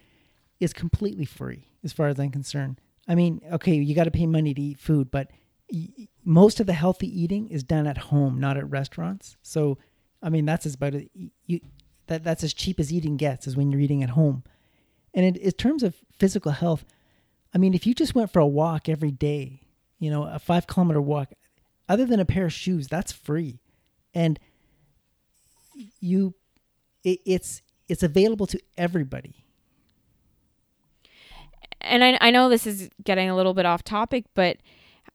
is 0.59 0.71
completely 0.71 1.25
free 1.25 1.67
as 1.83 1.91
far 1.91 2.07
as 2.07 2.19
I'm 2.19 2.31
concerned. 2.31 2.79
I 3.07 3.15
mean, 3.15 3.41
okay, 3.53 3.73
you 3.73 3.95
got 3.95 4.03
to 4.05 4.11
pay 4.11 4.27
money 4.27 4.53
to 4.53 4.61
eat 4.61 4.79
food, 4.79 5.09
but 5.11 5.31
most 6.23 6.59
of 6.59 6.67
the 6.67 6.73
healthy 6.73 7.07
eating 7.07 7.49
is 7.49 7.63
done 7.63 7.87
at 7.87 7.97
home, 7.97 8.39
not 8.39 8.57
at 8.57 8.69
restaurants. 8.69 9.37
So, 9.41 9.77
I 10.21 10.29
mean, 10.29 10.45
that's 10.45 10.65
as 10.65 10.75
about 10.75 10.95
a, 10.95 11.09
you 11.45 11.59
that 12.09 12.23
that's 12.23 12.43
as 12.43 12.53
cheap 12.53 12.79
as 12.79 12.91
eating 12.91 13.17
gets 13.17 13.47
is 13.47 13.55
when 13.55 13.71
you're 13.71 13.81
eating 13.81 14.03
at 14.03 14.11
home. 14.11 14.43
And 15.13 15.25
in, 15.25 15.35
in 15.35 15.51
terms 15.51 15.81
of 15.81 15.95
physical 16.17 16.51
health, 16.51 16.85
I 17.53 17.57
mean, 17.57 17.73
if 17.73 17.87
you 17.87 17.93
just 17.93 18.13
went 18.13 18.31
for 18.31 18.39
a 18.39 18.47
walk 18.47 18.89
every 18.89 19.11
day, 19.11 19.61
you 19.99 20.11
know, 20.11 20.23
a 20.23 20.37
five 20.37 20.67
kilometer 20.67 21.01
walk, 21.01 21.33
other 21.87 22.05
than 22.05 22.19
a 22.19 22.25
pair 22.25 22.45
of 22.45 22.53
shoes, 22.53 22.87
that's 22.87 23.11
free, 23.11 23.59
and 24.13 24.39
you, 25.99 26.35
it, 27.03 27.19
it's 27.25 27.61
it's 27.87 28.03
available 28.03 28.45
to 28.47 28.59
everybody. 28.77 29.43
And 31.81 32.03
I, 32.03 32.17
I 32.21 32.29
know 32.29 32.49
this 32.49 32.67
is 32.67 32.89
getting 33.03 33.29
a 33.29 33.35
little 33.35 33.53
bit 33.53 33.65
off 33.65 33.83
topic, 33.83 34.25
but 34.35 34.57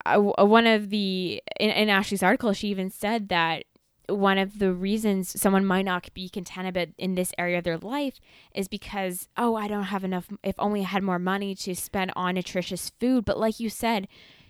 uh, 0.07 0.18
one 0.18 0.66
of 0.66 0.90
the 0.90 1.40
in, 1.61 1.70
in 1.70 1.88
Ashley's 1.88 2.22
article, 2.22 2.53
she 2.53 2.68
even 2.68 2.90
said 2.90 3.28
that 3.28 3.64
one 4.09 4.39
of 4.39 4.59
the 4.59 4.73
reasons 4.73 5.41
someone 5.41 5.65
might 5.65 5.85
not 5.85 6.13
be 6.15 6.29
content 6.29 6.69
about 6.69 6.89
in 6.99 7.15
this 7.15 7.33
area 7.39 7.59
of 7.59 7.65
their 7.65 7.79
life 7.79 8.21
is 8.55 8.69
because 8.69 9.29
oh 9.37 9.55
i 9.57 9.67
don't 9.67 9.85
have 9.85 10.05
enough 10.05 10.29
if 10.43 10.55
only 10.59 10.81
i 10.81 10.85
had 10.85 11.03
more 11.03 11.19
money 11.19 11.55
to 11.55 11.75
spend 11.75 12.13
on 12.17 12.35
nutritious 12.35 12.91
food. 13.01 13.25
But 13.25 13.39
like 13.39 13.61
you 13.61 13.71
said 13.71 14.09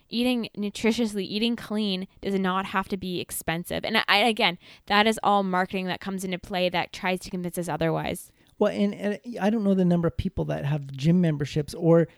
eating 0.09 0.49
nutritiously 0.57 1.23
eating 1.23 1.57
clean 1.57 2.07
does 2.21 2.35
not 2.35 2.67
have 2.67 2.89
to 2.89 2.97
be 2.97 3.21
expensive. 3.21 3.85
And 3.85 4.05
I, 4.09 4.19
again 4.19 4.59
that 4.87 5.07
is 5.07 5.21
all 5.23 5.43
marketing 5.43 5.87
that 5.87 6.01
comes 6.01 6.25
into 6.25 6.39
play 6.39 6.69
that 6.69 6.93
tries 6.93 7.21
to 7.21 7.31
convince 7.31 7.59
us 7.59 7.69
otherwise. 7.69 8.33
Well 8.59 8.73
and, 8.73 8.95
and 8.95 9.19
i 9.41 9.51
don't 9.51 9.65
know 9.65 9.75
the 9.75 9.85
number 9.85 10.09
of 10.09 10.17
people 10.17 10.45
that 10.47 10.65
have 10.65 10.91
gym 10.93 11.21
memberships 11.21 11.75
or 11.75 12.09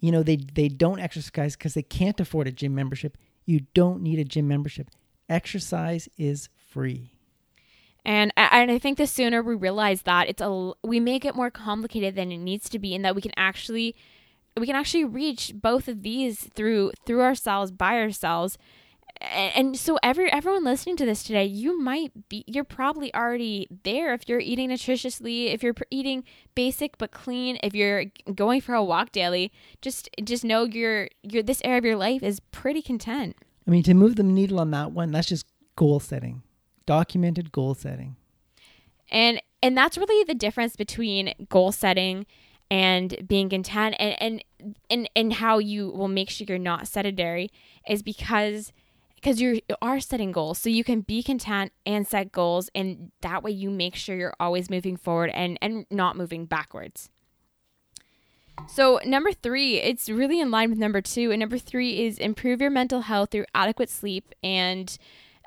you 0.00 0.12
know 0.12 0.22
they 0.22 0.36
they 0.36 0.68
don't 0.68 1.00
exercise 1.00 1.56
because 1.56 1.74
they 1.74 1.82
can't 1.82 2.20
afford 2.20 2.48
a 2.48 2.52
gym 2.52 2.74
membership. 2.74 3.16
You 3.46 3.60
don't 3.74 4.02
need 4.02 4.18
a 4.18 4.24
gym 4.24 4.46
membership 4.46 4.90
exercise 5.30 6.08
is 6.18 6.50
free. 6.68 7.12
And 8.04 8.32
and 8.36 8.70
I 8.70 8.78
think 8.78 8.98
the 8.98 9.06
sooner 9.06 9.42
we 9.42 9.54
realize 9.54 10.02
that 10.02 10.28
it's 10.28 10.42
a 10.42 10.72
we 10.82 11.00
make 11.00 11.24
it 11.24 11.34
more 11.34 11.50
complicated 11.50 12.16
than 12.16 12.32
it 12.32 12.38
needs 12.38 12.68
to 12.70 12.78
be, 12.78 12.94
and 12.94 13.04
that 13.04 13.14
we 13.14 13.22
can 13.22 13.32
actually 13.36 13.94
we 14.56 14.66
can 14.66 14.76
actually 14.76 15.04
reach 15.04 15.52
both 15.54 15.86
of 15.86 16.02
these 16.02 16.48
through 16.54 16.92
through 17.06 17.22
ourselves 17.22 17.70
by 17.70 17.98
ourselves. 17.98 18.58
And, 19.20 19.76
so 19.76 19.98
every 20.02 20.32
everyone 20.32 20.64
listening 20.64 20.96
to 20.96 21.04
this 21.04 21.22
today, 21.22 21.44
you 21.44 21.78
might 21.78 22.30
be 22.30 22.42
you're 22.46 22.64
probably 22.64 23.14
already 23.14 23.68
there 23.82 24.14
if 24.14 24.26
you're 24.26 24.40
eating 24.40 24.70
nutritiously, 24.70 25.52
if 25.52 25.62
you're 25.62 25.74
eating 25.90 26.24
basic 26.54 26.96
but 26.96 27.10
clean, 27.10 27.58
if 27.62 27.74
you're 27.74 28.06
going 28.34 28.62
for 28.62 28.74
a 28.74 28.82
walk 28.82 29.12
daily. 29.12 29.52
Just 29.82 30.08
just 30.24 30.42
know 30.42 30.64
your 30.64 31.08
your 31.22 31.42
this 31.42 31.60
area 31.64 31.78
of 31.78 31.84
your 31.84 31.96
life 31.96 32.22
is 32.22 32.40
pretty 32.40 32.80
content. 32.80 33.36
I 33.70 33.72
mean, 33.72 33.84
to 33.84 33.94
move 33.94 34.16
the 34.16 34.24
needle 34.24 34.58
on 34.58 34.72
that 34.72 34.90
one, 34.90 35.12
that's 35.12 35.28
just 35.28 35.46
goal 35.76 36.00
setting, 36.00 36.42
documented 36.86 37.52
goal 37.52 37.74
setting. 37.74 38.16
And 39.12 39.40
and 39.62 39.78
that's 39.78 39.96
really 39.96 40.24
the 40.24 40.34
difference 40.34 40.74
between 40.74 41.34
goal 41.48 41.70
setting 41.70 42.26
and 42.68 43.16
being 43.28 43.48
content 43.48 43.94
and 44.00 44.16
and 44.20 44.74
and, 44.90 45.08
and 45.14 45.32
how 45.34 45.58
you 45.58 45.88
will 45.88 46.08
make 46.08 46.30
sure 46.30 46.46
you're 46.48 46.58
not 46.58 46.88
sedentary 46.88 47.52
is 47.88 48.02
because 48.02 48.72
because 49.14 49.40
you 49.40 49.60
are 49.80 50.00
setting 50.00 50.32
goals 50.32 50.58
so 50.58 50.68
you 50.68 50.82
can 50.82 51.02
be 51.02 51.22
content 51.22 51.70
and 51.86 52.08
set 52.08 52.32
goals 52.32 52.70
and 52.74 53.12
that 53.20 53.44
way 53.44 53.52
you 53.52 53.70
make 53.70 53.94
sure 53.94 54.16
you're 54.16 54.34
always 54.40 54.68
moving 54.68 54.96
forward 54.96 55.30
and 55.30 55.56
and 55.62 55.86
not 55.92 56.16
moving 56.16 56.44
backwards 56.44 57.08
so, 58.68 59.00
number 59.04 59.32
three, 59.32 59.80
it's 59.80 60.08
really 60.08 60.40
in 60.40 60.50
line 60.50 60.70
with 60.70 60.78
number 60.78 61.00
two. 61.00 61.30
And 61.30 61.40
number 61.40 61.58
three 61.58 62.06
is 62.06 62.18
improve 62.18 62.60
your 62.60 62.70
mental 62.70 63.02
health 63.02 63.30
through 63.30 63.46
adequate 63.54 63.90
sleep. 63.90 64.32
And 64.42 64.96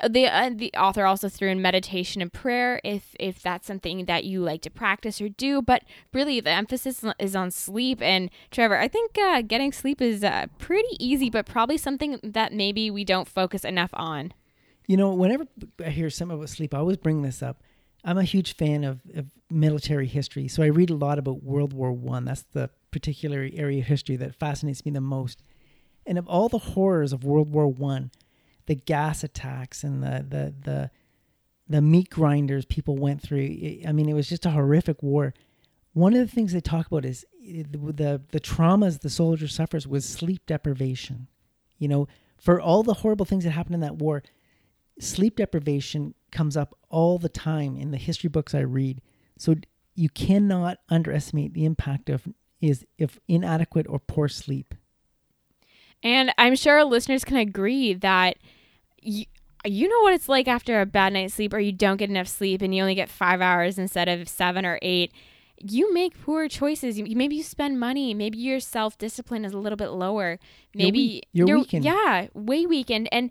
the 0.10 0.28
uh, 0.28 0.50
the 0.54 0.74
author 0.74 1.06
also 1.06 1.30
threw 1.30 1.50
in 1.50 1.62
meditation 1.62 2.22
and 2.22 2.34
prayer 2.34 2.82
if 2.84 3.16
if 3.20 3.42
that's 3.42 3.68
something 3.68 4.06
that 4.06 4.26
you 4.26 4.42
like 4.42 4.62
to 4.64 4.70
practice 4.70 5.22
or 5.22 5.30
do. 5.30 5.62
But 5.62 5.84
really, 6.14 6.40
the 6.40 6.50
emphasis 6.50 7.06
is 7.20 7.36
on 7.36 7.52
sleep. 7.52 8.02
And 8.02 8.30
Trevor, 8.52 8.78
I 8.78 8.88
think 8.88 9.18
uh, 9.18 9.42
getting 9.42 9.72
sleep 9.72 10.02
is 10.02 10.24
uh, 10.24 10.48
pretty 10.58 10.98
easy, 11.00 11.30
but 11.30 11.46
probably 11.46 11.78
something 11.78 12.20
that 12.24 12.54
maybe 12.54 12.92
we 12.92 13.06
don't 13.06 13.28
focus 13.28 13.64
enough 13.64 13.92
on. 13.94 14.34
You 14.88 14.98
know, 14.98 15.14
whenever 15.14 15.46
I 15.84 15.90
hear 15.92 16.10
something 16.10 16.36
about 16.36 16.50
sleep, 16.50 16.74
I 16.74 16.80
always 16.80 16.98
bring 16.98 17.22
this 17.22 17.42
up. 17.42 17.62
I'm 18.04 18.18
a 18.18 18.24
huge 18.24 18.56
fan 18.56 18.84
of, 18.84 19.00
of 19.16 19.28
military 19.50 20.08
history, 20.08 20.50
so 20.50 20.62
I 20.62 20.66
read 20.66 20.90
a 20.90 20.96
lot 20.96 21.18
about 21.18 21.42
World 21.42 21.72
War 21.72 21.94
One. 21.94 22.26
That's 22.26 22.44
the 22.52 22.70
particular 22.94 23.50
area 23.54 23.82
of 23.82 23.88
history 23.88 24.16
that 24.16 24.36
fascinates 24.36 24.86
me 24.86 24.92
the 24.92 25.02
most. 25.02 25.44
And 26.06 26.18
of 26.18 26.28
all 26.28 26.48
the 26.48 26.58
horrors 26.58 27.12
of 27.12 27.26
World 27.26 27.52
War 27.52 27.68
One, 27.68 28.12
the 28.68 28.76
gas 28.76 29.24
attacks 29.24 29.84
and 29.84 30.02
the 30.02 30.26
the 30.28 30.54
the 30.64 30.92
the 31.68 31.82
meat 31.82 32.10
grinders 32.10 32.66
people 32.66 32.96
went 32.96 33.22
through. 33.22 33.42
I 33.88 33.92
mean, 33.92 34.08
it 34.08 34.14
was 34.14 34.30
just 34.30 34.46
a 34.46 34.52
horrific 34.52 35.02
war. 35.02 35.34
One 35.94 36.14
of 36.14 36.20
the 36.20 36.34
things 36.34 36.54
they 36.54 36.62
talk 36.62 36.88
about 36.88 37.06
is 37.06 37.26
eh, 37.46 37.64
the 37.70 37.78
the, 37.78 38.22
the 38.32 38.40
traumas 38.40 39.02
the 39.02 39.10
soldier 39.10 39.48
suffers 39.48 39.88
was 39.88 40.08
sleep 40.08 40.46
deprivation. 40.46 41.28
You 41.78 41.88
know, 41.88 42.08
for 42.38 42.62
all 42.62 42.84
the 42.84 42.96
horrible 42.96 43.26
things 43.26 43.44
that 43.44 43.52
happened 43.52 43.76
in 43.76 43.82
that 43.82 43.98
war, 43.98 44.24
sleep 45.00 45.38
deprivation 45.38 46.14
comes 46.32 46.56
up 46.56 46.78
all 46.90 47.18
the 47.18 47.30
time 47.30 47.76
in 47.78 47.92
the 47.92 47.98
history 47.98 48.30
books 48.30 48.54
I 48.54 48.62
read. 48.62 49.02
So 49.38 49.56
you 49.96 50.10
cannot 50.10 50.80
underestimate 50.90 51.54
the 51.54 51.66
impact 51.66 52.10
of 52.10 52.28
is 52.64 52.86
if 52.98 53.20
inadequate 53.28 53.86
or 53.90 54.00
poor 54.00 54.30
sleep. 54.30 54.74
And 56.02 56.34
I'm 56.38 56.56
sure 56.56 56.78
our 56.78 56.86
listeners 56.86 57.26
can 57.26 57.36
agree 57.36 57.94
that 57.94 58.38
you, 59.02 59.26
you 59.66 59.90
know 59.90 60.00
what 60.02 60.14
it's 60.14 60.30
like 60.30 60.48
after 60.48 60.80
a 60.80 60.86
bad 60.86 61.12
night's 61.12 61.34
sleep 61.34 61.54
or 61.54 61.60
you 61.60 61.74
don't 61.74 61.98
get 61.98 62.10
enough 62.10 62.30
sleep 62.30 62.62
and 62.62 62.74
you 62.74 62.82
only 62.82 62.96
get 62.96 63.10
five 63.10 63.42
hours 63.42 63.78
instead 63.78 64.08
of 64.08 64.30
seven 64.30 64.66
or 64.66 64.80
eight. 64.82 65.12
You 65.62 65.94
make 65.94 66.22
poor 66.22 66.48
choices. 66.48 66.98
maybe 66.98 67.36
you 67.36 67.44
spend 67.44 67.82
money. 67.82 68.14
Maybe 68.14 68.38
your 68.38 68.62
self 68.62 68.98
discipline 68.98 69.44
is 69.44 69.54
a 69.54 69.58
little 69.58 69.78
bit 69.78 69.90
lower. 69.90 70.40
Maybe 70.74 71.24
you're, 71.34 71.60
weak. 71.60 71.74
you're, 71.74 71.82
you're 71.82 71.94
Yeah, 71.94 72.28
way 72.34 72.66
weakened. 72.66 73.10
And 73.12 73.30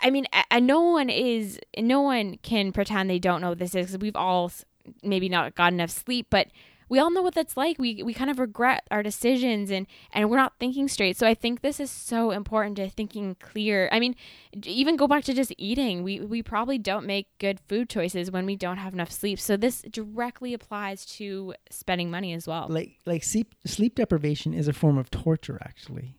I 0.00 0.10
mean, 0.10 0.26
I, 0.50 0.58
no 0.58 0.80
one 0.80 1.10
is, 1.10 1.60
no 1.78 2.00
one 2.00 2.38
can 2.42 2.72
pretend 2.72 3.08
they 3.08 3.20
don't 3.20 3.40
know 3.40 3.50
what 3.50 3.58
this 3.58 3.76
is 3.76 3.86
because 3.86 3.98
we've 3.98 4.16
all 4.16 4.50
maybe 5.04 5.28
not 5.28 5.54
got 5.54 5.72
enough 5.72 5.90
sleep, 5.90 6.26
but 6.28 6.48
we 6.88 6.98
all 6.98 7.10
know 7.10 7.22
what 7.22 7.34
that's 7.34 7.56
like. 7.56 7.78
We 7.78 8.02
we 8.02 8.14
kind 8.14 8.30
of 8.30 8.38
regret 8.38 8.86
our 8.90 9.02
decisions 9.02 9.70
and 9.70 9.86
and 10.12 10.30
we're 10.30 10.36
not 10.36 10.54
thinking 10.58 10.88
straight. 10.88 11.16
So 11.16 11.26
I 11.26 11.34
think 11.34 11.60
this 11.60 11.80
is 11.80 11.90
so 11.90 12.30
important 12.30 12.76
to 12.76 12.88
thinking 12.88 13.36
clear. 13.40 13.88
I 13.92 14.00
mean, 14.00 14.14
even 14.64 14.96
go 14.96 15.06
back 15.06 15.24
to 15.24 15.34
just 15.34 15.52
eating. 15.58 16.02
We 16.02 16.20
we 16.20 16.42
probably 16.42 16.78
don't 16.78 17.06
make 17.06 17.26
good 17.38 17.60
food 17.60 17.88
choices 17.88 18.30
when 18.30 18.46
we 18.46 18.56
don't 18.56 18.78
have 18.78 18.94
enough 18.94 19.12
sleep. 19.12 19.38
So 19.38 19.56
this 19.56 19.82
directly 19.82 20.54
applies 20.54 21.04
to 21.16 21.54
spending 21.70 22.10
money 22.10 22.32
as 22.32 22.46
well. 22.46 22.66
Like 22.68 22.98
like 23.04 23.24
sleep 23.24 23.54
sleep 23.66 23.94
deprivation 23.94 24.54
is 24.54 24.68
a 24.68 24.72
form 24.72 24.98
of 24.98 25.10
torture 25.10 25.58
actually. 25.62 26.16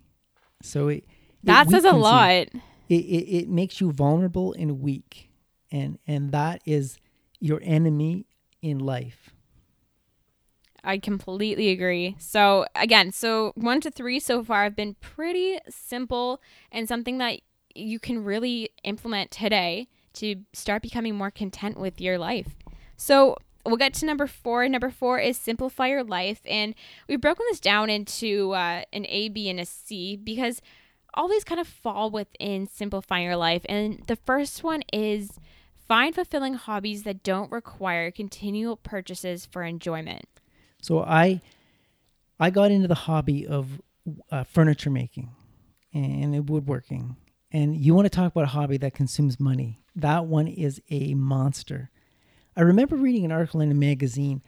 So 0.62 0.90
it 0.90 1.06
that 1.44 1.68
it 1.68 1.72
says 1.72 1.86
a 1.86 1.94
lot. 1.94 2.48
It, 2.90 2.96
it 3.06 3.38
it 3.38 3.50
makes 3.50 3.82
you 3.82 3.92
vulnerable 3.92 4.54
and 4.54 4.82
weak. 4.82 5.30
And 5.72 6.00
and 6.08 6.32
that 6.32 6.62
is 6.66 6.98
your 7.40 7.60
enemy 7.64 8.26
in 8.62 8.80
life. 8.80 9.32
I 10.84 10.98
completely 10.98 11.70
agree. 11.70 12.16
So, 12.20 12.66
again, 12.76 13.12
so 13.12 13.54
one 13.56 13.82
to 13.82 13.92
three 13.92 14.20
so 14.20 14.44
far 14.44 14.64
have 14.64 14.76
been 14.76 14.96
pretty 15.02 15.60
simple 15.70 16.42
and 16.72 16.88
something 16.88 17.18
that 17.20 17.42
you 17.76 18.00
can 18.00 18.24
really 18.24 18.70
implement 18.84 19.32
today 19.32 19.88
to 20.14 20.36
start 20.54 20.82
becoming 20.82 21.16
more 21.16 21.32
content 21.32 21.80
with 21.80 22.02
your 22.02 22.18
life. 22.18 22.56
So, 22.98 23.38
we'll 23.66 23.78
get 23.78 23.94
to 23.96 24.06
number 24.06 24.28
four. 24.28 24.68
Number 24.68 24.90
four 24.90 25.20
is 25.20 25.38
simplify 25.38 25.88
your 25.88 26.04
life. 26.04 26.42
And 26.46 26.76
we've 27.08 27.22
broken 27.22 27.46
this 27.50 27.60
down 27.60 27.90
into 27.90 28.52
uh, 28.52 28.84
an 28.94 29.06
A, 29.08 29.30
B, 29.30 29.50
and 29.50 29.60
a 29.60 29.66
C 29.66 30.16
because 30.16 30.62
all 31.14 31.28
these 31.28 31.44
kind 31.44 31.60
of 31.60 31.68
fall 31.68 32.10
within 32.10 32.68
simplifying 32.68 33.26
your 33.26 33.36
life. 33.36 33.66
And 33.68 34.04
the 34.08 34.16
first 34.16 34.64
one 34.64 34.84
is 34.94 35.32
find 35.88 36.14
fulfilling 36.14 36.54
hobbies 36.54 37.04
that 37.04 37.24
don't 37.24 37.52
require 37.52 38.12
continual 38.12 38.78
purchases 38.78 39.46
for 39.46 39.64
enjoyment. 39.64 40.26
So 40.82 41.02
I 41.04 41.42
I 42.40 42.50
got 42.52 42.72
into 42.72 42.88
the 42.88 42.96
hobby 42.96 43.48
of 43.48 43.82
uh, 44.32 44.44
furniture 44.46 44.90
making 44.90 45.32
and 45.94 46.50
woodworking. 46.50 47.18
And 47.52 47.76
you 47.78 47.94
want 47.96 48.06
to 48.06 48.10
talk 48.10 48.32
about 48.34 48.46
a 48.46 48.48
hobby 48.48 48.78
that 48.78 48.94
consumes 48.94 49.40
money? 49.40 49.82
That 49.96 50.26
one 50.26 50.48
is 50.48 50.82
a 50.92 51.14
monster. 51.16 51.90
I 52.56 52.62
remember 52.62 52.96
reading 52.98 53.26
an 53.26 53.32
article 53.32 53.62
in 53.62 53.72
a 53.72 53.76
magazine. 53.76 54.42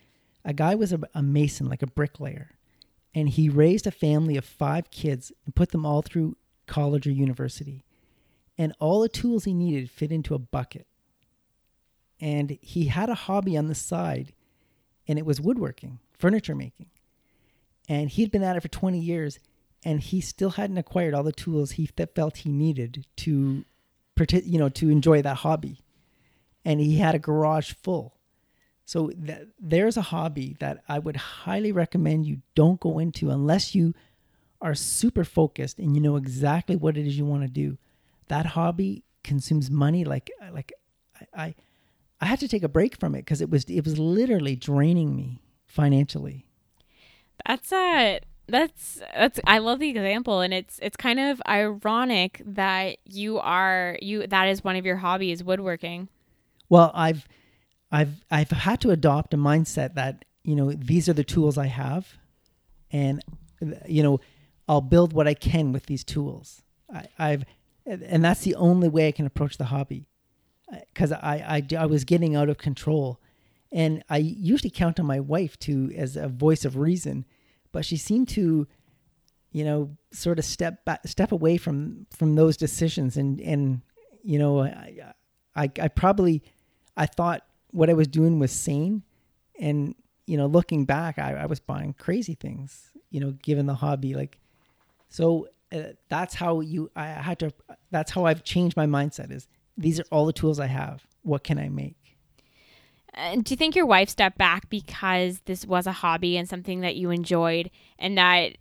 A 0.45 0.53
guy 0.53 0.75
was 0.75 0.93
a, 0.93 0.99
a 1.15 1.23
mason, 1.23 1.67
like 1.69 1.83
a 1.83 1.87
bricklayer, 1.87 2.51
and 3.15 3.29
he 3.29 3.49
raised 3.49 3.87
a 3.87 3.91
family 3.91 4.37
of 4.37 4.45
five 4.45 4.91
kids 4.91 5.31
and 5.45 5.55
put 5.55 5.71
them 5.71 5.85
all 5.85 6.01
through 6.01 6.37
college 6.67 7.07
or 7.07 7.11
university. 7.11 7.83
and 8.57 8.73
all 8.79 9.01
the 9.01 9.09
tools 9.09 9.45
he 9.45 9.53
needed 9.53 9.89
fit 9.89 10.11
into 10.11 10.35
a 10.35 10.39
bucket. 10.39 10.87
And 12.19 12.57
he 12.61 12.85
had 12.85 13.09
a 13.09 13.15
hobby 13.15 13.57
on 13.57 13.67
the 13.67 13.75
side, 13.75 14.33
and 15.07 15.17
it 15.19 15.25
was 15.25 15.41
woodworking, 15.41 15.99
furniture 16.21 16.55
making. 16.55 16.87
And 17.89 18.09
he'd 18.09 18.31
been 18.31 18.43
at 18.43 18.55
it 18.55 18.61
for 18.61 18.67
20 18.67 18.99
years, 18.99 19.39
and 19.83 19.99
he 19.99 20.21
still 20.21 20.51
hadn't 20.51 20.77
acquired 20.77 21.13
all 21.13 21.23
the 21.23 21.31
tools 21.31 21.71
he 21.71 21.89
felt 22.15 22.37
he 22.37 22.49
needed 22.49 23.05
to, 23.17 23.65
you 24.29 24.59
know, 24.59 24.69
to 24.69 24.89
enjoy 24.89 25.21
that 25.21 25.37
hobby. 25.37 25.79
And 26.63 26.79
he 26.79 26.97
had 26.97 27.15
a 27.15 27.19
garage 27.19 27.73
full. 27.73 28.15
So 28.85 29.09
th- 29.09 29.47
there's 29.59 29.97
a 29.97 30.01
hobby 30.01 30.55
that 30.59 30.83
I 30.87 30.99
would 30.99 31.15
highly 31.15 31.71
recommend 31.71 32.25
you 32.25 32.41
don't 32.55 32.79
go 32.79 32.99
into 32.99 33.29
unless 33.29 33.73
you 33.73 33.93
are 34.61 34.75
super 34.75 35.23
focused 35.23 35.79
and 35.79 35.95
you 35.95 36.01
know 36.01 36.15
exactly 36.15 36.75
what 36.75 36.97
it 36.97 37.07
is 37.07 37.17
you 37.17 37.25
want 37.25 37.43
to 37.43 37.47
do. 37.47 37.77
That 38.27 38.45
hobby 38.45 39.03
consumes 39.23 39.69
money 39.69 40.03
like 40.03 40.31
like 40.53 40.73
I 41.35 41.43
I, 41.43 41.55
I 42.19 42.25
had 42.25 42.39
to 42.41 42.47
take 42.47 42.63
a 42.63 42.69
break 42.69 42.99
from 42.99 43.15
it 43.15 43.19
because 43.19 43.41
it 43.41 43.49
was 43.49 43.63
it 43.65 43.83
was 43.83 43.97
literally 43.97 44.55
draining 44.55 45.15
me 45.15 45.40
financially. 45.71 46.45
That's 47.45 47.71
a 47.71 48.19
that's 48.47 49.01
that's 49.15 49.39
I 49.47 49.59
love 49.59 49.79
the 49.79 49.89
example 49.89 50.41
and 50.41 50.53
it's 50.53 50.77
it's 50.81 50.97
kind 50.97 51.19
of 51.19 51.41
ironic 51.47 52.41
that 52.45 52.97
you 53.05 53.39
are 53.39 53.97
you 54.01 54.27
that 54.27 54.47
is 54.49 54.63
one 54.63 54.75
of 54.75 54.85
your 54.85 54.97
hobbies 54.97 55.43
woodworking. 55.43 56.09
Well, 56.69 56.91
I've 56.93 57.27
I've 57.91 58.23
I've 58.29 58.51
had 58.51 58.81
to 58.81 58.91
adopt 58.91 59.33
a 59.33 59.37
mindset 59.37 59.95
that 59.95 60.25
you 60.43 60.55
know 60.55 60.71
these 60.71 61.09
are 61.09 61.13
the 61.13 61.23
tools 61.23 61.57
I 61.57 61.67
have, 61.67 62.17
and 62.91 63.21
you 63.87 64.03
know 64.03 64.19
I'll 64.67 64.81
build 64.81 65.13
what 65.13 65.27
I 65.27 65.33
can 65.33 65.71
with 65.71 65.85
these 65.85 66.03
tools. 66.03 66.61
I, 66.93 67.07
I've 67.17 67.45
and 67.85 68.23
that's 68.23 68.41
the 68.41 68.55
only 68.55 68.89
way 68.89 69.07
I 69.07 69.11
can 69.11 69.25
approach 69.25 69.57
the 69.57 69.65
hobby, 69.65 70.07
because 70.93 71.11
I, 71.11 71.63
I 71.71 71.75
I 71.75 71.85
was 71.85 72.03
getting 72.03 72.35
out 72.35 72.49
of 72.49 72.57
control, 72.57 73.19
and 73.71 74.03
I 74.09 74.17
usually 74.17 74.69
count 74.69 74.99
on 74.99 75.05
my 75.05 75.19
wife 75.19 75.57
to 75.59 75.91
as 75.95 76.15
a 76.15 76.27
voice 76.27 76.65
of 76.65 76.77
reason, 76.77 77.25
but 77.71 77.85
she 77.85 77.97
seemed 77.97 78.29
to, 78.29 78.67
you 79.51 79.63
know, 79.63 79.95
sort 80.11 80.39
of 80.39 80.45
step 80.45 80.85
back, 80.85 81.07
step 81.07 81.31
away 81.31 81.57
from 81.57 82.07
from 82.11 82.35
those 82.35 82.57
decisions, 82.57 83.17
and 83.17 83.39
and 83.41 83.81
you 84.23 84.39
know 84.39 84.61
I 84.61 85.13
I, 85.55 85.71
I 85.79 85.87
probably 85.87 86.43
I 86.95 87.05
thought 87.05 87.43
what 87.71 87.89
I 87.89 87.93
was 87.93 88.07
doing 88.07 88.39
was 88.39 88.51
sane. 88.51 89.03
And, 89.59 89.95
you 90.27 90.37
know, 90.37 90.45
looking 90.45 90.85
back, 90.85 91.19
I, 91.19 91.33
I 91.33 91.45
was 91.45 91.59
buying 91.59 91.93
crazy 91.93 92.35
things, 92.35 92.91
you 93.09 93.19
know, 93.19 93.31
given 93.41 93.65
the 93.65 93.75
hobby. 93.75 94.13
Like, 94.13 94.39
so 95.09 95.47
uh, 95.71 95.93
that's 96.09 96.35
how 96.35 96.61
you, 96.61 96.91
I 96.95 97.07
had 97.07 97.39
to, 97.39 97.51
that's 97.91 98.11
how 98.11 98.25
I've 98.25 98.43
changed 98.43 98.75
my 98.75 98.85
mindset 98.85 99.31
is 99.31 99.47
these 99.77 99.99
are 99.99 100.05
all 100.11 100.25
the 100.25 100.33
tools 100.33 100.59
I 100.59 100.67
have. 100.67 101.05
What 101.23 101.43
can 101.43 101.57
I 101.57 101.69
make? 101.69 101.95
And 103.13 103.43
do 103.43 103.53
you 103.53 103.57
think 103.57 103.75
your 103.75 103.85
wife 103.85 104.09
stepped 104.09 104.37
back 104.37 104.69
because 104.69 105.41
this 105.45 105.65
was 105.65 105.85
a 105.85 105.91
hobby 105.91 106.37
and 106.37 106.47
something 106.47 106.81
that 106.81 106.95
you 106.95 107.09
enjoyed 107.09 107.69
and 107.99 108.17
that 108.17 108.53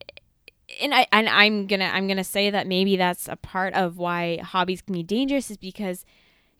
and 0.81 0.95
I 0.95 1.07
and 1.13 1.29
I'm 1.29 1.67
gonna 1.67 1.91
I'm 1.93 2.07
gonna 2.07 2.25
say 2.25 2.51
that 2.51 2.67
maybe 2.67 2.97
that's 2.97 3.29
a 3.29 3.37
part 3.37 3.75
of 3.75 3.97
why 3.97 4.39
hobbies 4.39 4.83
can 4.83 4.95
be 4.95 5.03
dangerous 5.03 5.51
is 5.51 5.57
because 5.57 6.05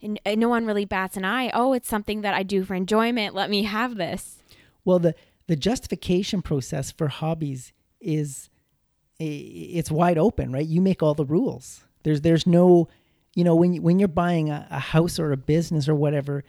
uh, 0.03 0.35
no 0.35 0.49
one 0.49 0.65
really 0.65 0.85
bats 0.85 1.17
an 1.17 1.25
eye. 1.25 1.51
Oh, 1.53 1.73
it's 1.73 1.87
something 1.87 2.21
that 2.21 2.33
I 2.33 2.43
do 2.43 2.63
for 2.63 2.75
enjoyment. 2.75 3.35
Let 3.35 3.49
me 3.49 3.63
have 3.63 3.95
this. 3.95 4.43
Well, 4.83 4.99
the 4.99 5.15
the 5.47 5.55
justification 5.55 6.41
process 6.41 6.91
for 6.91 7.07
hobbies 7.07 7.73
is 7.99 8.49
it's 9.19 9.91
wide 9.91 10.17
open, 10.17 10.51
right? 10.51 10.65
You 10.65 10.81
make 10.81 11.03
all 11.03 11.13
the 11.13 11.25
rules. 11.25 11.85
There's 12.03 12.21
there's 12.21 12.47
no, 12.47 12.87
you 13.35 13.43
know, 13.43 13.55
when 13.55 13.73
you, 13.73 13.81
when 13.81 13.99
you're 13.99 14.07
buying 14.07 14.49
a, 14.49 14.67
a 14.71 14.79
house 14.79 15.19
or 15.19 15.31
a 15.31 15.37
business 15.37 15.87
or 15.87 15.95
whatever, 15.95 16.43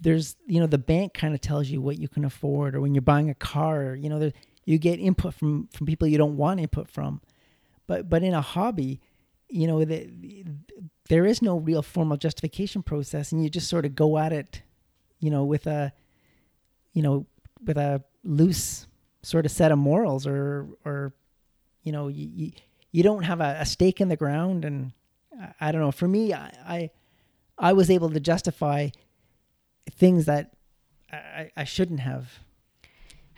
there's 0.00 0.36
you 0.46 0.60
know 0.60 0.66
the 0.66 0.78
bank 0.78 1.14
kind 1.14 1.34
of 1.34 1.40
tells 1.40 1.68
you 1.68 1.80
what 1.80 1.98
you 1.98 2.08
can 2.08 2.24
afford, 2.24 2.74
or 2.74 2.80
when 2.80 2.94
you're 2.94 3.02
buying 3.02 3.30
a 3.30 3.34
car, 3.34 3.94
you 3.94 4.08
know, 4.08 4.30
you 4.64 4.78
get 4.78 4.98
input 4.98 5.34
from 5.34 5.68
from 5.68 5.86
people 5.86 6.08
you 6.08 6.18
don't 6.18 6.36
want 6.36 6.60
input 6.60 6.90
from. 6.90 7.20
But 7.86 8.08
but 8.08 8.22
in 8.22 8.34
a 8.34 8.40
hobby, 8.40 9.00
you 9.48 9.66
know, 9.66 9.84
the, 9.84 10.44
there 11.08 11.26
is 11.26 11.42
no 11.42 11.58
real 11.58 11.82
formal 11.82 12.16
justification 12.16 12.82
process, 12.82 13.32
and 13.32 13.42
you 13.42 13.50
just 13.50 13.68
sort 13.68 13.84
of 13.84 13.94
go 13.94 14.16
at 14.18 14.32
it, 14.32 14.62
you 15.20 15.30
know, 15.30 15.44
with 15.44 15.66
a, 15.66 15.92
you 16.92 17.02
know, 17.02 17.26
with 17.64 17.76
a 17.76 18.02
loose 18.22 18.86
sort 19.22 19.44
of 19.44 19.52
set 19.52 19.72
of 19.72 19.78
morals, 19.78 20.26
or 20.26 20.68
or, 20.84 21.12
you 21.82 21.92
know, 21.92 22.08
you 22.08 22.28
you, 22.32 22.52
you 22.92 23.02
don't 23.02 23.24
have 23.24 23.40
a, 23.40 23.58
a 23.60 23.66
stake 23.66 24.00
in 24.00 24.08
the 24.08 24.16
ground, 24.16 24.64
and 24.64 24.92
I, 25.38 25.68
I 25.68 25.72
don't 25.72 25.80
know. 25.80 25.92
For 25.92 26.08
me, 26.08 26.32
I, 26.32 26.52
I 26.66 26.90
I 27.58 27.72
was 27.72 27.90
able 27.90 28.10
to 28.10 28.20
justify 28.20 28.88
things 29.90 30.26
that 30.26 30.54
I, 31.12 31.50
I 31.56 31.64
shouldn't 31.64 32.00
have. 32.00 32.40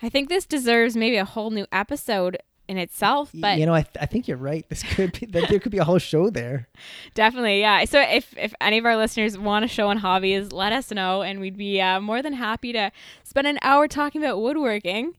I 0.02 0.08
think 0.08 0.28
this 0.28 0.46
deserves 0.46 0.96
maybe 0.96 1.16
a 1.16 1.24
whole 1.24 1.50
new 1.50 1.66
episode 1.72 2.38
in 2.68 2.78
itself. 2.78 3.30
But 3.32 3.58
you 3.58 3.66
know, 3.66 3.74
I, 3.74 3.82
th- 3.82 3.96
I 4.00 4.06
think 4.06 4.28
you're 4.28 4.36
right. 4.36 4.68
This 4.68 4.82
could 4.82 5.18
be 5.18 5.26
there 5.26 5.46
could 5.58 5.72
be 5.72 5.78
a 5.78 5.84
whole 5.84 5.98
show 5.98 6.30
there. 6.30 6.68
Definitely, 7.14 7.60
yeah. 7.60 7.84
So 7.84 8.00
if 8.00 8.36
if 8.36 8.54
any 8.60 8.78
of 8.78 8.84
our 8.84 8.96
listeners 8.96 9.38
want 9.38 9.64
a 9.64 9.68
show 9.68 9.88
on 9.88 9.98
hobbies, 9.98 10.52
let 10.52 10.72
us 10.72 10.90
know, 10.90 11.22
and 11.22 11.40
we'd 11.40 11.56
be 11.56 11.80
uh, 11.80 12.00
more 12.00 12.22
than 12.22 12.34
happy 12.34 12.72
to 12.72 12.90
spend 13.24 13.46
an 13.46 13.58
hour 13.62 13.88
talking 13.88 14.22
about 14.22 14.40
woodworking. 14.40 15.14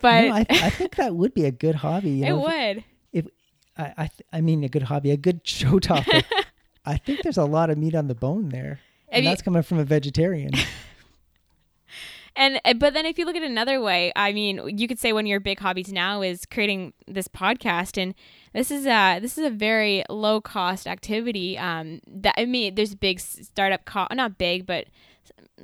But 0.00 0.26
no, 0.26 0.34
I, 0.34 0.44
th- 0.44 0.62
I 0.62 0.70
think 0.70 0.96
that 0.96 1.14
would 1.14 1.34
be 1.34 1.44
a 1.44 1.50
good 1.50 1.76
hobby. 1.76 2.10
You 2.10 2.24
know, 2.26 2.38
it 2.38 2.42
would. 2.42 2.84
If, 3.12 3.26
if 3.26 3.32
I 3.76 3.94
I, 3.96 4.06
th- 4.06 4.22
I 4.32 4.40
mean 4.40 4.64
a 4.64 4.68
good 4.68 4.84
hobby, 4.84 5.10
a 5.10 5.16
good 5.16 5.40
show 5.44 5.78
topic. 5.78 6.24
I 6.84 6.96
think 6.96 7.22
there's 7.22 7.38
a 7.38 7.44
lot 7.44 7.70
of 7.70 7.78
meat 7.78 7.94
on 7.94 8.08
the 8.08 8.14
bone 8.14 8.48
there, 8.48 8.80
and 9.10 9.24
you, 9.24 9.30
that's 9.30 9.42
coming 9.42 9.62
from 9.62 9.78
a 9.78 9.84
vegetarian. 9.84 10.52
and 12.36 12.60
uh, 12.64 12.74
but 12.74 12.94
then 12.94 13.06
if 13.06 13.18
you 13.18 13.24
look 13.26 13.36
at 13.36 13.42
it 13.42 13.50
another 13.50 13.80
way 13.80 14.12
i 14.16 14.32
mean 14.32 14.78
you 14.78 14.86
could 14.86 14.98
say 14.98 15.12
one 15.12 15.24
of 15.24 15.28
your 15.28 15.40
big 15.40 15.58
hobbies 15.58 15.92
now 15.92 16.22
is 16.22 16.46
creating 16.46 16.92
this 17.06 17.28
podcast. 17.28 18.00
And 18.00 18.14
this 18.52 18.70
is 18.70 18.86
a 18.86 19.18
this 19.20 19.36
is 19.36 19.44
a 19.44 19.50
very 19.50 20.04
low 20.08 20.40
cost 20.40 20.86
activity. 20.86 21.58
Um 21.58 22.00
that 22.06 22.34
i 22.38 22.44
mean 22.44 22.74
there's 22.74 22.94
big 22.94 23.20
startup 23.20 23.84
cost 23.84 24.14
not 24.14 24.38
big 24.38 24.66
but 24.66 24.86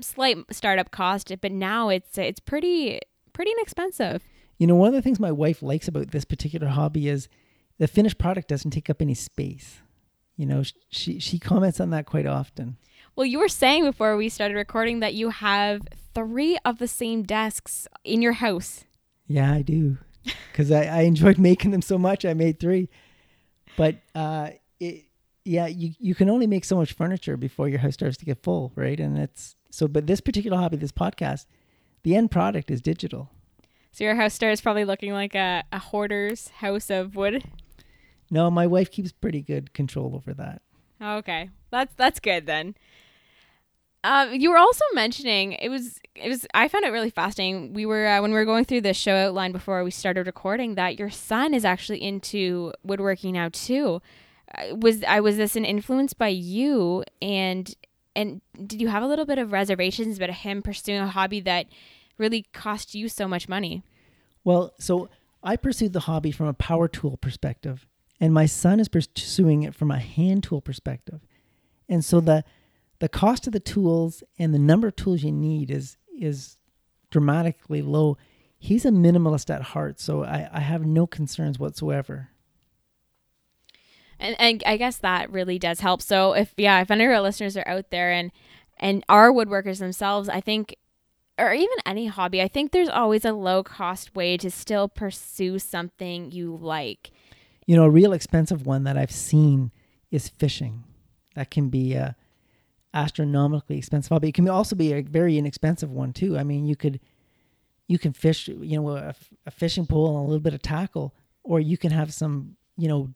slight 0.01 0.39
startup 0.51 0.91
cost. 0.91 1.33
But 1.41 1.53
now 1.53 1.89
it's 1.89 2.19
it's 2.19 2.41
pretty 2.41 3.01
pretty 3.33 3.53
inexpensive. 3.53 4.23
You 4.59 4.67
know 4.67 4.75
one 4.75 4.89
of 4.89 4.95
the 4.95 5.03
things 5.03 5.21
my 5.21 5.33
wife 5.33 5.63
likes 5.63 5.89
about 5.89 6.11
this 6.11 6.25
particular 6.25 6.69
hobby 6.69 7.09
is 7.09 7.29
the 7.79 7.87
finished 7.87 8.19
product 8.19 8.49
doesn't 8.49 8.71
take 8.71 8.91
up 8.91 9.03
any 9.03 9.15
space. 9.15 9.81
You 10.37 10.47
know 10.47 10.63
she 10.91 11.19
she 11.21 11.39
comments 11.39 11.81
on 11.81 11.91
that 11.91 12.07
quite 12.07 12.27
often 12.27 12.77
well 13.17 13.27
you 13.27 13.39
were 13.39 13.49
saying 13.49 13.85
before 13.85 14.17
we 14.17 14.29
started 14.29 14.55
recording 14.55 15.01
that 15.01 15.15
you 15.15 15.31
have 15.31 15.83
three 16.15 16.57
of 16.65 16.79
the 16.79 16.89
same 16.89 17.23
desks 17.23 17.87
in 18.05 18.23
your 18.23 18.33
house. 18.33 18.85
Yeah, 19.27 19.53
I 19.53 19.63
do. 19.63 19.99
Because 20.51 20.71
I, 20.71 20.85
I 20.85 21.01
enjoyed 21.03 21.39
making 21.51 21.73
them 21.73 21.83
so 21.83 21.99
much, 21.99 22.25
I 22.25 22.33
made 22.33 22.59
three. 22.59 22.89
But 23.77 23.97
uh, 24.15 24.51
it, 24.81 25.05
yeah, 25.45 25.67
you, 25.67 25.93
you 25.99 26.15
can 26.15 26.31
only 26.31 26.47
make 26.47 26.65
so 26.65 26.77
much 26.77 26.95
furniture 26.95 27.37
before 27.37 27.69
your 27.69 27.81
house 27.81 27.95
starts 27.95 28.17
to 28.17 28.25
get 28.25 28.43
full, 28.43 28.73
right? 28.75 28.99
And 28.99 29.19
it's 29.19 29.57
so, 29.71 29.87
but 29.87 30.07
this 30.07 30.23
particular 30.23 30.57
hobby, 30.57 30.79
this 30.79 30.91
podcast, 30.93 31.45
the 32.03 32.17
end 32.17 32.31
product 32.31 32.71
is 32.71 32.81
digital. 32.81 33.31
So 33.93 34.05
your 34.05 34.15
house 34.15 34.33
starts 34.33 34.61
probably 34.63 34.85
looking 34.87 35.13
like 35.13 35.35
a, 35.35 35.65
a 35.71 35.79
hoarder's 35.79 36.49
house 36.49 36.89
of 36.89 37.15
wood. 37.15 37.45
No, 38.31 38.51
my 38.51 38.67
wife 38.67 38.91
keeps 38.91 39.13
pretty 39.13 39.43
good 39.43 39.75
control 39.75 40.15
over 40.15 40.33
that. 40.35 40.63
Okay, 41.01 41.51
that's 41.71 41.95
that's 41.95 42.21
good 42.21 42.47
then. 42.47 42.75
Um, 44.07 44.33
you 44.35 44.51
were 44.51 44.57
also 44.57 44.85
mentioning 44.95 45.55
it 45.55 45.69
was 45.69 45.99
it 46.15 46.29
was 46.29 46.47
I 46.55 46.69
found 46.69 46.85
it 46.85 46.91
really 46.91 47.11
fascinating. 47.11 47.75
We 47.75 47.87
were 47.87 48.07
uh, 48.07 48.23
when 48.23 48.31
we 48.31 48.37
were 48.37 48.45
going 48.45 48.65
through 48.65 48.83
the 48.83 48.95
show 48.95 49.17
outline 49.17 49.51
before 49.51 49.83
we 49.83 49.91
started 49.91 50.29
recording 50.29 50.77
that 50.77 50.97
your 50.97 51.11
son 51.11 51.53
is 51.53 51.65
actually 51.65 52.01
into 52.01 52.73
woodworking 52.85 53.33
now 53.33 53.49
too. 53.53 54.01
Uh, 54.57 54.77
was 54.77 55.03
I 55.03 55.19
was 55.19 55.39
this 55.39 55.57
an 55.57 55.65
influence 55.65 56.15
by 56.15 56.29
you 56.29 57.03
and 57.21 57.75
and 58.15 58.43
did 58.65 58.81
you 58.81 58.87
have 58.87 59.03
a 59.03 59.09
little 59.09 59.27
bit 59.27 59.39
of 59.39 59.51
reservations 59.51 60.19
about 60.19 60.31
him 60.31 60.63
pursuing 60.63 61.01
a 61.01 61.09
hobby 61.09 61.41
that 61.41 61.67
really 62.17 62.47
cost 62.53 62.95
you 62.95 63.09
so 63.09 63.27
much 63.27 63.49
money? 63.49 63.83
Well, 64.45 64.73
so 64.79 65.09
I 65.43 65.57
pursued 65.57 65.93
the 65.93 66.01
hobby 66.01 66.31
from 66.31 66.47
a 66.47 66.55
power 66.55 66.87
tool 66.87 67.17
perspective, 67.17 67.89
and 68.21 68.33
my 68.33 68.47
son 68.47 68.79
is 68.79 68.87
pursuing 68.87 69.65
it 69.65 69.75
from 69.75 69.91
a 69.91 69.99
hand 69.99 70.45
tool 70.45 70.61
perspective. 70.61 71.27
And 71.89 72.05
so 72.05 72.21
the 72.21 72.45
the 72.99 73.09
cost 73.09 73.47
of 73.47 73.53
the 73.53 73.61
tools 73.61 74.23
and 74.39 74.55
the 74.55 74.59
number 74.59 74.89
of 74.89 74.97
tools 74.97 75.23
you 75.23 75.33
need 75.33 75.71
is 75.71 75.97
is 76.19 76.57
dramatically 77.11 77.83
low. 77.83 78.17
He's 78.59 78.85
a 78.85 78.91
minimalist 78.91 79.55
at 79.55 79.63
heart, 79.63 80.01
so 80.01 80.25
I, 80.25 80.49
I 80.53 80.61
have 80.61 80.87
no 80.87 81.07
concerns 81.07 81.59
whatsoever. 81.59 82.31
And, 84.19 84.35
and 84.39 84.63
I 84.67 84.79
guess 84.79 84.97
that 84.99 85.31
really 85.31 85.59
does 85.59 85.81
help. 85.81 86.01
So 86.01 86.33
if 86.33 86.55
yeah, 86.57 86.81
if 86.81 86.91
any 86.91 87.05
of 87.05 87.11
our 87.11 87.21
listeners 87.21 87.57
are 87.57 87.69
out 87.69 87.91
there 87.91 88.13
and 88.13 88.33
and 88.79 89.05
are 89.09 89.31
woodworkers 89.31 89.79
themselves, 89.79 90.29
I 90.29 90.41
think 90.41 90.77
or 91.39 91.53
even 91.53 91.77
any 91.85 92.07
hobby, 92.07 92.41
I 92.41 92.49
think 92.49 92.73
there's 92.73 92.89
always 92.89 93.25
a 93.25 93.33
low 93.33 93.63
cost 93.63 94.15
way 94.15 94.37
to 94.39 94.51
still 94.51 94.89
pursue 94.89 95.59
something 95.59 96.31
you 96.33 96.57
like. 96.57 97.11
You 97.67 97.77
know, 97.77 97.85
a 97.85 97.91
real 97.91 98.13
expensive 98.13 98.65
one 98.65 98.85
that 98.85 98.97
I've 98.97 99.11
seen 99.11 99.71
is 100.11 100.29
fishing 100.29 100.85
That 101.35 101.51
can 101.51 101.69
be 101.69 101.95
a 101.95 102.17
astronomically 102.97 103.77
expensive 103.77 104.09
hobby. 104.09 104.29
It 104.29 104.35
can 104.35 104.49
also 104.49 104.75
be 104.75 104.93
a 104.93 105.03
very 105.03 105.37
inexpensive 105.37 105.91
one 105.91 106.13
too. 106.13 106.39
I 106.39 106.43
mean, 106.43 106.67
you 106.67 106.75
could 106.75 106.99
you 107.87 107.99
can 107.99 108.13
fish, 108.13 108.49
you 108.49 108.81
know, 108.81 108.89
a, 108.89 109.15
a 109.45 109.51
fishing 109.51 109.87
pole 109.87 110.09
and 110.09 110.25
a 110.25 110.29
little 110.29 110.41
bit 110.41 110.55
of 110.55 110.63
tackle, 110.63 111.15
or 111.45 111.61
you 111.61 111.77
can 111.77 111.93
have 111.93 112.13
some, 112.13 112.57
you 112.77 112.89
know, 112.89 113.15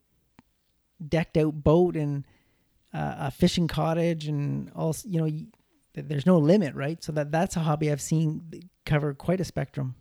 decked 1.08 1.36
out 1.36 1.64
boat 1.64 1.96
and 1.96 2.24
uh, 2.94 3.14
a 3.18 3.30
fishing 3.30 3.66
cottage 3.66 4.28
and 4.28 4.70
all. 4.76 4.94
You 5.04 5.20
know, 5.22 5.30
there's 5.94 6.26
no 6.26 6.38
limit, 6.38 6.74
right? 6.74 7.02
So 7.02 7.10
that 7.12 7.32
that's 7.32 7.56
a 7.56 7.60
hobby 7.60 7.90
I've 7.90 8.02
seen 8.02 8.42
cover 8.84 9.14
quite 9.14 9.40
a 9.40 9.44
spectrum. 9.44 9.94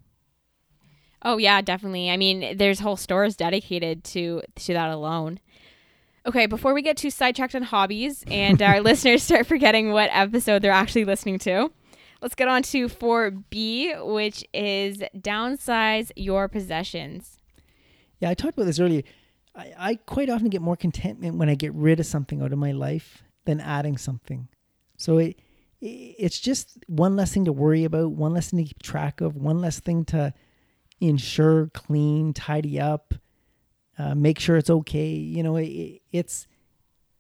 Oh 1.21 1.38
yeah, 1.38 1.61
definitely. 1.61 2.09
I 2.09 2.17
mean, 2.17 2.57
there's 2.57 2.80
whole 2.80 2.97
stores 2.97 3.36
dedicated 3.36 4.03
to 4.05 4.41
to 4.55 4.73
that 4.73 4.91
alone. 4.91 5.39
Okay, 6.30 6.45
before 6.45 6.75
we 6.75 6.84
get 6.84 6.95
too 6.95 7.09
sidetracked 7.09 7.55
on 7.55 7.63
hobbies 7.63 8.23
and 8.30 8.61
our 8.61 8.82
listeners 8.84 9.23
start 9.23 9.47
forgetting 9.47 9.93
what 9.93 10.11
episode 10.13 10.61
they're 10.61 10.71
actually 10.71 11.03
listening 11.03 11.39
to, 11.39 11.71
let's 12.21 12.36
get 12.36 12.47
on 12.47 12.61
to 12.61 12.88
4B, 12.88 14.05
which 14.13 14.45
is 14.53 14.99
downsize 15.17 16.11
your 16.15 16.47
possessions. 16.47 17.39
Yeah, 18.19 18.30
I 18.30 18.36
talked 18.36 18.55
about 18.55 18.65
this 18.65 18.80
earlier. 18.80 19.01
I, 19.55 19.73
I 19.75 19.95
quite 19.95 20.30
often 20.30 20.49
get 20.49 20.61
more 20.61 20.75
contentment 20.75 21.38
when 21.38 21.49
I 21.49 21.55
get 21.55 21.73
rid 21.73 21.99
of 21.99 22.05
something 22.05 22.43
out 22.43 22.53
of 22.53 22.59
my 22.59 22.73
life 22.73 23.23
than 23.45 23.59
adding 23.59 23.97
something. 23.97 24.49
So 24.97 25.17
it 25.17 25.39
it's 25.82 26.39
just 26.39 26.77
one 26.86 27.15
less 27.15 27.34
thing 27.34 27.45
to 27.45 27.51
worry 27.51 27.86
about, 27.86 28.11
one 28.11 28.34
less 28.34 28.51
thing 28.51 28.59
to 28.59 28.65
keep 28.65 28.84
track 28.84 29.19
of, 29.19 29.36
one 29.36 29.61
less 29.61 29.80
thing 29.80 30.05
to 30.05 30.32
ensure, 31.01 31.71
clean, 31.73 32.34
tidy 32.34 32.80
up, 32.80 33.15
uh, 33.99 34.15
make 34.15 34.39
sure 34.39 34.57
it's 34.57 34.69
okay. 34.69 35.09
You 35.09 35.43
know, 35.43 35.57
it, 35.57 36.01
it's 36.11 36.47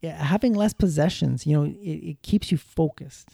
yeah, 0.01 0.23
having 0.23 0.53
less 0.53 0.73
possessions. 0.73 1.45
You 1.45 1.57
know, 1.57 1.63
it, 1.65 1.71
it 1.75 2.21
keeps 2.21 2.51
you 2.51 2.57
focused. 2.57 3.29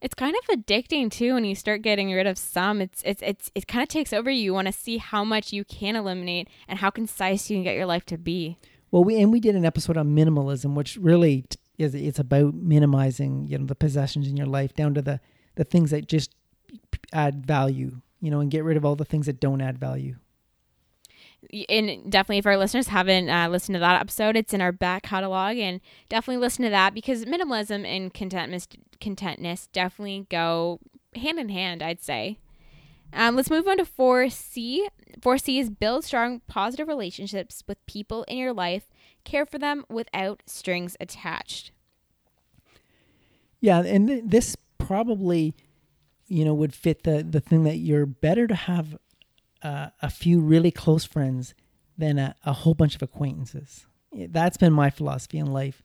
It's 0.00 0.14
kind 0.14 0.34
of 0.34 0.58
addicting 0.58 1.10
too 1.10 1.34
when 1.34 1.44
you 1.44 1.54
start 1.54 1.82
getting 1.82 2.10
rid 2.12 2.26
of 2.26 2.38
some. 2.38 2.80
It's 2.80 3.02
it's 3.04 3.22
it's 3.22 3.50
it 3.54 3.66
kind 3.66 3.82
of 3.82 3.88
takes 3.88 4.12
over 4.12 4.30
you. 4.30 4.44
You 4.44 4.54
want 4.54 4.68
to 4.68 4.72
see 4.72 4.96
how 4.96 5.24
much 5.24 5.52
you 5.52 5.64
can 5.64 5.96
eliminate 5.96 6.48
and 6.68 6.78
how 6.78 6.88
concise 6.90 7.50
you 7.50 7.56
can 7.56 7.64
get 7.64 7.76
your 7.76 7.86
life 7.86 8.06
to 8.06 8.16
be. 8.16 8.56
Well, 8.90 9.04
we 9.04 9.20
and 9.20 9.30
we 9.30 9.40
did 9.40 9.56
an 9.56 9.66
episode 9.66 9.96
on 9.96 10.14
minimalism, 10.14 10.74
which 10.74 10.96
really 10.96 11.44
is 11.76 11.94
it's 11.94 12.18
about 12.18 12.54
minimizing 12.54 13.46
you 13.48 13.58
know 13.58 13.66
the 13.66 13.74
possessions 13.74 14.28
in 14.28 14.36
your 14.36 14.46
life 14.46 14.74
down 14.74 14.94
to 14.94 15.02
the 15.02 15.20
the 15.56 15.64
things 15.64 15.90
that 15.90 16.08
just 16.08 16.34
add 17.12 17.44
value 17.44 18.00
you 18.20 18.30
know, 18.30 18.40
and 18.40 18.50
get 18.50 18.64
rid 18.64 18.76
of 18.76 18.84
all 18.84 18.96
the 18.96 19.04
things 19.04 19.26
that 19.26 19.40
don't 19.40 19.60
add 19.60 19.78
value. 19.78 20.16
And 21.68 22.10
definitely, 22.10 22.38
if 22.38 22.46
our 22.46 22.56
listeners 22.56 22.88
haven't 22.88 23.28
uh, 23.28 23.48
listened 23.48 23.74
to 23.74 23.80
that 23.80 24.00
episode, 24.00 24.36
it's 24.36 24.52
in 24.52 24.60
our 24.60 24.72
back 24.72 25.04
catalog, 25.04 25.56
and 25.56 25.80
definitely 26.08 26.40
listen 26.40 26.64
to 26.64 26.70
that 26.70 26.94
because 26.94 27.24
minimalism 27.24 27.86
and 27.86 28.12
contentness, 28.12 28.68
contentness 29.00 29.68
definitely 29.68 30.26
go 30.28 30.80
hand 31.14 31.38
in 31.38 31.48
hand. 31.48 31.82
I'd 31.82 32.02
say. 32.02 32.38
Um, 33.12 33.34
let's 33.34 33.50
move 33.50 33.66
on 33.66 33.78
to 33.78 33.84
4C. 33.84 34.86
4C 35.18 35.60
is 35.60 35.70
build 35.70 36.04
strong, 36.04 36.42
positive 36.46 36.86
relationships 36.86 37.64
with 37.66 37.84
people 37.86 38.22
in 38.24 38.38
your 38.38 38.52
life, 38.52 38.84
care 39.24 39.44
for 39.44 39.58
them 39.58 39.84
without 39.88 40.42
strings 40.46 40.96
attached. 41.00 41.72
Yeah, 43.60 43.82
and 43.82 44.06
th- 44.06 44.22
this 44.24 44.56
probably 44.78 45.54
you 46.28 46.44
know 46.44 46.54
would 46.54 46.74
fit 46.74 47.02
the 47.02 47.22
the 47.22 47.40
thing 47.40 47.64
that 47.64 47.76
you're 47.76 48.06
better 48.06 48.46
to 48.46 48.54
have 48.54 48.96
uh, 49.62 49.88
a 50.00 50.10
few 50.10 50.40
really 50.40 50.70
close 50.70 51.04
friends 51.04 51.54
than 51.96 52.18
a, 52.18 52.34
a 52.44 52.52
whole 52.52 52.74
bunch 52.74 52.94
of 52.94 53.02
acquaintances. 53.02 53.86
That's 54.12 54.56
been 54.56 54.72
my 54.72 54.90
philosophy 54.90 55.38
in 55.38 55.46
life. 55.46 55.82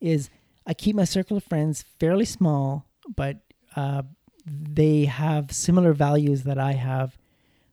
Is 0.00 0.30
I 0.66 0.74
keep 0.74 0.96
my 0.96 1.04
circle 1.04 1.36
of 1.36 1.44
friends 1.44 1.84
fairly 1.98 2.24
small, 2.24 2.86
but 3.14 3.38
uh, 3.76 4.02
they 4.46 5.04
have 5.04 5.52
similar 5.52 5.92
values 5.92 6.44
that 6.44 6.58
I 6.58 6.72
have, 6.72 7.16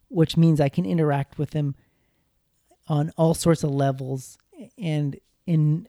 which 0.09 0.37
means 0.37 0.59
I 0.59 0.69
can 0.69 0.85
interact 0.85 1.37
with 1.37 1.51
them 1.51 1.75
on 2.87 3.11
all 3.17 3.33
sorts 3.33 3.63
of 3.63 3.71
levels 3.71 4.37
and 4.77 5.17
in 5.45 5.87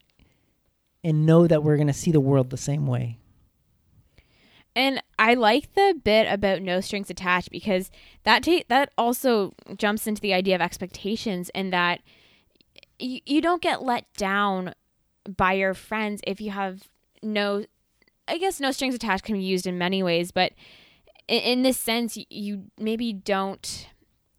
and 1.04 1.26
know 1.26 1.46
that 1.46 1.62
we're 1.62 1.76
going 1.76 1.86
to 1.86 1.92
see 1.92 2.10
the 2.10 2.20
world 2.20 2.50
the 2.50 2.56
same 2.56 2.86
way. 2.86 3.18
And 4.76 5.02
I 5.18 5.34
like 5.34 5.74
the 5.74 6.00
bit 6.04 6.30
about 6.30 6.62
no 6.62 6.80
strings 6.80 7.10
attached 7.10 7.50
because 7.50 7.90
that 8.24 8.44
ta- 8.44 8.62
that 8.68 8.92
also 8.96 9.54
jumps 9.76 10.06
into 10.06 10.20
the 10.20 10.34
idea 10.34 10.54
of 10.54 10.60
expectations 10.60 11.50
and 11.54 11.72
that 11.72 12.00
y- 13.00 13.22
you 13.26 13.40
don't 13.40 13.62
get 13.62 13.82
let 13.82 14.12
down 14.14 14.74
by 15.36 15.54
your 15.54 15.74
friends 15.74 16.20
if 16.26 16.40
you 16.40 16.50
have 16.50 16.88
no 17.22 17.64
I 18.28 18.38
guess 18.38 18.60
no 18.60 18.70
strings 18.72 18.94
attached 18.94 19.24
can 19.24 19.36
be 19.36 19.42
used 19.42 19.66
in 19.66 19.78
many 19.78 20.02
ways, 20.02 20.30
but 20.32 20.52
in, 21.26 21.40
in 21.40 21.62
this 21.62 21.78
sense 21.78 22.18
you 22.28 22.64
maybe 22.78 23.12
don't 23.12 23.88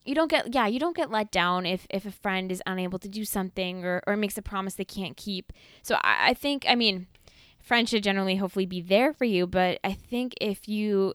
you 0.06 0.16
don't 0.16 0.30
get 0.30 0.54
yeah 0.54 0.68
you 0.68 0.80
don't 0.80 0.96
get 0.96 1.12
let 1.12 1.32
down 1.32 1.66
if 1.66 1.86
if 1.90 2.06
a 2.06 2.12
friend 2.12 2.52
is 2.52 2.62
unable 2.66 3.00
to 3.00 3.10
do 3.10 3.26
something 3.26 3.84
or 3.84 4.02
or 4.08 4.16
makes 4.16 4.38
a 4.38 4.42
promise 4.42 4.76
they 4.76 4.86
can't 4.86 5.18
keep. 5.18 5.52
So 5.82 5.96
i, 5.96 6.30
I 6.30 6.34
think 6.34 6.66
i 6.68 6.76
mean 6.76 7.08
friends 7.60 7.90
should 7.90 8.04
generally 8.04 8.38
hopefully 8.38 8.66
be 8.66 8.82
there 8.82 9.14
for 9.14 9.26
you 9.26 9.46
but 9.46 9.80
i 9.84 9.94
think 9.94 10.34
if 10.42 10.68
you 10.68 11.14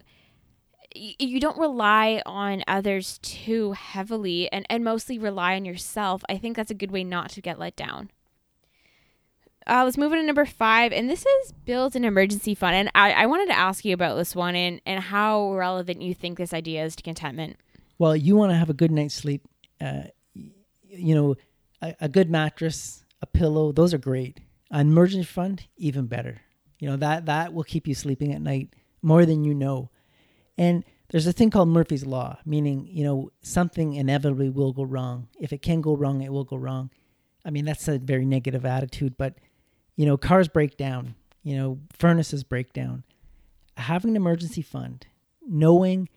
you 0.95 1.41
don't 1.41 1.59
rely 1.59 2.23
on 2.25 2.63
others 2.69 3.19
too 3.19 3.73
heavily 3.73 4.51
and, 4.53 4.65
and 4.71 4.85
mostly 4.85 5.19
rely 5.19 5.55
on 5.57 5.65
yourself 5.65 6.23
i 6.29 6.37
think 6.37 6.57
that's 6.57 6.71
a 6.71 6.75
good 6.75 6.91
way 6.91 7.05
not 7.05 7.31
to 7.31 7.41
get 7.41 7.59
let 7.59 7.77
down. 7.77 8.11
Uh, 9.67 9.83
let's 9.83 9.97
move 9.97 10.13
on 10.13 10.19
to 10.19 10.25
number 10.25 10.45
five 10.45 10.93
and 10.93 11.09
this 11.09 11.25
is 11.25 11.53
build 11.53 11.97
an 11.97 12.05
emergency 12.05 12.55
fund 12.55 12.77
and 12.77 12.91
I, 12.95 13.13
I 13.13 13.27
wanted 13.27 13.47
to 13.47 13.59
ask 13.59 13.83
you 13.83 13.95
about 13.95 14.17
this 14.17 14.37
one 14.37 14.55
and, 14.55 14.79
and 14.85 15.03
how 15.03 15.55
relevant 15.55 16.03
you 16.03 16.15
think 16.15 16.37
this 16.37 16.53
idea 16.53 16.85
is 16.85 16.95
to 16.97 17.03
contentment. 17.03 17.57
Well 17.99 18.15
you 18.15 18.37
want 18.37 18.53
to 18.53 18.57
have 18.57 18.69
a 18.69 18.75
good 18.75 18.93
night's 18.93 19.15
sleep 19.15 19.49
uh, 19.81 20.03
you 20.35 21.15
know 21.15 21.37
a, 21.81 21.97
a 22.03 22.09
good 22.11 22.31
mattress 22.31 23.05
a 23.23 23.27
pillow 23.27 23.73
those 23.73 23.95
are 23.95 23.99
great 23.99 24.41
an 24.71 24.89
emergency 24.89 25.27
fund, 25.27 25.67
even 25.77 26.07
better. 26.07 26.41
You 26.79 26.89
know, 26.91 26.97
that 26.97 27.27
that 27.27 27.55
will 27.55 27.65
keep 27.65 27.87
you 27.87 27.95
sleeping 27.95 28.33
at 28.33 28.43
night 28.43 28.75
more 29.03 29.25
than 29.25 29.45
you 29.45 29.55
know. 29.55 29.91
And 30.59 30.85
there's 31.11 31.27
a 31.27 31.33
thing 31.33 31.51
called 31.51 31.69
Murphy's 31.69 32.07
Law, 32.07 32.39
meaning, 32.45 32.89
you 32.91 33.05
know, 33.05 33.31
something 33.43 33.95
inevitably 33.95 34.51
will 34.51 34.73
go 34.73 34.83
wrong. 34.83 35.29
If 35.39 35.53
it 35.53 35.63
can 35.63 35.81
go 35.81 35.97
wrong, 35.97 36.23
it 36.23 36.33
will 36.33 36.45
go 36.45 36.57
wrong. 36.57 36.91
I 37.45 37.51
mean, 37.51 37.65
that's 37.65 37.89
a 37.89 37.99
very 37.99 38.25
negative 38.25 38.65
attitude, 38.65 39.17
but, 39.17 39.35
you 39.97 40.07
know, 40.07 40.17
cars 40.17 40.49
break 40.49 40.77
down, 40.77 41.15
you 41.43 41.57
know, 41.57 41.79
furnaces 41.93 42.43
break 42.43 42.73
down. 42.73 43.05
Having 43.77 44.11
an 44.11 44.17
emergency 44.17 44.63
fund, 44.63 45.07
knowing 45.47 46.09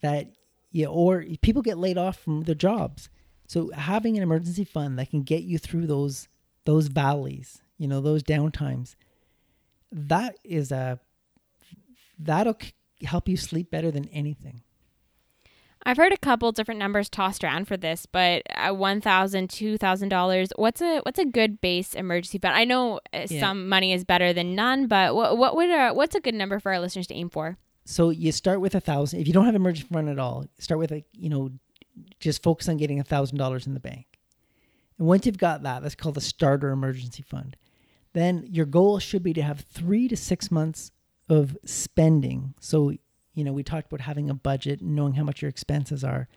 that, 0.00 0.28
yeah, 0.70 0.86
or 0.86 1.24
people 1.42 1.62
get 1.62 1.78
laid 1.78 1.98
off 1.98 2.18
from 2.18 2.42
their 2.42 2.54
jobs. 2.54 3.08
So 3.48 3.70
having 3.72 4.16
an 4.16 4.22
emergency 4.22 4.64
fund 4.64 4.98
that 4.98 5.10
can 5.10 5.22
get 5.22 5.42
you 5.42 5.58
through 5.58 5.86
those 5.86 6.28
those 6.66 6.86
valleys 6.86 7.62
you 7.80 7.88
know 7.88 8.00
those 8.00 8.22
downtimes 8.22 8.94
that 9.90 10.36
is 10.44 10.70
a 10.70 11.00
that'll 12.18 12.58
help 13.02 13.28
you 13.28 13.36
sleep 13.36 13.70
better 13.70 13.90
than 13.90 14.06
anything 14.08 14.62
I've 15.82 15.96
heard 15.96 16.12
a 16.12 16.18
couple 16.18 16.52
different 16.52 16.78
numbers 16.78 17.08
tossed 17.08 17.42
around 17.42 17.66
for 17.66 17.76
this, 17.78 18.04
but 18.04 18.42
uh, 18.54 18.74
one 18.74 19.00
thousand, 19.00 19.48
two 19.48 19.78
thousand 19.78 20.10
dollars. 20.10 20.50
What's 20.56 20.82
a 20.82 21.00
what's 21.04 21.18
a 21.18 21.24
good 21.24 21.62
base 21.62 21.94
emergency 21.94 22.38
fund? 22.38 22.54
I 22.54 22.64
know 22.64 23.00
uh, 23.14 23.26
yeah. 23.30 23.40
some 23.40 23.66
money 23.66 23.94
is 23.94 24.04
better 24.04 24.34
than 24.34 24.54
none, 24.54 24.88
but 24.88 25.14
what 25.14 25.38
what 25.38 25.56
would 25.56 25.70
a, 25.70 25.92
what's 25.94 26.14
a 26.14 26.20
good 26.20 26.34
number 26.34 26.60
for 26.60 26.70
our 26.70 26.80
listeners 26.80 27.06
to 27.06 27.14
aim 27.14 27.30
for? 27.30 27.56
So 27.86 28.10
you 28.10 28.30
start 28.30 28.60
with 28.60 28.74
a 28.74 28.80
thousand. 28.80 29.20
If 29.20 29.26
you 29.26 29.32
don't 29.32 29.46
have 29.46 29.54
emergency 29.54 29.88
fund 29.90 30.10
at 30.10 30.18
all, 30.18 30.44
start 30.58 30.78
with 30.78 30.92
a 30.92 31.02
you 31.16 31.30
know, 31.30 31.50
just 32.18 32.42
focus 32.42 32.68
on 32.68 32.76
getting 32.76 33.00
a 33.00 33.04
thousand 33.04 33.38
dollars 33.38 33.66
in 33.66 33.72
the 33.72 33.80
bank. 33.80 34.06
And 34.98 35.08
once 35.08 35.24
you've 35.24 35.38
got 35.38 35.62
that, 35.62 35.82
that's 35.82 35.94
called 35.94 36.18
a 36.18 36.20
starter 36.20 36.72
emergency 36.72 37.22
fund 37.22 37.56
then 38.12 38.46
your 38.50 38.66
goal 38.66 38.98
should 38.98 39.22
be 39.22 39.32
to 39.34 39.42
have 39.42 39.60
three 39.60 40.08
to 40.08 40.16
six 40.16 40.50
months 40.50 40.90
of 41.28 41.56
spending. 41.64 42.54
So, 42.60 42.92
you 43.34 43.44
know, 43.44 43.52
we 43.52 43.62
talked 43.62 43.86
about 43.86 44.04
having 44.04 44.28
a 44.28 44.34
budget 44.34 44.80
and 44.80 44.96
knowing 44.96 45.14
how 45.14 45.22
much 45.22 45.42
your 45.42 45.48
expenses 45.48 46.02
are. 46.02 46.28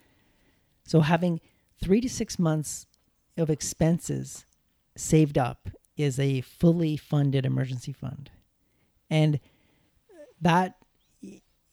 So, 0.85 1.01
having 1.01 1.41
three 1.83 2.01
to 2.01 2.09
six 2.09 2.37
months 2.37 2.85
of 3.37 3.49
expenses 3.49 4.45
saved 4.95 5.37
up 5.37 5.69
is 5.97 6.19
a 6.19 6.41
fully 6.41 6.97
funded 6.97 7.45
emergency 7.45 7.93
fund. 7.93 8.29
And 9.09 9.39
that, 10.41 10.75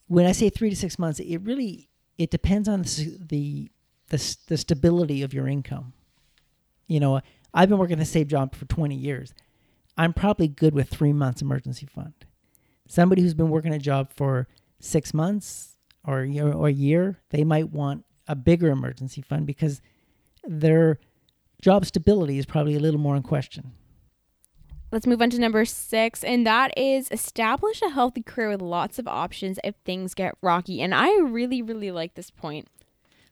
when 0.07 0.25
I 0.25 0.31
say 0.31 0.49
three 0.49 0.69
to 0.69 0.75
six 0.75 0.97
months, 0.97 1.19
it 1.19 1.37
really 1.39 1.89
it 2.17 2.31
depends 2.31 2.67
on 2.67 2.81
the 2.81 3.17
the 3.19 3.71
the, 4.09 4.37
the 4.47 4.57
stability 4.57 5.21
of 5.21 5.33
your 5.33 5.47
income. 5.47 5.93
You 6.87 6.99
know, 6.99 7.21
I've 7.53 7.69
been 7.69 7.77
working 7.77 7.97
the 7.97 8.05
same 8.05 8.27
job 8.27 8.53
for 8.55 8.65
20 8.65 8.93
years 8.93 9.33
I'm 9.97 10.13
probably 10.13 10.47
good 10.47 10.73
with 10.73 10.89
three 10.89 11.13
months 11.13 11.41
emergency 11.41 11.85
fund. 11.85 12.13
Somebody 12.87 13.21
who's 13.21 13.33
been 13.33 13.49
working 13.49 13.73
a 13.73 13.79
job 13.79 14.11
for 14.13 14.47
six 14.79 15.13
months 15.13 15.77
or 16.05 16.19
or 16.19 16.67
a 16.67 16.73
year, 16.73 17.19
they 17.29 17.43
might 17.43 17.71
want 17.71 18.05
a 18.27 18.35
bigger 18.35 18.69
emergency 18.69 19.21
fund 19.21 19.45
because 19.45 19.81
their 20.43 20.99
job 21.61 21.85
stability 21.85 22.37
is 22.37 22.45
probably 22.45 22.75
a 22.75 22.79
little 22.79 22.99
more 22.99 23.15
in 23.15 23.23
question. 23.23 23.73
let's 24.91 25.07
move 25.07 25.21
on 25.21 25.29
to 25.29 25.39
number 25.39 25.63
six, 25.63 26.23
and 26.23 26.45
that 26.45 26.77
is 26.77 27.07
establish 27.11 27.81
a 27.81 27.89
healthy 27.89 28.21
career 28.21 28.49
with 28.49 28.61
lots 28.61 28.99
of 28.99 29.07
options 29.07 29.59
if 29.63 29.75
things 29.85 30.13
get 30.13 30.35
rocky. 30.41 30.81
And 30.81 30.93
I 30.93 31.15
really, 31.19 31.61
really 31.61 31.91
like 31.91 32.15
this 32.15 32.29
point. 32.29 32.67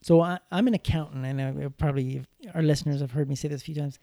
So 0.02 0.22
I, 0.22 0.40
am 0.52 0.68
an 0.68 0.74
accountant, 0.74 1.26
and 1.26 1.42
I, 1.42 1.68
probably 1.78 2.24
our 2.54 2.62
listeners 2.62 3.02
have 3.02 3.12
heard 3.12 3.28
me 3.28 3.36
say 3.36 3.50
this 3.50 3.62
a 3.62 3.66
few 3.66 3.76
times. 3.76 4.00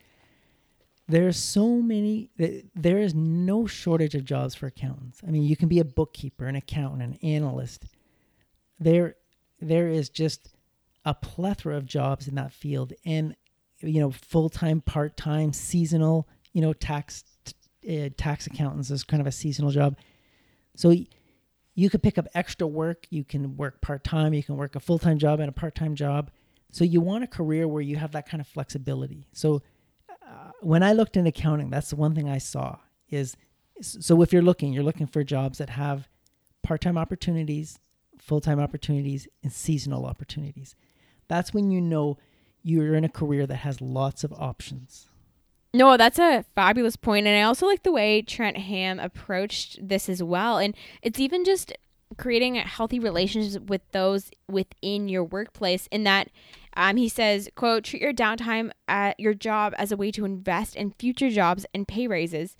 There's 1.09 1.37
so 1.37 1.81
many. 1.81 2.31
There 2.75 2.99
is 2.99 3.15
no 3.15 3.67
shortage 3.67 4.15
of 4.15 4.25
jobs 4.25 4.55
for 4.55 4.67
accountants. 4.67 5.21
I 5.27 5.31
mean, 5.31 5.45
you 5.45 5.57
can 5.57 5.69
be 5.69 5.79
a 5.79 5.85
bookkeeper, 5.85 6.47
an 6.47 6.57
accountant, 6.57 7.03
an 7.03 7.19
analyst. 7.23 7.85
There, 8.81 9.15
there 9.61 9.89
is 9.89 10.09
just 10.09 10.55
a 11.05 11.15
plethora 11.15 11.77
of 11.77 11.87
jobs 11.87 12.27
in 12.27 12.35
that 12.35 12.53
field, 12.53 12.93
and 13.05 13.37
you 13.81 14.01
know, 14.01 14.11
full 14.11 14.49
time, 14.49 14.81
part 14.81 15.17
time, 15.17 15.53
seasonal. 15.53 16.29
You 16.53 16.63
know, 16.63 16.73
tax 16.73 17.23
uh, 17.89 18.09
tax 18.17 18.47
accountants 18.47 18.91
is 18.91 19.05
kind 19.05 19.21
of 19.21 19.27
a 19.27 19.33
seasonal 19.33 19.71
job. 19.71 19.97
So 20.75 20.93
you 21.77 21.91
could 21.91 22.03
pick 22.03 22.19
up 22.19 22.27
extra 22.35 22.67
work. 22.67 23.07
You 23.11 23.23
can 23.23 23.57
work 23.57 23.81
part 23.81 24.03
time. 24.03 24.35
You 24.35 24.43
can 24.43 24.57
work 24.57 24.75
a 24.75 24.81
full 24.81 24.99
time 24.99 25.19
job 25.19 25.39
and 25.39 25.49
a 25.49 25.53
part 25.53 25.77
time 25.77 25.95
job. 25.95 26.31
So 26.73 26.85
you 26.85 27.01
want 27.01 27.23
a 27.23 27.29
career 27.29 27.69
where 27.69 27.83
you 27.83 27.97
have 27.97 28.13
that 28.13 28.29
kind 28.29 28.41
of 28.41 28.47
flexibility. 28.49 29.29
So 29.33 29.63
uh, 30.27 30.51
when 30.61 30.83
I 30.83 30.93
looked 30.93 31.17
in 31.17 31.27
accounting, 31.27 31.71
that's 31.71 31.91
the 31.91 31.97
one 31.97 32.15
thing 32.15 32.29
I 32.29 32.39
saw 32.39 32.79
is 33.09 33.37
so 33.81 34.23
if 34.23 34.33
you're 34.33 34.43
looking, 34.43 34.73
you're 34.73 34.83
looking 34.83 35.07
for 35.07 35.23
jobs 35.23 35.59
that 35.59 35.71
have 35.71 36.09
part 36.63 36.81
time 36.81 36.99
opportunities, 36.99 37.79
full 38.19 38.41
time 38.41 38.59
opportunities, 38.59 39.29
and 39.43 39.53
seasonal 39.53 40.07
opportunities. 40.07 40.75
That's 41.29 41.53
when 41.53 41.71
you 41.71 41.81
know 41.81 42.19
you're 42.63 42.95
in 42.95 43.05
a 43.05 43.09
career 43.09 43.47
that 43.47 43.57
has 43.57 43.81
lots 43.81 44.25
of 44.25 44.33
options. 44.33 45.09
No, 45.75 45.97
that's 45.97 46.19
a 46.19 46.45
fabulous 46.55 46.97
point. 46.97 47.27
And 47.27 47.37
I 47.37 47.43
also 47.43 47.67
like 47.67 47.83
the 47.83 47.93
way 47.93 48.23
Trent 48.23 48.57
Hamm 48.57 48.99
approached 48.99 49.87
this 49.87 50.09
as 50.09 50.23
well. 50.23 50.59
And 50.59 50.75
it's 51.03 51.21
even 51.21 51.45
just 51.45 51.73
creating 52.17 52.57
a 52.57 52.63
healthy 52.63 52.99
relationships 52.99 53.59
with 53.67 53.83
those 53.93 54.31
within 54.49 55.09
your 55.09 55.25
workplace 55.25 55.87
in 55.91 56.05
that 56.05 56.31
um, 56.77 56.97
he 56.97 57.09
says 57.09 57.49
quote 57.57 57.85
treat 57.85 58.03
your 58.03 58.13
downtime 58.13 58.71
at 58.87 59.19
your 59.19 59.35
job 59.35 59.75
as 59.79 59.91
a 59.91 59.97
way 59.97 60.11
to 60.13 60.25
invest 60.25 60.77
in 60.77 60.93
future 60.93 61.31
jobs 61.31 61.67
and 61.75 61.89
pay 61.89 62.07
raises. 62.07 62.57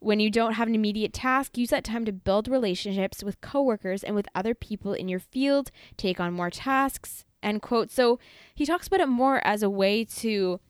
When 0.00 0.20
you 0.20 0.30
don't 0.30 0.52
have 0.52 0.68
an 0.68 0.74
immediate 0.74 1.14
task 1.14 1.56
use 1.56 1.70
that 1.70 1.82
time 1.82 2.04
to 2.04 2.12
build 2.12 2.46
relationships 2.46 3.24
with 3.24 3.40
coworkers 3.40 4.04
and 4.04 4.14
with 4.14 4.28
other 4.34 4.54
people 4.54 4.92
in 4.92 5.08
your 5.08 5.18
field. 5.18 5.70
Take 5.96 6.20
on 6.20 6.34
more 6.34 6.50
tasks 6.50 7.24
end 7.42 7.62
quote. 7.62 7.90
So 7.90 8.18
he 8.54 8.66
talks 8.66 8.86
about 8.86 9.00
it 9.00 9.06
more 9.06 9.46
as 9.46 9.62
a 9.62 9.70
way 9.70 10.04
to 10.04 10.60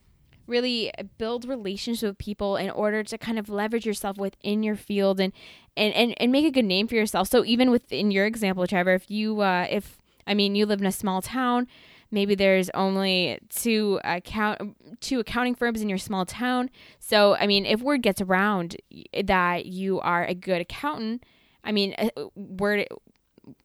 really 0.47 0.93
build 1.17 1.47
relationships 1.47 2.03
with 2.03 2.19
people 2.19 2.57
in 2.57 2.69
order 2.69 3.03
to 3.03 3.17
kind 3.17 3.39
of 3.39 3.49
leverage 3.49 3.87
yourself 3.87 4.19
within 4.19 4.63
your 4.63 4.77
field 4.77 5.19
and 5.19 5.33
and 5.77 5.95
and, 5.95 6.15
and 6.19 6.31
make 6.31 6.45
a 6.45 6.51
good 6.51 6.65
name 6.65 6.87
for 6.87 6.95
yourself. 6.97 7.29
So 7.29 7.45
even 7.45 7.71
within 7.71 8.11
your 8.11 8.27
example 8.27 8.67
trevor 8.67 8.95
if 8.95 9.11
you 9.11 9.41
uh, 9.41 9.67
if 9.71 9.99
i 10.27 10.35
mean 10.35 10.55
you 10.55 10.65
live 10.67 10.81
in 10.81 10.87
a 10.87 10.93
small 10.93 11.23
town 11.23 11.67
maybe 12.15 12.35
there's 12.35 12.71
only 12.71 13.39
two 13.51 14.01
account 14.05 14.77
two 15.01 15.21
accounting 15.21 15.55
firms 15.55 15.83
in 15.83 15.89
your 15.89 15.99
small 15.99 16.25
town 16.25 16.71
so 16.99 17.35
i 17.37 17.47
mean 17.47 17.67
if 17.67 17.81
word 17.81 18.03
gets 18.03 18.21
around 18.21 18.77
that 19.25 19.67
you 19.67 20.01
are 20.01 20.25
a 20.25 20.35
good 20.35 20.61
accountant 20.61 21.25
i 21.65 21.73
mean 21.73 21.95
uh, 21.99 22.09
word 22.35 22.87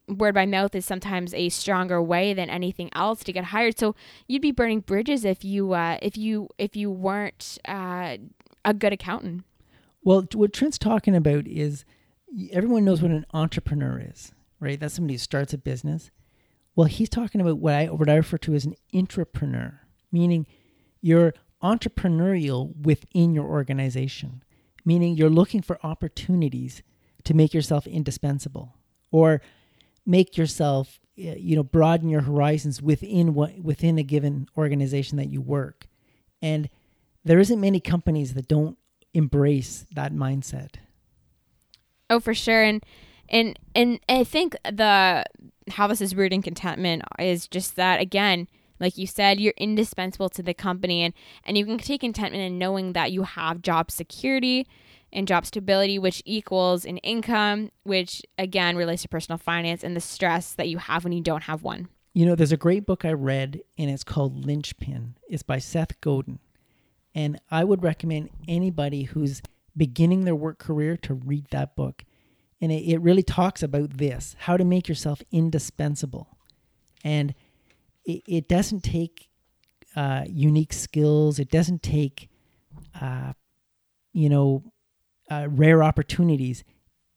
word 0.08 0.34
by 0.34 0.46
mouth 0.46 0.76
is 0.76 0.86
sometimes 0.86 1.34
a 1.34 1.50
stronger 1.50 2.02
way 2.02 2.34
than 2.34 2.50
anything 2.50 2.90
else 2.94 3.24
to 3.24 3.34
get 3.34 3.46
hired. 3.46 3.78
So 3.78 3.96
you'd 4.28 4.42
be 4.42 4.52
burning 4.52 4.82
bridges 4.82 5.26
if 5.26 5.44
you 5.44 5.74
uh, 5.74 5.98
if 6.02 6.18
you 6.18 6.50
if 6.58 6.76
you 6.76 6.92
weren't 6.92 7.58
uh, 7.68 8.18
a 8.66 8.74
good 8.74 8.94
accountant. 8.94 9.44
Well, 10.04 10.28
what 10.34 10.54
Trent's 10.54 10.78
talking 10.78 11.16
about 11.16 11.48
is 11.48 11.86
everyone 12.52 12.86
knows 12.86 13.02
what 13.02 13.12
an 13.12 13.26
entrepreneur 13.34 14.00
is, 14.00 14.34
right? 14.60 14.80
That's 14.80 14.96
somebody 14.96 15.16
who 15.16 15.20
starts 15.20 15.54
a 15.54 15.58
business. 15.58 16.12
Well, 16.76 16.88
he's 16.88 17.10
talking 17.10 17.42
about 17.42 17.58
what 17.58 17.74
I 17.74 17.86
what 17.88 18.10
I 18.10 18.16
refer 18.16 18.38
to 18.40 18.54
as 18.54 18.66
an 18.66 18.76
intrapreneur, 18.94 19.80
meaning 20.12 20.48
you're 21.02 21.34
entrepreneurial 21.62 22.76
within 22.78 23.34
your 23.34 23.46
organization, 23.46 24.44
meaning 24.86 25.16
you're 25.16 25.30
looking 25.30 25.62
for 25.62 25.80
opportunities 25.84 26.82
to 27.26 27.34
make 27.34 27.54
yourself 27.54 27.86
indispensable 27.86 28.78
or 29.12 29.42
make 30.06 30.38
yourself 30.38 31.00
eh, 31.18 31.36
you 31.38 31.56
know 31.56 31.64
broaden 31.64 32.10
your 32.10 32.22
horizons 32.22 32.82
within 32.82 33.34
what 33.34 33.60
within 33.60 33.98
a 33.98 34.04
given 34.04 34.48
organization 34.58 35.18
that 35.18 35.30
you 35.30 35.42
work. 35.42 35.88
And 36.42 36.70
there 37.26 37.40
isn't 37.40 37.60
many 37.60 37.82
companies 37.82 38.34
that 38.36 38.48
don't 38.48 38.78
embrace 39.14 39.86
that 39.94 40.14
mindset. 40.14 40.76
Oh 42.10 42.20
for 42.20 42.34
sure. 42.34 42.64
And 42.64 42.84
and 43.30 43.58
and 43.76 44.00
i 44.10 44.24
think 44.24 44.56
the 44.64 45.24
how 45.72 45.88
this 45.88 46.02
is 46.02 46.16
rooted 46.16 46.34
in 46.34 46.42
contentment 46.42 47.04
is 47.18 47.48
just 47.48 47.76
that 47.76 48.00
again 48.00 48.48
like 48.80 48.98
you 48.98 49.08
said 49.08 49.40
you're 49.40 49.54
indispensable 49.58 50.30
to 50.30 50.44
the 50.44 50.54
company 50.54 51.04
and 51.04 51.14
and 51.44 51.58
you 51.58 51.66
can 51.66 51.78
take 51.78 52.02
contentment 52.02 52.44
in 52.44 52.58
knowing 52.58 52.94
that 52.94 53.12
you 53.12 53.24
have 53.24 53.62
job 53.62 53.92
security 53.92 54.68
and 55.12 55.28
job 55.28 55.46
stability, 55.46 55.98
which 55.98 56.22
equals 56.26 56.86
an 56.86 56.98
income, 56.98 57.72
which 57.84 58.22
again 58.38 58.76
relates 58.76 59.02
to 59.04 59.10
personal 59.10 59.38
finance 59.38 59.84
and 59.84 59.96
the 59.96 60.02
stress 60.02 60.54
that 60.54 60.70
you 60.70 60.78
have 60.78 61.04
when 61.04 61.14
you 61.14 61.22
don't 61.22 61.44
have 61.44 61.64
one. 61.64 61.88
You 62.14 62.26
know, 62.26 62.36
there's 62.36 62.52
a 62.52 62.58
great 62.58 62.86
book 62.86 63.06
I 63.06 63.14
read, 63.14 63.62
and 63.78 63.90
it's 63.90 64.04
called 64.04 64.46
Linchpin. 64.46 65.16
It's 65.30 65.44
by 65.44 65.60
Seth 65.60 66.00
Godin. 66.02 66.40
And 67.16 67.40
I 67.50 67.64
would 67.64 67.84
recommend 67.84 68.30
anybody 68.48 69.04
who's 69.04 69.42
beginning 69.76 70.26
their 70.26 70.36
work 70.36 70.60
career 70.60 70.98
to 70.98 71.14
read 71.14 71.48
that 71.52 71.76
book. 71.76 72.04
And 72.62 72.72
it, 72.72 72.84
it 72.84 72.98
really 73.02 73.24
talks 73.24 73.64
about 73.64 73.98
this 73.98 74.36
how 74.40 74.58
to 74.58 74.66
make 74.66 74.88
yourself 74.88 75.22
indispensable. 75.32 76.38
And 77.04 77.34
it, 78.06 78.24
it 78.28 78.48
doesn't 78.48 78.82
take 78.82 79.30
uh, 79.96 80.24
unique 80.28 80.74
skills, 80.74 81.40
it 81.40 81.50
doesn't 81.50 81.82
take, 81.82 82.30
uh, 83.00 83.34
you 84.14 84.30
know, 84.30 84.64
uh, 85.32 85.48
rare 85.50 85.84
opportunities. 85.84 86.64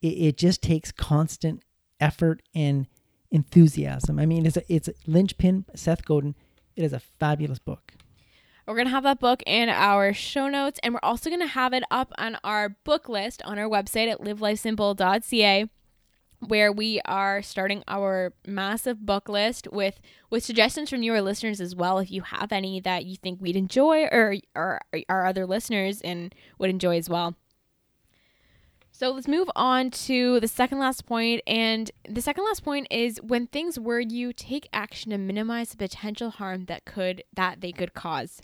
It, 0.01 0.07
it, 0.07 0.36
just 0.36 0.62
takes 0.62 0.93
constant 0.93 1.62
effort 2.01 2.43
and 2.55 2.86
enthusiasm. 3.30 4.18
I 4.18 4.26
mean, 4.26 4.47
it's 4.47 4.57
a, 4.57 4.72
it's 4.72 4.88
a 4.88 4.95
linchpin. 5.07 5.64
Seth 5.74 6.05
Godin. 6.05 6.34
It 6.76 6.84
is 6.84 6.93
a 6.93 7.01
fabulous 7.01 7.59
book. 7.59 7.93
We're 8.72 8.76
going 8.76 8.86
to 8.86 8.92
have 8.92 9.02
that 9.02 9.20
book 9.20 9.42
in 9.44 9.68
our 9.68 10.14
show 10.14 10.48
notes, 10.48 10.80
and 10.82 10.94
we're 10.94 11.00
also 11.02 11.28
going 11.28 11.42
to 11.42 11.46
have 11.46 11.74
it 11.74 11.82
up 11.90 12.10
on 12.16 12.38
our 12.42 12.70
book 12.70 13.06
list 13.06 13.42
on 13.42 13.58
our 13.58 13.68
website 13.68 14.10
at 14.10 14.20
livelifesimple.ca 14.20 15.68
where 16.40 16.72
we 16.72 16.98
are 17.04 17.42
starting 17.42 17.84
our 17.86 18.32
massive 18.46 19.04
book 19.04 19.28
list 19.28 19.68
with 19.70 20.00
with 20.30 20.42
suggestions 20.42 20.88
from 20.88 21.02
your 21.02 21.20
listeners 21.20 21.60
as 21.60 21.76
well 21.76 21.98
if 21.98 22.10
you 22.10 22.22
have 22.22 22.50
any 22.50 22.80
that 22.80 23.04
you 23.04 23.14
think 23.14 23.42
we'd 23.42 23.56
enjoy 23.56 24.04
or 24.04 24.36
or 24.56 24.80
our 25.08 25.26
other 25.26 25.46
listeners 25.46 26.00
and 26.00 26.34
would 26.58 26.70
enjoy 26.70 26.96
as 26.96 27.10
well 27.10 27.36
so 28.90 29.10
let's 29.10 29.28
move 29.28 29.50
on 29.54 29.90
to 29.90 30.38
the 30.40 30.46
second 30.46 30.78
last 30.78 31.06
point. 31.06 31.40
And 31.44 31.90
the 32.08 32.20
second 32.20 32.44
last 32.44 32.62
point 32.62 32.86
is 32.88 33.20
when 33.20 33.48
things 33.48 33.76
worry 33.76 34.06
you, 34.08 34.32
take 34.32 34.68
action 34.72 35.10
to 35.10 35.18
minimize 35.18 35.70
the 35.70 35.76
potential 35.76 36.30
harm 36.30 36.66
that 36.66 36.84
could 36.84 37.24
that 37.34 37.62
they 37.62 37.72
could 37.72 37.94
cause. 37.94 38.40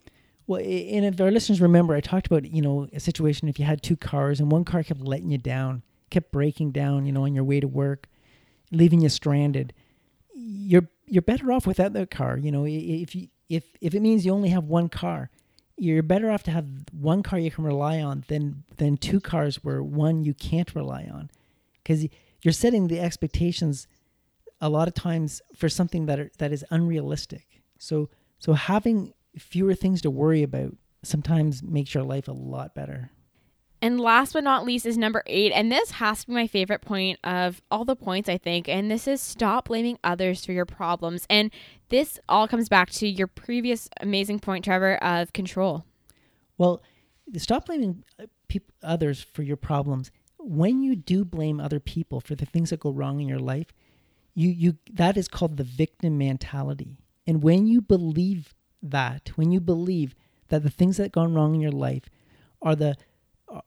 Well, 0.49 0.61
and 0.63 1.05
if 1.05 1.21
our 1.21 1.31
listeners 1.31 1.61
remember, 1.61 1.95
I 1.95 2.01
talked 2.01 2.27
about 2.27 2.51
you 2.51 2.63
know 2.63 2.89
a 2.93 2.99
situation 2.99 3.49
if 3.49 3.59
you 3.59 3.67
had 3.67 3.83
two 3.83 3.97
cars 3.97 4.41
and 4.41 4.51
one 4.51 4.65
car 4.65 4.83
kept 4.83 5.03
letting 5.03 5.31
you 5.31 5.39
down, 5.39 5.83
kept 6.11 6.33
breaking 6.33 6.73
down, 6.73 7.05
you 7.05 7.13
know, 7.13 7.25
on 7.25 7.35
your 7.35 7.45
way 7.45 7.61
to 7.61 7.69
work, 7.69 8.09
leaving 8.73 9.03
you 9.03 9.11
stranded. 9.11 9.75
You're 10.35 10.89
you're 11.07 11.23
better 11.23 11.53
off 11.53 11.67
without 11.67 11.93
that 11.93 12.11
car. 12.11 12.39
You 12.39 12.51
know, 12.51 12.65
if 12.67 13.15
you 13.15 13.29
if 13.51 13.65
if 13.83 13.95
it 13.95 14.01
means 14.01 14.25
you 14.25 14.33
only 14.33 14.49
have 14.49 14.65
one 14.65 14.89
car, 14.89 15.31
you're 15.77 16.03
better 16.03 16.31
off 16.31 16.45
to 16.45 16.51
have 16.51 16.67
one 16.93 17.23
car 17.23 17.39
you 17.39 17.51
can 17.51 17.65
rely 17.65 18.01
on 18.01 18.25
than 18.29 18.65
than 18.79 18.97
two 18.97 19.21
cars 19.21 19.63
where 19.63 19.83
one 19.83 20.25
you 20.25 20.33
can't 20.33 20.75
rely 20.75 21.07
on 21.13 21.31
because 21.83 22.07
you're 22.41 22.53
setting 22.53 22.89
the 22.89 23.01
expectations 23.01 23.87
a 24.63 24.71
lot 24.71 24.89
of 24.89 24.95
times 24.95 25.43
for 25.55 25.69
something 25.69 26.07
that 26.07 26.19
are, 26.19 26.31
that 26.39 26.53
is 26.53 26.65
unrealistic 26.71 27.63
so 27.79 28.09
so 28.41 28.55
having 28.55 29.13
fewer 29.39 29.75
things 29.75 30.03
to 30.03 30.11
worry 30.11 30.43
about 30.43 30.77
sometimes 31.03 31.63
makes 31.63 31.95
your 31.95 32.03
life 32.03 32.29
a 32.29 32.33
lot 32.33 32.75
better 32.75 33.11
and 33.81 34.01
last 34.01 34.33
but 34.33 34.45
not 34.45 34.65
least 34.65 34.87
is 34.87 34.99
number 34.99 35.23
eight. 35.27 35.53
And 35.53 35.71
this 35.71 35.93
has 35.93 36.23
to 36.23 36.29
be 36.29 36.35
my 36.35 36.47
favorite 36.47 36.81
point 36.81 37.19
of 37.23 37.63
all 37.71 37.85
the 37.85 37.97
points, 37.97 38.29
I 38.29 38.39
think. 38.39 38.69
And 38.69 38.91
this 38.91 39.07
is 39.07 39.21
stop 39.21 39.69
blaming 39.69 39.99
others 40.03 40.45
for 40.45 40.53
your 40.53 40.67
problems. 40.67 41.27
And 41.31 41.51
this 41.89 42.19
all 42.29 42.49
comes 42.49 42.69
back 42.69 42.91
to 42.93 43.09
your 43.09 43.29
previous 43.29 43.89
amazing 44.01 44.41
point, 44.41 44.65
Trevor, 44.65 44.97
of 44.97 45.33
control. 45.33 45.85
Well, 46.57 46.83
stop 47.37 47.67
blaming 47.67 48.05
uh, 48.21 48.27
people, 48.49 48.75
others 48.83 49.23
for 49.23 49.43
your 49.43 49.57
problems. 49.57 50.11
When 50.39 50.83
you 50.83 50.97
do 50.97 51.25
blame 51.25 51.61
other 51.61 51.81
people 51.81 52.21
for 52.21 52.35
the 52.35 52.47
things 52.47 52.71
that 52.71 52.81
go 52.81 52.91
wrong 52.91 53.21
in 53.21 53.29
your 53.29 53.39
life, 53.39 53.73
you, 54.35 54.51
you 54.51 54.79
that 54.93 55.17
is 55.17 55.29
called 55.29 55.57
the 55.57 55.65
victim 55.65 56.19
mentality. 56.19 56.97
And 57.27 57.43
when 57.43 57.67
you 57.67 57.81
believe 57.81 58.55
that, 58.83 59.31
when 59.37 59.51
you 59.51 59.61
believe 59.61 60.15
that 60.49 60.63
the 60.63 60.71
things 60.71 60.97
that 60.97 61.13
gone 61.13 61.35
wrong 61.35 61.55
in 61.55 61.61
your 61.61 61.73
life 61.73 62.05
are 62.63 62.77
the 62.77 62.97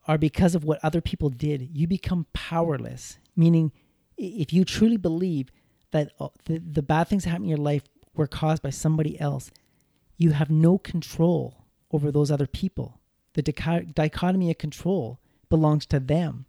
are 0.06 0.18
because 0.18 0.54
of 0.54 0.64
what 0.64 0.78
other 0.82 1.00
people 1.00 1.28
did. 1.28 1.68
You 1.72 1.86
become 1.86 2.26
powerless, 2.32 3.18
meaning 3.34 3.72
if 4.16 4.52
you 4.52 4.64
truly 4.64 4.96
believe 4.96 5.50
that 5.90 6.12
uh, 6.20 6.28
the, 6.44 6.58
the 6.58 6.82
bad 6.82 7.08
things 7.08 7.24
that 7.24 7.30
happen 7.30 7.44
in 7.44 7.48
your 7.48 7.58
life 7.58 7.82
were 8.14 8.26
caused 8.26 8.62
by 8.62 8.70
somebody 8.70 9.18
else, 9.20 9.50
you 10.16 10.30
have 10.30 10.50
no 10.50 10.78
control 10.78 11.64
over 11.90 12.10
those 12.10 12.30
other 12.30 12.46
people. 12.46 13.00
The 13.34 13.42
dichotomy 13.94 14.50
of 14.50 14.58
control 14.58 15.18
belongs 15.48 15.86
to 15.86 15.98
them. 16.00 16.46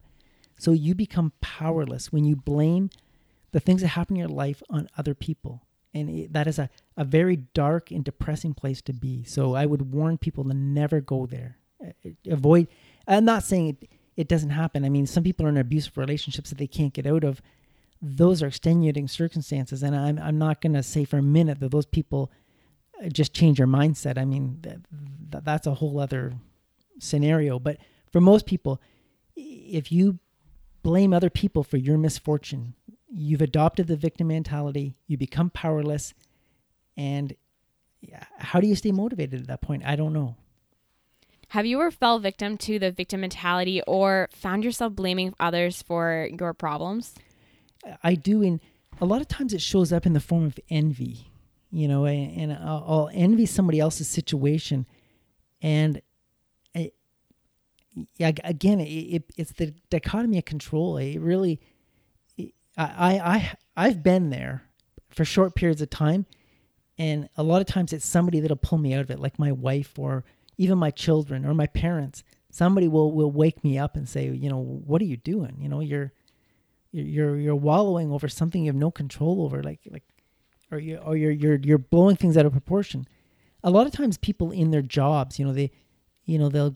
So 0.57 0.71
you 0.71 0.95
become 0.95 1.33
powerless 1.41 2.11
when 2.11 2.25
you 2.25 2.35
blame 2.35 2.89
the 3.51 3.59
things 3.59 3.81
that 3.81 3.89
happen 3.89 4.15
in 4.15 4.19
your 4.19 4.29
life 4.29 4.61
on 4.69 4.89
other 4.97 5.13
people. 5.13 5.65
And 5.93 6.09
it, 6.09 6.33
that 6.33 6.47
is 6.47 6.59
a, 6.59 6.69
a 6.97 7.03
very 7.03 7.35
dark 7.35 7.91
and 7.91 8.03
depressing 8.03 8.53
place 8.53 8.81
to 8.83 8.93
be. 8.93 9.23
So 9.23 9.55
I 9.55 9.65
would 9.65 9.93
warn 9.93 10.17
people 10.17 10.43
to 10.45 10.53
never 10.53 11.01
go 11.01 11.25
there. 11.25 11.57
Avoid, 12.29 12.67
I'm 13.07 13.25
not 13.25 13.43
saying 13.43 13.67
it, 13.69 13.89
it 14.15 14.27
doesn't 14.27 14.51
happen. 14.51 14.85
I 14.85 14.89
mean, 14.89 15.05
some 15.05 15.23
people 15.23 15.45
are 15.45 15.49
in 15.49 15.57
abusive 15.57 15.97
relationships 15.97 16.49
that 16.49 16.57
they 16.57 16.67
can't 16.67 16.93
get 16.93 17.05
out 17.05 17.23
of. 17.23 17.41
Those 18.01 18.41
are 18.41 18.47
extenuating 18.47 19.07
circumstances. 19.07 19.83
And 19.83 19.95
I'm, 19.95 20.17
I'm 20.19 20.37
not 20.37 20.61
going 20.61 20.73
to 20.73 20.83
say 20.83 21.05
for 21.05 21.17
a 21.17 21.23
minute 21.23 21.59
that 21.59 21.71
those 21.71 21.85
people 21.85 22.31
uh, 23.03 23.09
just 23.09 23.33
change 23.33 23.59
your 23.59 23.67
mindset. 23.67 24.17
I 24.17 24.25
mean, 24.25 24.59
that, 24.61 25.45
that's 25.45 25.67
a 25.67 25.75
whole 25.75 25.99
other 25.99 26.33
scenario. 26.99 27.59
But 27.59 27.77
for 28.11 28.21
most 28.21 28.45
people, 28.45 28.81
if 29.35 29.91
you 29.91 30.19
blame 30.83 31.13
other 31.13 31.29
people 31.29 31.63
for 31.63 31.77
your 31.77 31.97
misfortune, 31.97 32.75
you've 33.13 33.41
adopted 33.41 33.87
the 33.87 33.95
victim 33.95 34.27
mentality, 34.27 34.95
you 35.07 35.17
become 35.17 35.49
powerless, 35.49 36.13
and 36.97 37.35
how 38.37 38.59
do 38.59 38.67
you 38.67 38.75
stay 38.75 38.91
motivated 38.91 39.41
at 39.41 39.47
that 39.47 39.61
point? 39.61 39.83
I 39.85 39.95
don't 39.95 40.13
know. 40.13 40.35
Have 41.49 41.65
you 41.65 41.79
ever 41.79 41.91
fell 41.91 42.19
victim 42.19 42.57
to 42.59 42.79
the 42.79 42.91
victim 42.91 43.21
mentality 43.21 43.81
or 43.85 44.27
found 44.31 44.63
yourself 44.63 44.93
blaming 44.93 45.33
others 45.39 45.83
for 45.83 46.27
your 46.39 46.53
problems? 46.53 47.13
I 48.03 48.15
do, 48.15 48.41
and 48.41 48.59
a 48.99 49.05
lot 49.05 49.21
of 49.21 49.27
times 49.27 49.53
it 49.53 49.61
shows 49.61 49.93
up 49.93 50.05
in 50.05 50.13
the 50.13 50.19
form 50.19 50.45
of 50.45 50.59
envy, 50.69 51.31
you 51.71 51.87
know, 51.87 52.05
and, 52.05 52.51
I'll, 52.53 52.83
I'll 52.87 53.09
envy 53.13 53.45
somebody 53.45 53.79
else's 53.79 54.07
situation, 54.07 54.87
and 55.61 56.01
yeah, 58.17 58.31
again, 58.43 58.79
it, 58.79 58.85
it, 58.85 59.23
it's 59.37 59.51
the 59.51 59.73
dichotomy 59.91 60.39
of 60.39 60.45
control. 60.45 60.97
It 60.97 61.19
really, 61.19 61.59
I, 62.77 63.19
I, 63.19 63.57
I've 63.75 64.03
been 64.03 64.29
there 64.29 64.63
for 65.09 65.25
short 65.25 65.55
periods 65.55 65.81
of 65.81 65.89
time, 65.89 66.25
and 66.97 67.29
a 67.37 67.43
lot 67.43 67.61
of 67.61 67.67
times 67.67 67.93
it's 67.93 68.05
somebody 68.05 68.39
that'll 68.39 68.57
pull 68.57 68.77
me 68.77 68.93
out 68.93 69.01
of 69.01 69.11
it, 69.11 69.19
like 69.19 69.37
my 69.37 69.51
wife 69.51 69.97
or 69.97 70.23
even 70.57 70.77
my 70.77 70.91
children 70.91 71.45
or 71.45 71.53
my 71.53 71.67
parents. 71.67 72.23
Somebody 72.49 72.87
will 72.87 73.11
will 73.11 73.31
wake 73.31 73.63
me 73.63 73.77
up 73.77 73.95
and 73.95 74.07
say, 74.07 74.29
you 74.29 74.49
know, 74.49 74.59
what 74.59 75.01
are 75.01 75.05
you 75.05 75.17
doing? 75.17 75.57
You 75.59 75.69
know, 75.69 75.79
you're 75.79 76.11
you're 76.91 77.37
you're 77.37 77.55
wallowing 77.55 78.11
over 78.11 78.27
something 78.27 78.63
you 78.63 78.69
have 78.69 78.75
no 78.75 78.91
control 78.91 79.43
over, 79.43 79.63
like 79.63 79.79
like, 79.89 80.03
or 80.71 80.77
you 80.77 80.97
or 80.97 81.15
you're 81.15 81.31
you're 81.31 81.55
you're 81.55 81.77
blowing 81.79 82.15
things 82.15 82.37
out 82.37 82.45
of 82.45 82.51
proportion. 82.51 83.07
A 83.63 83.71
lot 83.71 83.87
of 83.87 83.93
times, 83.93 84.17
people 84.17 84.51
in 84.51 84.71
their 84.71 84.81
jobs, 84.81 85.39
you 85.39 85.45
know, 85.45 85.53
they, 85.53 85.71
you 86.25 86.37
know, 86.37 86.49
they'll 86.49 86.75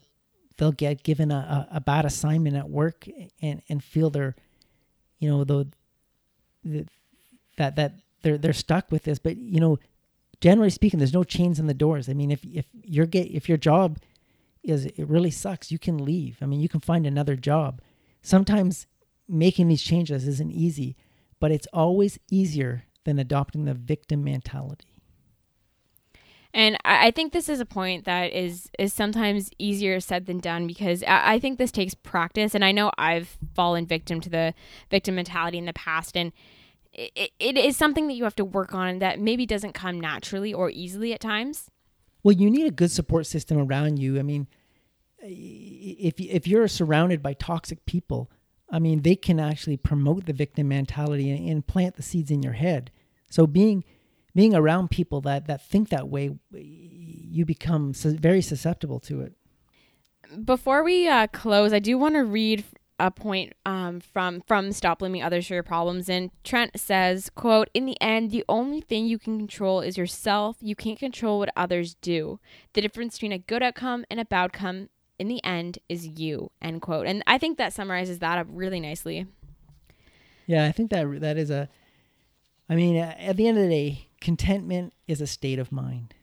they'll 0.57 0.71
get 0.71 1.03
given 1.03 1.31
a, 1.31 1.67
a, 1.71 1.77
a 1.77 1.81
bad 1.81 2.05
assignment 2.05 2.55
at 2.55 2.69
work 2.69 3.07
and 3.41 3.61
and 3.69 3.83
feel 3.83 4.09
they're 4.09 4.35
you 5.19 5.29
know 5.29 5.43
the 5.43 5.67
that 6.63 7.75
that 7.75 7.93
they're 8.23 8.37
they're 8.37 8.53
stuck 8.53 8.91
with 8.91 9.03
this 9.03 9.19
but 9.19 9.37
you 9.37 9.59
know 9.59 9.77
generally 10.41 10.69
speaking 10.69 10.99
there's 10.99 11.13
no 11.13 11.23
chains 11.23 11.59
on 11.59 11.67
the 11.67 11.73
doors. 11.73 12.09
I 12.09 12.13
mean 12.13 12.31
if 12.31 12.43
if 12.45 12.65
your 12.83 13.05
get 13.05 13.27
if 13.31 13.49
your 13.49 13.57
job 13.57 13.99
is 14.63 14.85
it 14.85 15.07
really 15.07 15.31
sucks 15.31 15.71
you 15.71 15.79
can 15.79 16.03
leave. 16.03 16.37
I 16.41 16.45
mean 16.45 16.59
you 16.59 16.69
can 16.69 16.79
find 16.79 17.05
another 17.05 17.35
job. 17.35 17.81
Sometimes 18.21 18.87
making 19.27 19.67
these 19.67 19.83
changes 19.83 20.27
isn't 20.27 20.51
easy 20.51 20.95
but 21.39 21.51
it's 21.51 21.67
always 21.73 22.17
easier 22.31 22.85
than 23.03 23.19
adopting 23.19 23.65
the 23.65 23.73
victim 23.73 24.23
mentality 24.23 24.96
and 26.57 26.75
I, 26.83 27.11
think 27.11 27.33
this 27.33 27.49
is 27.49 27.59
a 27.59 27.67
point 27.67 28.05
that 28.05 28.33
is 28.33 28.67
is 28.79 28.91
sometimes 28.91 29.51
easier 29.59 29.99
said 29.99 30.25
than 30.25 30.39
done 30.39 30.65
because 30.65 31.03
I, 31.03 31.33
I 31.33 31.39
think 31.39 31.59
this 31.59 31.71
takes 31.71 31.93
practice. 31.93 32.55
And 32.55 32.65
I 32.65 32.71
know 32.71 32.89
I've 32.97 33.37
fallen 33.53 33.85
victim 33.85 34.19
to 34.21 34.29
the 34.29 34.55
victim 34.89 35.13
mentality 35.13 35.59
in 35.59 35.65
the 35.65 35.73
past, 35.73 36.17
and 36.17 36.33
it, 36.91 37.29
it 37.39 37.57
is 37.59 37.77
something 37.77 38.07
that 38.07 38.15
you 38.15 38.23
have 38.23 38.35
to 38.37 38.43
work 38.43 38.73
on 38.73 38.97
that 38.99 39.19
maybe 39.19 39.45
doesn't 39.45 39.73
come 39.73 40.01
naturally 40.01 40.51
or 40.51 40.71
easily 40.71 41.13
at 41.13 41.19
times. 41.19 41.69
Well, 42.23 42.35
you 42.35 42.49
need 42.49 42.65
a 42.65 42.71
good 42.71 42.89
support 42.89 43.27
system 43.27 43.59
around 43.59 43.99
you. 43.99 44.17
I 44.17 44.23
mean, 44.23 44.47
if 45.19 46.19
if 46.19 46.47
you're 46.47 46.67
surrounded 46.67 47.21
by 47.21 47.33
toxic 47.33 47.85
people, 47.85 48.31
I 48.71 48.79
mean, 48.79 49.03
they 49.03 49.15
can 49.15 49.39
actually 49.39 49.77
promote 49.77 50.25
the 50.25 50.33
victim 50.33 50.69
mentality 50.69 51.29
and, 51.29 51.47
and 51.47 51.67
plant 51.67 51.97
the 51.97 52.03
seeds 52.03 52.31
in 52.31 52.41
your 52.41 52.53
head. 52.53 52.89
So 53.29 53.45
being 53.45 53.83
being 54.37 54.53
around 54.53 54.91
people 54.91 55.19
that 55.19 55.47
that 55.47 55.63
think 55.63 55.89
that 55.89 56.09
way, 56.09 56.29
you 56.51 57.43
become 57.43 57.91
very 57.91 58.39
susceptible 58.39 58.99
to 58.99 59.21
it. 59.21 59.33
Before 60.45 60.83
we 60.83 61.07
uh, 61.07 61.25
close, 61.25 61.73
I 61.73 61.79
do 61.79 61.97
want 61.97 62.13
to 62.13 62.23
read 62.23 62.63
a 62.99 63.09
point 63.09 63.53
um, 63.65 63.99
from 63.99 64.41
from 64.41 64.71
Stop 64.73 64.99
Blaming 64.99 65.23
Others 65.23 65.47
for 65.47 65.55
Your 65.55 65.63
Problems. 65.63 66.07
And 66.07 66.29
Trent 66.43 66.79
says, 66.79 67.31
"quote 67.31 67.71
In 67.73 67.87
the 67.87 67.99
end, 67.99 68.29
the 68.29 68.45
only 68.47 68.79
thing 68.79 69.07
you 69.07 69.17
can 69.17 69.39
control 69.39 69.81
is 69.81 69.97
yourself. 69.97 70.57
You 70.61 70.75
can't 70.75 70.99
control 70.99 71.39
what 71.39 71.49
others 71.57 71.95
do. 71.95 72.39
The 72.73 72.81
difference 72.81 73.15
between 73.15 73.31
a 73.31 73.39
good 73.39 73.63
outcome 73.63 74.05
and 74.11 74.19
a 74.19 74.25
bad 74.25 74.43
outcome." 74.43 74.89
In 75.17 75.29
the 75.29 75.43
end, 75.43 75.79
is 75.89 76.05
you. 76.05 76.51
End 76.61 76.83
quote. 76.83 77.07
And 77.07 77.23
I 77.25 77.39
think 77.39 77.57
that 77.57 77.73
summarizes 77.73 78.19
that 78.19 78.37
up 78.37 78.45
really 78.51 78.79
nicely. 78.79 79.25
Yeah, 80.45 80.65
I 80.65 80.71
think 80.71 80.91
that 80.91 81.21
that 81.21 81.37
is 81.39 81.49
a. 81.49 81.69
I 82.69 82.75
mean, 82.75 82.97
at 82.97 83.37
the 83.37 83.47
end 83.47 83.57
of 83.57 83.63
the 83.63 83.69
day, 83.69 84.09
contentment 84.19 84.93
is 85.07 85.21
a 85.21 85.27
state 85.27 85.59
of 85.59 85.71
mind. 85.71 86.13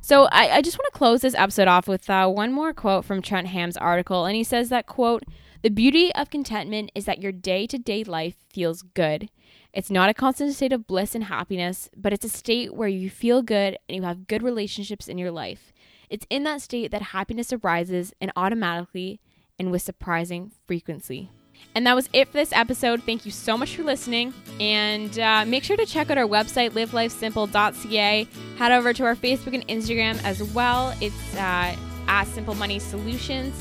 So 0.00 0.24
I, 0.32 0.56
I 0.56 0.62
just 0.62 0.78
want 0.78 0.90
to 0.92 0.98
close 0.98 1.20
this 1.20 1.34
episode 1.34 1.68
off 1.68 1.86
with 1.86 2.08
uh, 2.08 2.26
one 2.28 2.52
more 2.52 2.72
quote 2.72 3.04
from 3.04 3.20
Trent 3.20 3.48
Hamm's 3.48 3.76
article, 3.76 4.24
and 4.24 4.34
he 4.34 4.42
says 4.44 4.70
that 4.70 4.86
quote: 4.86 5.24
"The 5.62 5.68
beauty 5.68 6.14
of 6.14 6.30
contentment 6.30 6.90
is 6.94 7.04
that 7.04 7.20
your 7.20 7.32
day-to-day 7.32 8.04
life 8.04 8.36
feels 8.50 8.82
good. 8.82 9.28
It's 9.74 9.90
not 9.90 10.08
a 10.08 10.14
constant 10.14 10.54
state 10.54 10.72
of 10.72 10.86
bliss 10.86 11.14
and 11.14 11.24
happiness, 11.24 11.90
but 11.94 12.14
it's 12.14 12.24
a 12.24 12.30
state 12.30 12.74
where 12.74 12.88
you 12.88 13.10
feel 13.10 13.42
good 13.42 13.78
and 13.88 13.96
you 13.96 14.02
have 14.02 14.26
good 14.26 14.42
relationships 14.42 15.06
in 15.06 15.18
your 15.18 15.30
life. 15.30 15.72
It's 16.08 16.26
in 16.30 16.44
that 16.44 16.62
state 16.62 16.90
that 16.90 17.02
happiness 17.02 17.52
arises 17.52 18.14
and 18.20 18.32
automatically 18.34 19.20
and 19.58 19.70
with 19.70 19.82
surprising 19.82 20.52
frequency." 20.66 21.30
And 21.74 21.86
that 21.86 21.94
was 21.94 22.08
it 22.12 22.26
for 22.28 22.34
this 22.34 22.52
episode. 22.52 23.02
Thank 23.04 23.24
you 23.24 23.30
so 23.30 23.56
much 23.56 23.76
for 23.76 23.82
listening. 23.82 24.34
And 24.58 25.16
uh, 25.18 25.44
make 25.44 25.62
sure 25.64 25.76
to 25.76 25.86
check 25.86 26.10
out 26.10 26.18
our 26.18 26.26
website, 26.26 26.70
livelifesimple.ca. 26.70 28.26
Head 28.58 28.72
over 28.72 28.92
to 28.92 29.04
our 29.04 29.14
Facebook 29.14 29.54
and 29.54 29.66
Instagram 29.68 30.22
as 30.24 30.42
well. 30.52 30.94
It's 31.00 31.34
uh, 31.36 31.76
at 32.08 32.24
Simple 32.24 32.54
Money 32.54 32.78
Solutions. 32.78 33.54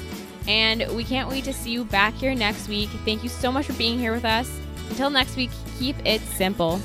And 0.48 0.88
we 0.96 1.04
can't 1.04 1.30
wait 1.30 1.44
to 1.44 1.54
see 1.54 1.72
you 1.72 1.86
back 1.86 2.16
here 2.16 2.34
next 2.34 2.68
week. 2.68 2.90
Thank 3.06 3.24
you 3.24 3.30
so 3.30 3.52
much 3.52 3.68
for 3.68 3.74
being 3.74 4.00
here 4.00 4.12
with 4.12 4.26
us. 4.26 4.60
Until 4.90 5.12
next 5.12 5.36
week, 5.36 5.52
keep 5.78 5.96
it 6.06 6.22
simple. 6.22 6.82